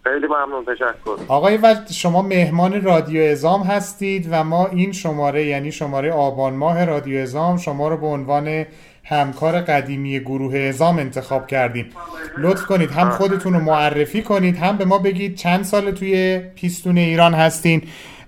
خیلی 0.04 0.28
ممنون 0.28 0.66
تشکر. 0.66 1.24
آقای 1.28 1.58
وجد 1.58 1.92
شما 1.92 2.22
مهمان 2.22 2.82
رادیو 2.82 3.32
ازام 3.32 3.62
هستید 3.62 4.28
و 4.32 4.44
ما 4.44 4.68
این 4.68 4.92
شماره 4.92 5.46
یعنی 5.46 5.72
شماره 5.72 6.12
آبان 6.12 6.54
ماه 6.54 6.86
رادیو 6.86 7.22
ازام 7.22 7.58
شما 7.58 7.88
رو 7.88 7.98
به 7.98 8.08
عنوان 8.08 8.66
همکار 9.04 9.62
قدیمی 9.62 10.20
گروه 10.20 10.60
ازام 10.60 11.00
انتخاب 11.00 11.48
کردیم. 11.48 11.90
لطف 12.38 12.66
کنید 12.66 12.92
هم 12.92 13.10
خودتون 13.10 13.54
رو 13.54 13.60
معرفی 13.60 14.22
کنید 14.22 14.58
هم 14.58 14.78
به 14.78 14.86
ما 14.86 14.98
بگید 14.98 15.36
چند 15.36 15.64
سال 15.64 15.92
توی 15.92 16.40
پیستون 16.56 16.98
ایران 16.98 17.34
هستین 17.34 17.82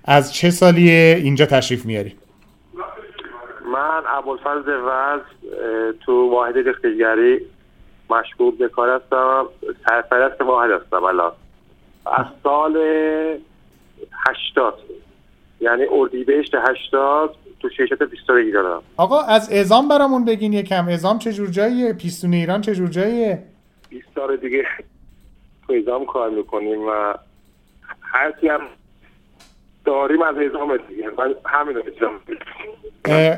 از 0.04 0.32
چه 0.32 0.50
سالیه 0.50 1.20
اینجا 1.22 1.46
تشریف 1.46 1.86
میارید؟ 1.86 2.16
من 3.72 4.02
ابوالفضل 4.06 4.72
وز 4.86 5.20
تو 6.00 6.30
واحد 6.30 6.58
ریختگری 6.58 7.46
مشغول 8.10 8.56
به 8.56 8.68
کار 8.68 8.90
هستم. 8.90 9.46
سرپرست 9.88 10.40
واحد 10.40 10.70
هستم 10.70 11.04
الان. 11.04 11.32
از 12.06 12.26
سال 12.42 12.76
80 14.28 14.78
یعنی 15.60 15.82
اردیبهشت 15.90 16.54
80 16.54 17.36
تو 17.60 17.68
شرکت 17.68 18.02
پیستور 18.02 18.36
ایرانم 18.36 18.82
آقا 18.96 19.20
از 19.20 19.52
ازام 19.52 19.88
برامون 19.88 20.24
بگین 20.24 20.52
یکم. 20.52 20.88
ازام 20.88 21.18
چه 21.18 21.32
جور 21.32 21.48
جاییه؟ 21.48 21.92
پیستون 21.92 22.32
ایران 22.32 22.60
چه 22.60 22.74
جور 22.74 22.88
جاییه؟ 22.88 23.42
20 23.88 24.06
سال 24.14 24.36
دیگه 24.36 24.66
تو 25.66 25.72
ازام 25.72 26.06
کار 26.06 26.30
می‌کنیم 26.30 26.80
و 26.88 27.14
هرچی 28.00 28.48
هم 28.48 28.60
داریم 29.90 30.22
از 30.22 30.36
ازام 30.36 30.76
دیگه. 30.76 31.10
من 31.18 31.34
همین 31.46 31.76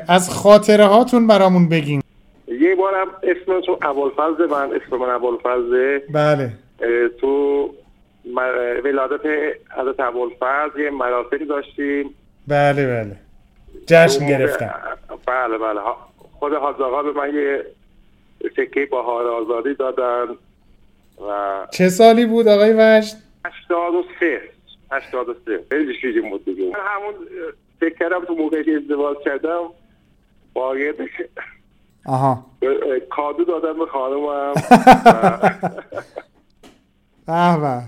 از 0.07 0.29
خاطره 0.29 0.85
هاتون 0.85 1.27
برامون 1.27 1.69
بگین. 1.69 2.01
یه 2.47 2.75
بارم 2.75 3.07
اسمشون 3.23 3.77
ابوالفضل 3.81 4.45
من 4.49 4.69
اسم 4.73 4.95
من 4.97 5.09
ابوالفضل 5.09 5.99
بله. 6.13 6.49
تو 7.21 7.69
ولادت 8.83 9.25
حضرت 9.77 9.99
ابوالفضل 9.99 10.79
یه 10.79 10.89
مراسمی 10.89 11.45
داشتیم. 11.45 12.15
بله 12.47 12.85
بله. 12.87 13.15
جشن 13.87 14.27
گرفتن. 14.27 14.73
بله 15.27 15.57
بله. 15.57 15.79
خود 16.39 16.53
حاج 16.53 16.81
آقا 16.81 17.03
به 17.03 17.11
من 17.11 17.35
یه 17.35 17.65
سکه 18.55 18.85
بهار 18.91 19.27
آزادی 19.27 19.73
دادن 19.73 20.25
و 21.27 21.67
چه 21.71 21.89
سالی 21.89 22.25
بود 22.25 22.47
آقای 22.47 22.73
وجد 22.73 23.17
83 23.45 24.41
83 24.93 25.63
خیلی 25.69 25.93
شیرین 26.01 26.29
بود 26.29 26.45
دیگه. 26.45 26.63
من 26.63 26.79
همون 26.85 27.13
فکر 27.79 27.97
کردم 27.99 28.25
تو 28.25 28.35
موقعی 28.35 28.63
که 28.63 28.71
ازدواج 28.83 29.17
کردم 29.25 29.69
باید 30.53 30.95
آها. 32.05 32.45
کادو 33.09 33.43
دادم 33.43 33.79
به 33.79 33.85
خانومم 33.85 34.53
به 37.27 37.81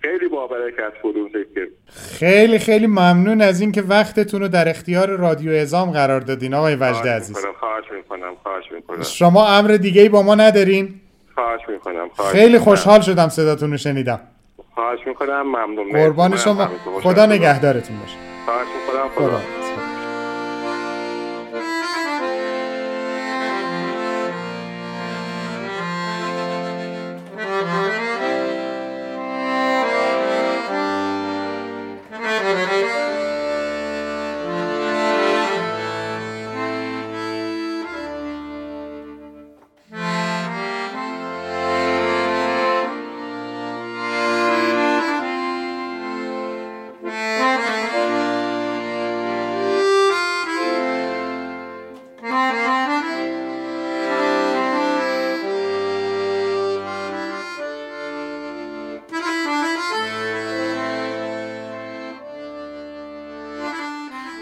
خیلی 0.00 0.28
بابرکت 0.28 0.92
بود 1.02 1.16
اون 1.16 1.28
فکر 1.28 1.68
خیلی 1.86 2.58
خیلی 2.58 2.86
ممنون 2.86 3.40
از 3.40 3.60
اینکه 3.60 3.82
وقتتون 3.82 4.40
رو 4.40 4.48
در 4.48 4.68
اختیار 4.68 5.16
رادیو 5.16 5.52
ازام 5.52 5.90
قرار 5.90 6.20
دادین 6.20 6.54
آقای 6.54 6.74
وجد 6.74 7.08
عزیز. 7.08 7.36
خواهش 7.60 7.84
می‌کنم 7.96 8.34
خواهش 8.42 8.72
می‌کنم. 8.72 9.02
شما 9.02 9.48
امر 9.48 9.68
دیگه 9.68 10.02
ای 10.02 10.08
با 10.08 10.22
ما 10.22 10.34
ندارین؟ 10.34 11.00
خواهش 11.34 11.60
می‌کنم 11.68 12.08
خواهش 12.08 12.32
خیلی. 12.32 12.58
خوشحال 12.58 13.00
شدم 13.00 13.28
صداتون 13.28 13.70
رو 13.70 13.76
شنیدم. 13.76 14.20
خواهش 14.78 15.06
می‌کنم. 15.06 15.42
ممنون. 15.42 15.92
قربان. 15.92 16.36
شما. 16.36 16.68
خدا 17.02 17.26
نگهدارتون 17.26 17.96
باشه. 17.98 18.16
خواهش 18.44 18.66
می‌کنم. 18.86 19.08
خدا 19.08 19.28
خدا. 19.28 19.67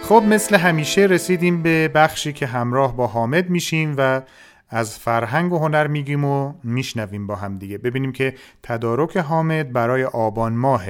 خب 0.08 0.22
مثل 0.26 0.56
همیشه 0.56 1.00
رسیدیم 1.00 1.62
به 1.62 1.88
بخشی 1.88 2.32
که 2.32 2.46
همراه 2.46 2.96
با 2.96 3.06
حامد 3.06 3.50
میشیم 3.50 3.94
و 3.98 4.22
از 4.68 4.98
فرهنگ 4.98 5.52
و 5.52 5.58
هنر 5.58 5.86
میگیم 5.86 6.24
و 6.24 6.52
میشنویم 6.64 7.26
با 7.26 7.36
هم 7.36 7.58
دیگه. 7.58 7.78
ببینیم 7.78 8.12
که 8.12 8.34
تدارک 8.62 9.16
حامد 9.16 9.72
برای 9.72 10.04
آبان 10.04 10.52
ماه 10.52 10.84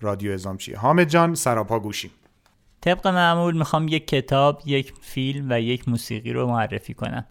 رادیو 0.00 0.32
ازام 0.32 0.56
چیه 0.56 0.78
حامد 0.78 1.08
جان 1.08 1.34
سراپا 1.34 1.78
گوشیم. 1.78 2.10
طبق 2.80 3.06
معمول 3.06 3.58
می‌خوام 3.58 3.88
یک 3.88 4.06
کتاب، 4.06 4.62
یک 4.66 4.92
فیلم 5.00 5.46
و 5.50 5.60
یک 5.60 5.88
موسیقی 5.88 6.32
رو 6.32 6.46
معرفی 6.46 6.94
کنم. 6.94 7.24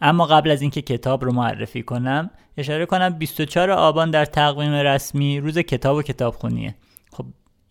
اما 0.00 0.26
قبل 0.26 0.50
از 0.50 0.62
اینکه 0.62 0.82
کتاب 0.82 1.24
رو 1.24 1.32
معرفی 1.32 1.82
کنم 1.82 2.30
اشاره 2.56 2.86
کنم 2.86 3.10
24 3.10 3.70
آبان 3.70 4.10
در 4.10 4.24
تقویم 4.24 4.72
رسمی 4.72 5.40
روز 5.40 5.58
کتاب 5.58 5.96
و 5.96 6.02
کتابخونیه. 6.02 6.74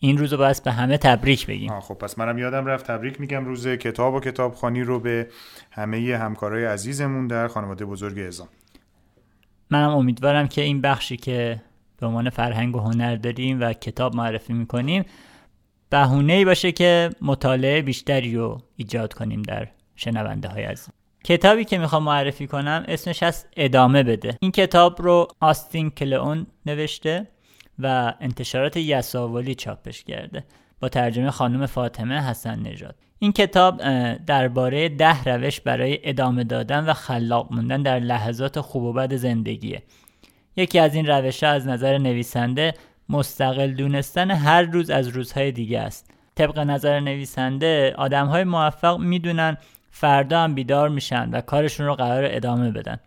این 0.04 0.18
روز 0.18 0.34
رو 0.34 0.38
باید 0.38 0.64
به 0.64 0.72
همه 0.72 0.98
تبریک 0.98 1.48
بگیم. 1.48 1.80
خب 1.80 1.94
پس 1.94 2.20
منم 2.20 2.38
یادم 2.38 2.66
رفت 2.66 2.88
تبریک 2.88 3.22
میگم 3.22 3.46
روز 3.46 3.68
کتاب 3.68 4.14
و 4.14 4.20
کتابخانی 4.20 4.82
رو 4.82 5.00
به 5.00 5.28
همه 5.72 6.18
همکارای 6.18 6.66
عزیزمون 6.66 7.28
در 7.28 7.48
خانواده 7.48 7.86
بزرگ 7.86 8.20
ازام 8.20 8.48
منم 9.70 9.90
امیدوارم 9.90 10.48
که 10.48 10.62
این 10.62 10.82
بخشی 10.82 11.18
که 11.18 11.62
به 11.98 12.08
عنوان 12.08 12.30
فرهنگ 12.30 12.76
و 12.76 12.80
هنر 12.80 13.16
داریم 13.16 13.62
و 13.62 13.74
کتاب 13.74 14.16
معرفی 14.16 14.54
می‌کنیم 14.54 15.06
بهونه 15.90 16.34
ای 16.34 16.46
باشه 16.46 16.72
که 16.72 17.10
مطالعه 17.22 17.82
بیشتری 17.82 18.36
رو 18.36 18.62
ایجاد 18.76 19.14
کنیم 19.14 19.42
در 19.42 19.68
شنونده 19.96 20.48
های 20.48 20.64
عزیز. 20.64 20.90
کتابی 21.24 21.66
که 21.66 21.78
می‌خوام 21.78 22.04
معرفی 22.04 22.48
کنم 22.48 22.86
اسمش 22.88 23.24
هست 23.24 23.48
ادامه 23.58 24.04
بده. 24.04 24.38
این 24.42 24.52
کتاب 24.52 25.02
رو 25.02 25.28
آستین 25.40 25.90
کلئون 25.90 26.48
نوشته. 26.66 27.28
و 27.80 28.14
انتشارات 28.20 28.78
یساولی 28.78 29.56
چاپش 29.56 30.04
کرده. 30.04 30.44
با 30.80 30.90
ترجمه 30.90 31.32
خانم 31.32 31.66
فاطمه 31.66 32.30
حسن 32.30 32.60
نژاد. 32.60 32.96
این 33.20 33.32
کتاب 33.32 33.82
درباره 34.26 34.90
ده 34.90 35.24
روش 35.24 35.62
برای 35.62 36.00
ادامه 36.04 36.44
دادن 36.44 36.86
و 36.86 36.94
خلاق 36.94 37.54
موندن 37.54 37.82
در 37.82 38.00
لحظات 38.00 38.60
خوب 38.60 38.84
و 38.84 38.94
بد 38.94 39.16
زندگیه. 39.16 39.84
یکی 40.56 40.80
از 40.80 40.96
این 40.96 41.06
روش 41.08 41.44
ها 41.44 41.50
از 41.50 41.68
نظر 41.68 41.98
نویسنده 41.98 42.74
مستقل 43.10 43.72
دونستن 43.72 44.32
هر 44.32 44.62
روز 44.62 44.90
از 44.90 45.08
روزهای 45.08 45.52
دیگه 45.52 45.80
است. 45.80 46.12
طبق 46.36 46.60
نظر 46.60 47.00
نویسنده 47.00 47.94
آدم 47.98 48.28
های 48.28 48.44
موفق 48.44 49.00
می‌دونن 49.00 49.58
فردا 49.92 50.40
هم 50.40 50.56
بیدار 50.56 50.90
میشن 50.90 51.30
و 51.30 51.42
کارشون 51.42 51.86
رو 51.86 51.96
قرار 51.96 52.24
ادامه 52.26 52.72
بدن. 52.72 53.00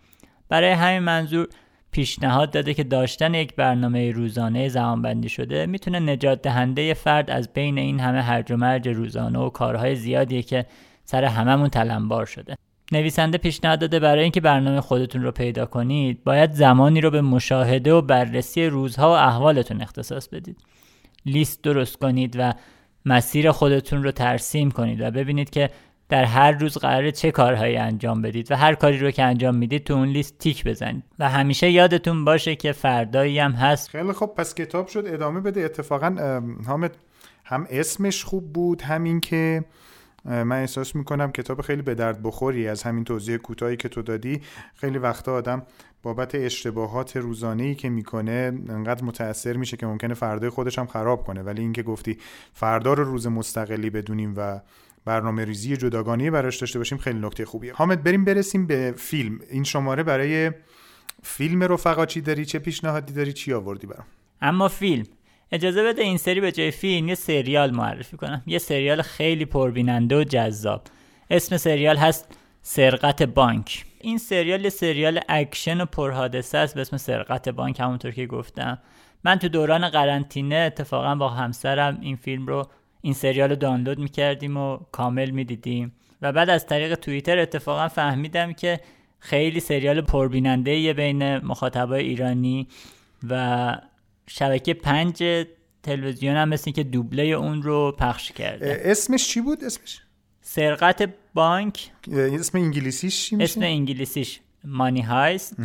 برای 0.48 0.70
همین 0.70 0.98
منظور 0.98 1.48
پیشنهاد 1.90 2.50
داده 2.50 2.74
که 2.74 2.84
داشتن 2.84 3.34
یک 3.34 3.54
برنامه 3.54 4.10
روزانه 4.10 4.68
زمانبندی 4.68 5.28
شده 5.28 5.66
می‌تونه 5.66 6.00
نجات 6.00 6.42
دهنده 6.42 6.94
فرد 6.94 7.30
از 7.30 7.52
بین 7.52 7.78
این 7.78 8.00
همه 8.00 8.22
هرج 8.22 8.52
و 8.52 8.56
مرج 8.56 8.88
روزانه 8.88 9.38
و 9.38 9.50
کارهای 9.50 9.96
زیادیه 9.96 10.42
که 10.42 10.66
سر 11.04 11.24
هممون 11.24 11.68
تلمبار 11.68 12.26
شده. 12.26 12.56
نویسنده 12.92 13.38
پیشنهاد 13.38 13.78
داده 13.80 14.00
برای 14.00 14.22
اینکه 14.22 14.40
برنامه 14.40 14.80
خودتون 14.80 15.22
رو 15.22 15.32
پیدا 15.32 15.66
کنید 15.66 16.24
باید 16.24 16.52
زمانی 16.52 17.00
رو 17.00 17.10
به 17.10 17.20
مشاهده 17.20 17.92
و 17.92 18.02
بررسی 18.02 18.66
روزها 18.66 19.08
و 19.08 19.12
احوالتون 19.12 19.82
اختصاص 19.82 20.28
بدید. 20.28 20.56
لیست 21.26 21.62
درست 21.62 21.96
کنید 21.96 22.36
و 22.38 22.52
مسیر 23.04 23.50
خودتون 23.50 24.02
رو 24.04 24.10
ترسیم 24.10 24.70
کنید 24.70 25.00
و 25.00 25.10
ببینید 25.10 25.50
که 25.50 25.70
در 26.08 26.24
هر 26.24 26.50
روز 26.50 26.78
قراره 26.78 27.12
چه 27.12 27.30
کارهایی 27.30 27.76
انجام 27.76 28.22
بدید 28.22 28.52
و 28.52 28.56
هر 28.56 28.74
کاری 28.74 28.98
رو 28.98 29.10
که 29.10 29.22
انجام 29.22 29.54
می‌دید 29.54 29.84
تو 29.84 29.94
اون 29.94 30.08
لیست 30.08 30.38
تیک 30.38 30.64
بزنید. 30.64 31.04
و 31.18 31.28
همیشه 31.28 31.70
یادتون 31.70 32.24
باشه 32.24 32.56
که 32.56 32.72
فردایی 32.72 33.38
هم 33.38 33.52
هست. 33.52 33.88
خیلی 33.88 34.12
خب 34.12 34.26
پس 34.36 34.54
کتاب 34.54 34.86
شد 34.88 35.04
ادامه 35.06 35.40
بده. 35.40 35.60
اتفاقا 35.60 36.06
ام، 36.06 36.62
حامد 36.66 36.96
هم 37.44 37.66
اسمش 37.70 38.24
خوب 38.24 38.52
بود 38.52 38.82
همین 38.82 39.20
که 39.20 39.64
من 40.24 40.52
احساس 40.52 40.96
می‌کنم 40.96 41.32
کتاب 41.32 41.60
خیلی 41.60 41.82
به 41.82 41.94
درد 41.94 42.22
بخوری. 42.22 42.68
از 42.68 42.82
همین 42.82 43.04
توضیح 43.04 43.36
کوتاهی 43.36 43.76
که 43.76 43.88
تو 43.88 44.02
دادی 44.02 44.40
خیلی 44.74 44.98
وقتا 44.98 45.34
آدم 45.34 45.62
بابت 46.02 46.34
اشتباهات 46.34 47.16
روزانه 47.16 47.62
ای 47.62 47.74
که 47.74 47.88
می‌کنه 47.88 48.52
انقدر 48.68 49.04
متاثر 49.04 49.56
میشه 49.56 49.76
که 49.76 49.86
ممکنه 49.86 50.14
فردای 50.14 50.50
خودش 50.50 50.78
هم 50.78 50.86
خراب 50.86 51.24
کنه. 51.24 51.42
ولی 51.42 51.62
اینکه 51.62 51.82
گفتی 51.82 52.18
فردا 52.52 52.92
رو 52.92 53.04
روز 53.04 53.26
مستقلی 53.26 53.90
بدونیم 53.90 54.34
و 54.36 54.60
برنامه 55.06 55.44
ریزی 55.44 55.76
جداگانه 55.76 56.30
براش 56.30 56.56
داشته 56.56 56.78
باشیم 56.78 56.98
خیلی 56.98 57.18
نکته 57.18 57.44
خوبیه. 57.44 57.72
حامد 57.74 58.02
بریم 58.02 58.24
برسیم 58.24 58.66
به 58.66 58.94
فیلم. 58.96 59.38
این 59.50 59.64
شماره 59.64 60.02
برای 60.02 60.50
فیلم 61.22 61.62
رفقا 61.62 62.06
چی 62.06 62.20
داری؟ 62.20 62.44
چه 62.44 62.58
پیشنهادی 62.58 63.12
داری؟ 63.12 63.32
چی 63.32 63.52
آوردی 63.52 63.86
برام؟ 63.86 64.06
اما 64.40 64.68
فیلم. 64.68 65.04
اجازه 65.52 65.84
بده 65.84 66.02
این 66.02 66.16
سری 66.16 66.40
به 66.40 66.52
جای 66.52 66.70
فیلم 66.70 67.08
یه 67.08 67.14
سریال 67.14 67.70
معرفی 67.70 68.16
کنم. 68.16 68.42
یه 68.46 68.58
سریال 68.58 69.02
خیلی 69.02 69.44
پربیننده 69.44 70.16
و 70.16 70.24
جذاب. 70.24 70.82
اسم 71.30 71.56
سریال 71.56 71.96
هست 71.96 72.38
سرقت 72.62 73.22
بانک. 73.22 73.84
این 74.00 74.18
سریال 74.18 74.64
یه 74.64 74.70
سریال 74.70 75.20
اکشن 75.28 75.80
و 75.80 75.84
پرحادثه 75.84 76.58
است 76.58 76.74
به 76.74 76.80
اسم 76.80 76.96
سرقت 76.96 77.48
بانک 77.48 77.80
همونطور 77.80 78.10
که 78.10 78.26
گفتم. 78.26 78.78
من 79.24 79.38
تو 79.38 79.48
دوران 79.48 79.88
قرنطینه 79.88 80.56
اتفاقا 80.56 81.14
با 81.14 81.28
همسرم 81.28 81.98
این 82.00 82.16
فیلم 82.16 82.46
رو 82.46 82.68
این 83.06 83.14
سریال 83.14 83.50
رو 83.50 83.56
دانلود 83.56 83.98
می‌کردیم 83.98 84.56
و 84.56 84.78
کامل 84.92 85.30
می‌دیدیم. 85.30 85.92
و 86.22 86.32
بعد 86.32 86.50
از 86.50 86.66
طریق 86.66 86.94
توییتر 86.94 87.38
اتفاقا 87.38 87.88
فهمیدم 87.88 88.52
که 88.52 88.80
خیلی 89.18 89.60
سریال 89.60 90.00
پربیننده 90.00 90.92
بین 90.92 91.38
مخاطبای 91.38 92.04
ایرانی 92.04 92.68
و 93.28 93.76
شبکه 94.26 94.74
پنج 94.74 95.46
تلویزیون 95.82 96.36
هم 96.36 96.48
مثل 96.48 96.70
که 96.70 96.82
دوبله 96.82 97.22
اون 97.22 97.62
رو 97.62 97.92
پخش 97.98 98.32
کرده. 98.32 98.82
اسمش 98.84 99.28
چی 99.28 99.40
بود؟ 99.40 99.64
اسمش؟ 99.64 100.00
سرقت 100.40 101.08
بانک. 101.34 101.90
اسم 102.12 102.58
انگلیسیش 102.58 103.24
چی 103.24 103.36
میشه؟ 103.36 103.44
اسم 103.44 103.60
انگلیسیش 103.62 104.40
مانی 104.64 105.00
هایست. 105.00 105.56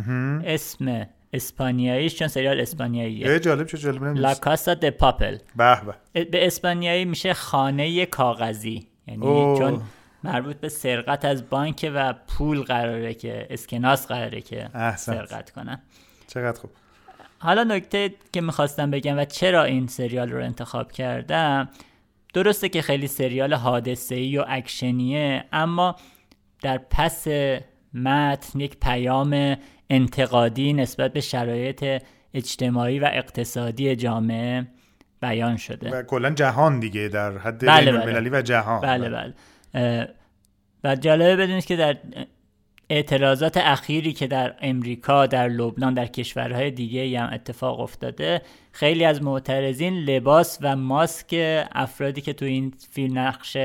اسم 0.44 1.06
اسپانیاییش 1.32 2.14
چون 2.14 2.28
سریال 2.28 2.60
اسپانیاییه 2.60 3.38
جالب 3.38 3.66
چه 3.66 3.78
جالب 3.78 4.04
نمی‌دونستم. 4.04 4.28
لا 4.28 4.34
کاسا 4.34 4.74
د 4.74 4.90
پاپل 4.90 5.38
به 5.56 5.80
به 6.14 6.24
به 6.24 6.46
اسپانیایی 6.46 7.04
میشه 7.04 7.34
خانه 7.34 8.06
کاغذی 8.06 8.86
یعنی 9.08 9.26
اوه. 9.26 9.58
چون 9.58 9.82
مربوط 10.24 10.56
به 10.56 10.68
سرقت 10.68 11.24
از 11.24 11.50
بانک 11.50 11.90
و 11.94 12.14
پول 12.28 12.62
قراره 12.62 13.14
که 13.14 13.46
اسکناس 13.50 14.06
قراره 14.06 14.40
که 14.40 14.68
احسنت. 14.74 15.16
سرقت 15.16 15.50
کنن 15.50 15.82
چقدر 16.26 16.60
خوب 16.60 16.70
حالا 17.38 17.64
نکته 17.64 18.14
که 18.32 18.40
می‌خواستم 18.40 18.90
بگم 18.90 19.18
و 19.18 19.24
چرا 19.24 19.64
این 19.64 19.86
سریال 19.86 20.30
رو 20.30 20.44
انتخاب 20.44 20.92
کردم 20.92 21.68
درسته 22.34 22.68
که 22.68 22.82
خیلی 22.82 23.06
سریال 23.06 23.54
حادثه‌ای 23.54 24.38
و 24.38 24.44
اکشنیه 24.48 25.44
اما 25.52 25.96
در 26.62 26.78
پس 26.90 27.26
متن 27.94 28.60
یک 28.60 28.76
پیام 28.80 29.56
انتقادی 29.90 30.72
نسبت 30.72 31.12
به 31.12 31.20
شرایط 31.20 32.02
اجتماعی 32.34 32.98
و 32.98 33.10
اقتصادی 33.12 33.96
جامعه 33.96 34.66
بیان 35.22 35.56
شده. 35.56 35.90
و 35.90 36.02
کلا 36.02 36.30
جهان 36.30 36.80
دیگه 36.80 37.08
در 37.08 37.38
حد 37.38 37.66
بله، 37.66 37.92
بله. 37.92 38.00
المللی 38.00 38.30
و 38.30 38.42
جهان. 38.42 38.80
بله 38.80 39.08
بله. 39.08 39.34
اه، 39.74 40.06
و 40.84 40.96
جالبه 40.96 41.36
بدونید 41.36 41.64
که 41.64 41.76
در 41.76 41.96
اعتراضات 42.90 43.56
اخیری 43.56 44.12
که 44.12 44.26
در 44.26 44.54
امریکا 44.60 45.26
در 45.26 45.48
لبنان 45.48 45.94
در 45.94 46.06
کشورهای 46.06 46.70
دیگه 46.70 47.20
هم 47.20 47.32
اتفاق 47.32 47.80
افتاده 47.80 48.42
خیلی 48.72 49.04
از 49.04 49.22
معترضین 49.22 49.94
لباس 49.94 50.58
و 50.60 50.76
ماسک 50.76 51.64
افرادی 51.72 52.20
که 52.20 52.32
تو 52.32 52.44
این 52.44 52.74
فیلم 52.90 53.18
نقش 53.18 53.56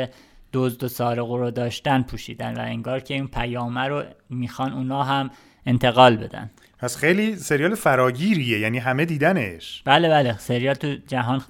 دزد 0.53 0.83
و 0.83 0.87
سارق 0.87 1.31
رو 1.31 1.51
داشتن 1.51 2.01
پوشیدن 2.01 2.53
و 2.53 2.59
انگار 2.59 2.99
که 2.99 3.13
این 3.13 3.27
پیامه 3.27 3.81
رو 3.81 4.03
می‌خوان 4.29 4.73
اونا 4.73 5.03
هم 5.03 5.29
انتقال 5.67 6.17
بدن. 6.17 6.49
پس 6.79 6.97
خیلی 6.97 7.35
سریال 7.35 7.75
فراگیریه 7.75 8.59
یعنی 8.59 8.77
همه 8.77 9.05
دیدنش. 9.05 9.81
بله 9.85 10.09
بله. 10.09 10.37
سریال 10.37 10.75
تو 10.75 10.95
جهان 11.07 11.41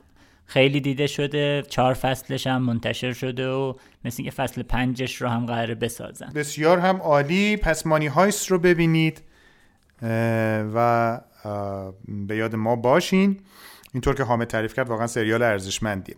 خیلی 0.45 0.81
دیده 0.81 1.07
شده 1.07 1.63
چهار 1.69 1.93
فصلش 1.93 2.47
هم 2.47 2.61
منتشر 2.61 3.13
شده 3.13 3.49
و 3.49 3.73
مثل 4.05 4.23
که 4.23 4.31
فصل 4.31 4.61
پنجش 4.63 5.21
رو 5.21 5.27
هم 5.29 5.45
قراره 5.45 5.75
بسازن. 5.75 6.29
بسیار 6.35 6.79
هم 6.79 6.97
عالی. 6.97 7.57
پس 7.57 7.85
مانی 7.85 8.07
هایست 8.07 8.51
رو 8.51 8.59
ببینید. 8.59 9.21
و 10.73 11.19
به 12.07 12.35
یاد 12.35 12.55
ما 12.55 12.75
باشین. 12.75 13.39
اینطور 13.93 14.15
که 14.15 14.23
حامد 14.23 14.47
تعریف 14.47 14.73
کرد 14.73 14.89
واقعا 14.89 15.07
سریال 15.07 15.41
ارزشمندیه. 15.43 16.15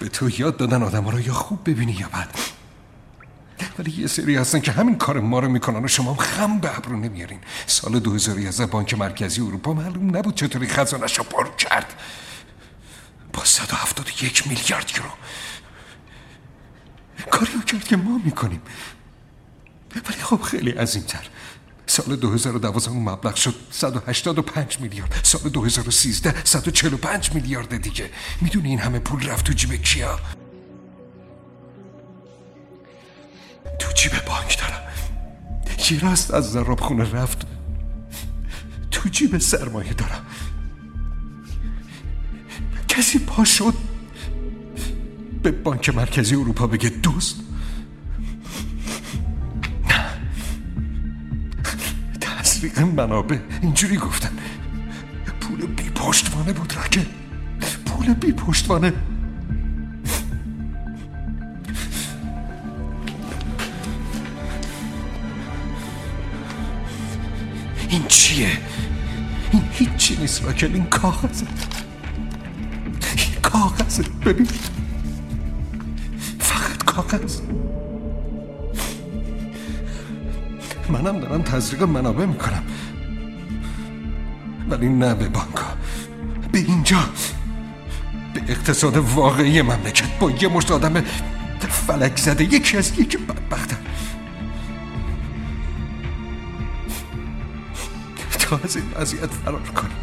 به 0.00 0.08
تو 0.08 0.30
یاد 0.38 0.56
دادن 0.56 0.82
آدم 0.82 1.08
رو 1.08 1.20
یا 1.20 1.32
خوب 1.32 1.70
ببینی 1.70 1.92
یا 1.92 2.08
بد. 2.08 2.57
ولی 3.78 3.90
یه 3.90 4.06
سری 4.06 4.36
هستن 4.36 4.60
که 4.60 4.72
همین 4.72 4.98
کار 4.98 5.20
ما 5.20 5.38
رو 5.38 5.48
می‌کنن 5.48 5.84
و 5.84 5.88
شما 5.88 6.12
هم 6.12 6.16
خم 6.16 6.58
به 6.58 6.78
ابرو 6.78 6.96
نمیارین. 6.96 7.40
سال 7.66 7.98
2011 7.98 8.66
بانک 8.66 8.94
مرکزی 8.94 9.40
اروپا 9.40 9.72
معلوم 9.72 10.16
نبود 10.16 10.34
چطوری 10.34 10.66
خزانش 10.66 11.18
رو 11.18 11.24
پر 11.24 11.48
کرد. 11.56 11.94
با 13.32 13.44
171 13.44 14.46
میلیارد 14.46 14.90
یورو. 14.96 15.10
کاری 17.30 17.52
رو 17.52 17.60
کرد 17.60 17.84
که 17.84 17.96
ما 17.96 18.20
می‌کنیم. 18.24 18.62
ولی 19.94 20.22
خب 20.22 20.42
خیلی 20.42 20.70
عظیمتر. 20.70 21.28
سال 21.86 22.16
2012 22.16 22.90
اون 22.90 23.02
مبلغ 23.02 23.34
شد 23.34 23.54
185 23.70 24.80
میلیارد. 24.80 25.20
سال 25.22 25.50
2013 25.50 26.44
145 26.44 27.34
میلیارد 27.34 27.82
دیگه. 27.82 28.10
می‌دونی 28.40 28.68
این 28.68 28.78
همه 28.78 28.98
پول 28.98 29.28
رفت 29.28 29.46
تو 29.46 29.52
جیب 29.52 29.74
کیا؟ 29.74 30.20
یه 35.90 36.00
راست 36.00 36.34
از 36.34 36.52
زراب 36.52 36.80
خونه 36.80 37.12
رفت؟ 37.12 37.46
تو 38.90 39.08
جیب 39.08 39.38
سرمایه 39.38 39.92
دارم؟ 39.92 40.22
کسی 42.88 43.18
پا 43.18 43.44
شد؟ 43.44 43.74
به 45.42 45.50
بانک 45.50 45.88
مرکزی 45.88 46.34
اروپا 46.34 46.66
بگه 46.66 46.88
دوست؟ 46.88 47.40
نه. 49.88 50.04
تسریق 52.20 52.78
منابع. 52.78 53.38
اینجوری 53.62 53.96
گفتن. 53.96 54.30
پول 55.40 55.66
بی 55.66 55.90
پشتوانه 55.90 56.52
بود 56.52 56.72
رکه. 56.84 57.06
پول 57.86 58.14
بی 58.14 58.32
پشتوانه. 58.32 58.92
این 67.88 68.04
چیه؟ 68.08 68.48
این 69.52 69.62
هیچی 69.72 70.16
نیست 70.16 70.44
راکل 70.44 70.70
این 70.74 70.84
کاغذه. 70.84 71.46
این 73.16 73.40
کاغذه 73.42 74.02
ببین. 74.24 74.48
فقط 76.38 76.84
کاغذ. 76.84 77.40
منم 80.88 81.20
دارم 81.20 81.42
تزریق 81.42 81.82
منابع 81.82 82.24
می‌کنم. 82.24 82.62
ولی 84.70 84.88
نه 84.88 85.14
به 85.14 85.28
بانکا 85.28 85.66
به 86.52 86.58
اینجا. 86.58 86.98
به 88.34 88.42
اقتصاد 88.48 88.96
واقعی 88.96 89.62
مملکت. 89.62 90.18
با 90.18 90.30
یه 90.30 90.48
مشت 90.48 90.70
آدم 90.70 91.04
فلک 91.68 92.18
زده 92.18 92.44
یکی 92.44 92.76
از 92.76 92.98
یکی 92.98 93.16
بدبختم 93.16 93.76
تا 98.48 98.56
از 98.64 98.76
این 98.76 98.84
وضعیت 98.96 99.26
فرار 99.26 99.62
کنیم 99.62 99.96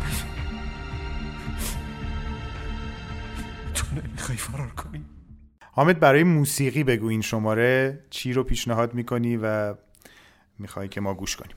تو 3.73 3.85
نمی‌خوای 3.95 4.37
فرار 4.37 4.69
کنی 4.69 5.05
حامد 5.71 5.99
برای 5.99 6.23
موسیقی 6.23 6.83
بگو. 6.83 7.07
این 7.07 7.21
شماره 7.21 7.99
چی 8.09 8.33
رو 8.33 8.43
پیشنهاد 8.43 8.93
می‌کنی 8.93 9.37
و 9.37 9.75
می‌خوای 10.59 10.87
که 10.87 11.01
ما 11.01 11.13
گوش 11.13 11.35
کنیم؟ 11.35 11.55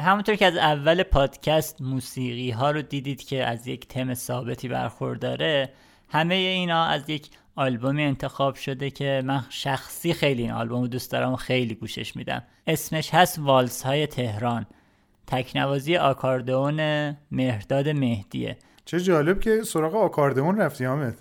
همونطور 0.00 0.34
که 0.34 0.46
از 0.46 0.56
اول 0.56 1.02
پادکست 1.02 1.82
موسیقی 1.82 2.50
ها 2.50 2.70
رو 2.70 2.82
دیدید 2.82 3.22
که 3.22 3.44
از 3.44 3.66
یک 3.66 3.88
تم 3.88 4.14
ثابتی 4.14 4.68
برخورداره 4.68 5.72
همه 6.08 6.34
اینا 6.34 6.84
از 6.84 7.10
یک 7.10 7.30
آلبومی 7.56 8.02
انتخاب 8.02 8.54
شده 8.54 8.90
که 8.90 9.22
من 9.24 9.44
شخصی 9.48 10.12
خیلی 10.12 10.42
این 10.42 10.52
آلبوم 10.52 10.80
رو 10.80 10.88
دوست 10.88 11.12
دارم 11.12 11.32
و 11.32 11.36
خیلی 11.36 11.74
گوشش 11.74 12.16
میدم. 12.16 12.42
اسمش 12.66 13.14
هست 13.14 13.38
والس 13.38 13.82
های 13.82 14.06
تهران. 14.06 14.66
تکنوازی 15.28 15.96
آکاردئون 15.96 17.10
مهرداد 17.30 17.88
مهدیه. 17.88 18.56
چه 18.84 19.00
جالب 19.00 19.40
که 19.40 19.62
سراغ 19.62 19.94
آکاردئون 19.94 20.56
رفتی 20.56 20.84
حامد. 20.84 21.18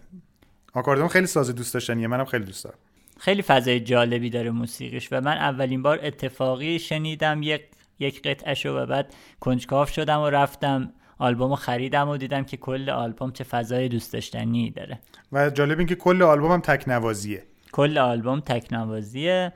آکاردئون 0.74 1.08
خیلی 1.08 1.28
ساز 1.28 1.56
دوست 1.56 1.74
داشتنیه 1.74 2.08
منم 2.08 2.26
خیلی 2.26 2.46
دوست 2.46 2.64
دارم. 2.64 2.78
خیلی 3.20 3.42
فضای 3.42 3.80
جالبی 3.80 4.30
داره 4.30 4.52
موسیقیش 4.52 5.08
و 5.12 5.22
من 5.22 5.38
اولین 5.38 5.82
بار 5.82 6.00
اتفاقی 6.04 6.80
شنیدم 6.80 7.44
یک 7.44 7.62
یک 8.00 8.22
قطعه 8.22 8.72
و 8.72 8.86
بعد 8.86 9.14
کنجکاو 9.40 9.86
شدم 9.86 10.22
و 10.22 10.30
رفتم 10.30 10.94
آلبوم 11.20 11.56
خریدم 11.56 12.10
و 12.10 12.18
دیدم 12.18 12.44
که 12.44 12.58
کل 12.58 12.90
آلبوم 12.90 13.32
چه 13.32 13.44
فضای 13.44 13.90
دوست 13.90 14.14
داشتنی 14.14 14.72
داره. 14.72 15.00
و 15.32 15.50
جالب 15.50 15.78
این 15.78 15.88
که 15.88 15.96
کل 15.96 16.22
آلبوم 16.22 16.52
هم 16.52 16.62
تکنوازیه. 16.62 17.44
کل 17.72 17.98
آلبوم 17.98 18.40
تکنوازی 18.40 19.50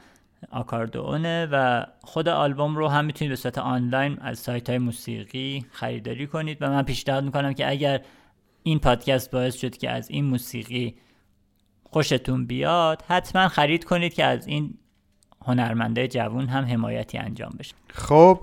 آکاردئونه 0.51 1.47
و 1.51 1.85
خود 2.03 2.29
آلبوم 2.29 2.75
رو 2.75 2.87
هم 2.87 3.05
می‌تونید 3.05 3.29
به 3.29 3.35
صورت 3.35 3.57
آنلاین 3.57 4.17
از 4.21 4.39
سایت 4.39 4.69
های 4.69 4.79
موسیقی 4.79 5.65
خریداری 5.71 6.27
کنید 6.27 6.57
و 6.61 6.69
من 6.69 6.83
پیشنهاد 6.83 7.23
می‌کنم 7.23 7.53
که 7.53 7.69
اگر 7.69 8.01
این 8.63 8.79
پادکست 8.79 9.31
باعث 9.31 9.55
شد 9.55 9.77
که 9.77 9.89
از 9.89 10.09
این 10.09 10.25
موسیقی 10.25 10.95
خوشتون 11.83 12.45
بیاد 12.45 13.03
حتما 13.07 13.47
خرید 13.47 13.83
کنید 13.83 14.13
که 14.13 14.25
از 14.25 14.47
این 14.47 14.73
هنرمنده 15.45 16.07
جوون 16.07 16.47
هم 16.47 16.65
حمایتی 16.65 17.17
انجام 17.17 17.51
بشه. 17.59 17.75
خب 17.93 18.39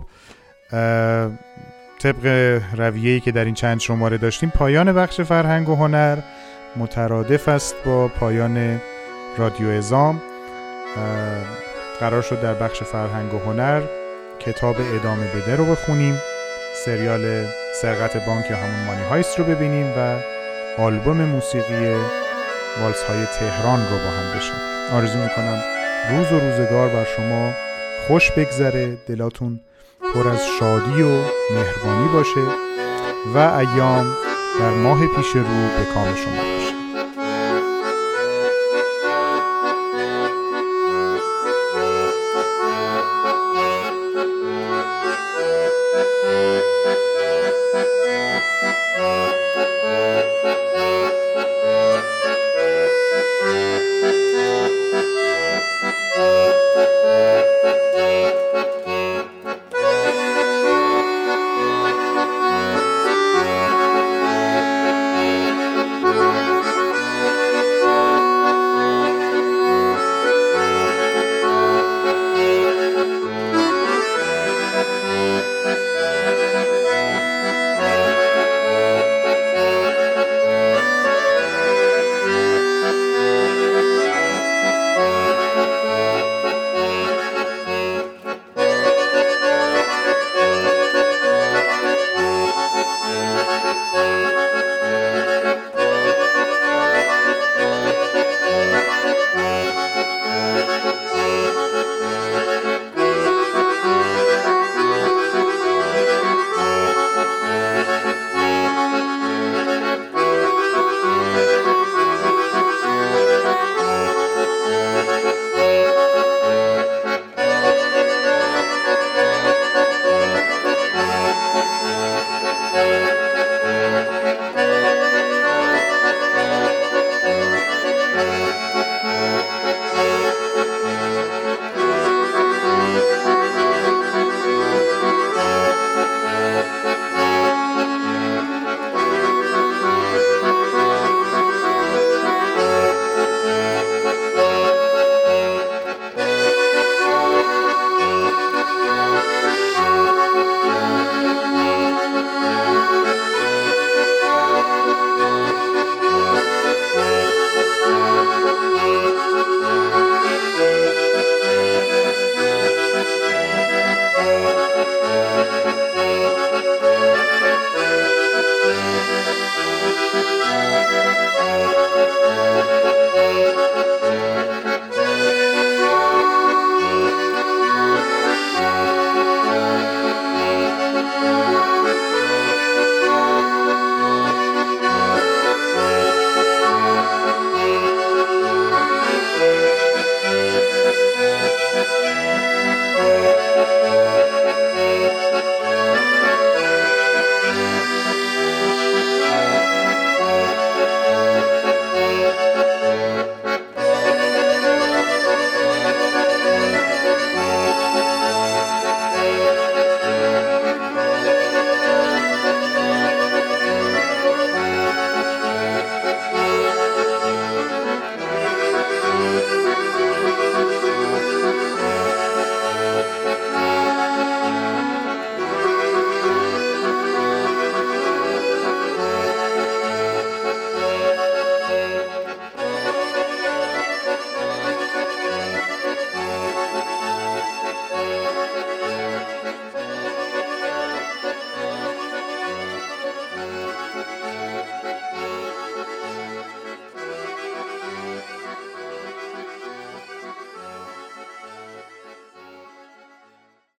طبق 1.98 2.26
رویه‌ای 2.74 3.20
که 3.20 3.32
در 3.32 3.44
این 3.44 3.54
چند 3.54 3.80
شماره 3.80 4.18
داشتیم 4.18 4.50
پایان 4.50 4.92
بخش 4.92 5.20
فرهنگ 5.20 5.68
و 5.68 5.74
هنر 5.74 6.18
مترادف 6.76 7.48
است 7.48 7.74
با 7.86 8.08
پایان 8.08 8.80
رادیو 9.38 9.68
ازام 9.68 10.20
قرار 12.00 12.22
شد 12.22 12.40
در 12.40 12.54
بخش 12.54 12.82
فرهنگ 12.82 13.34
و 13.34 13.38
هنر 13.38 13.82
کتاب 14.40 14.76
ادامه 14.80 15.26
بده 15.34 15.56
رو 15.56 15.64
بخونیم 15.64 16.18
سریال 16.84 17.44
سرقت 17.82 18.26
بانک 18.26 18.50
یا 18.50 18.56
همون 18.56 18.84
مانی 18.86 19.02
هایست 19.10 19.38
رو 19.38 19.44
ببینیم 19.44 19.86
و 19.98 20.16
آلبوم 20.82 21.24
موسیقی 21.24 21.94
والس 22.82 23.02
های 23.02 23.26
تهران 23.26 23.80
رو 23.80 23.96
با 23.96 24.10
هم 24.10 24.38
بشنویم. 24.38 24.92
آرزو 24.92 25.18
می‌کنم 25.18 25.62
روز 26.10 26.32
و 26.32 26.40
روزگار 26.40 26.88
بر 26.88 27.04
شما 27.16 27.52
خوش 28.06 28.30
بگذره 28.30 28.96
دلاتون 29.08 29.60
پر 30.14 30.28
از 30.28 30.40
شادی 30.60 31.02
و 31.02 31.22
مهربانی 31.54 32.08
باشه 32.12 32.40
و 33.34 33.38
ایام 33.38 34.06
در 34.60 34.70
ماه 34.70 35.06
پیش 35.06 35.36
رو 35.36 35.42
به 35.42 35.84
کام 35.94 36.14
شما. 36.14 36.57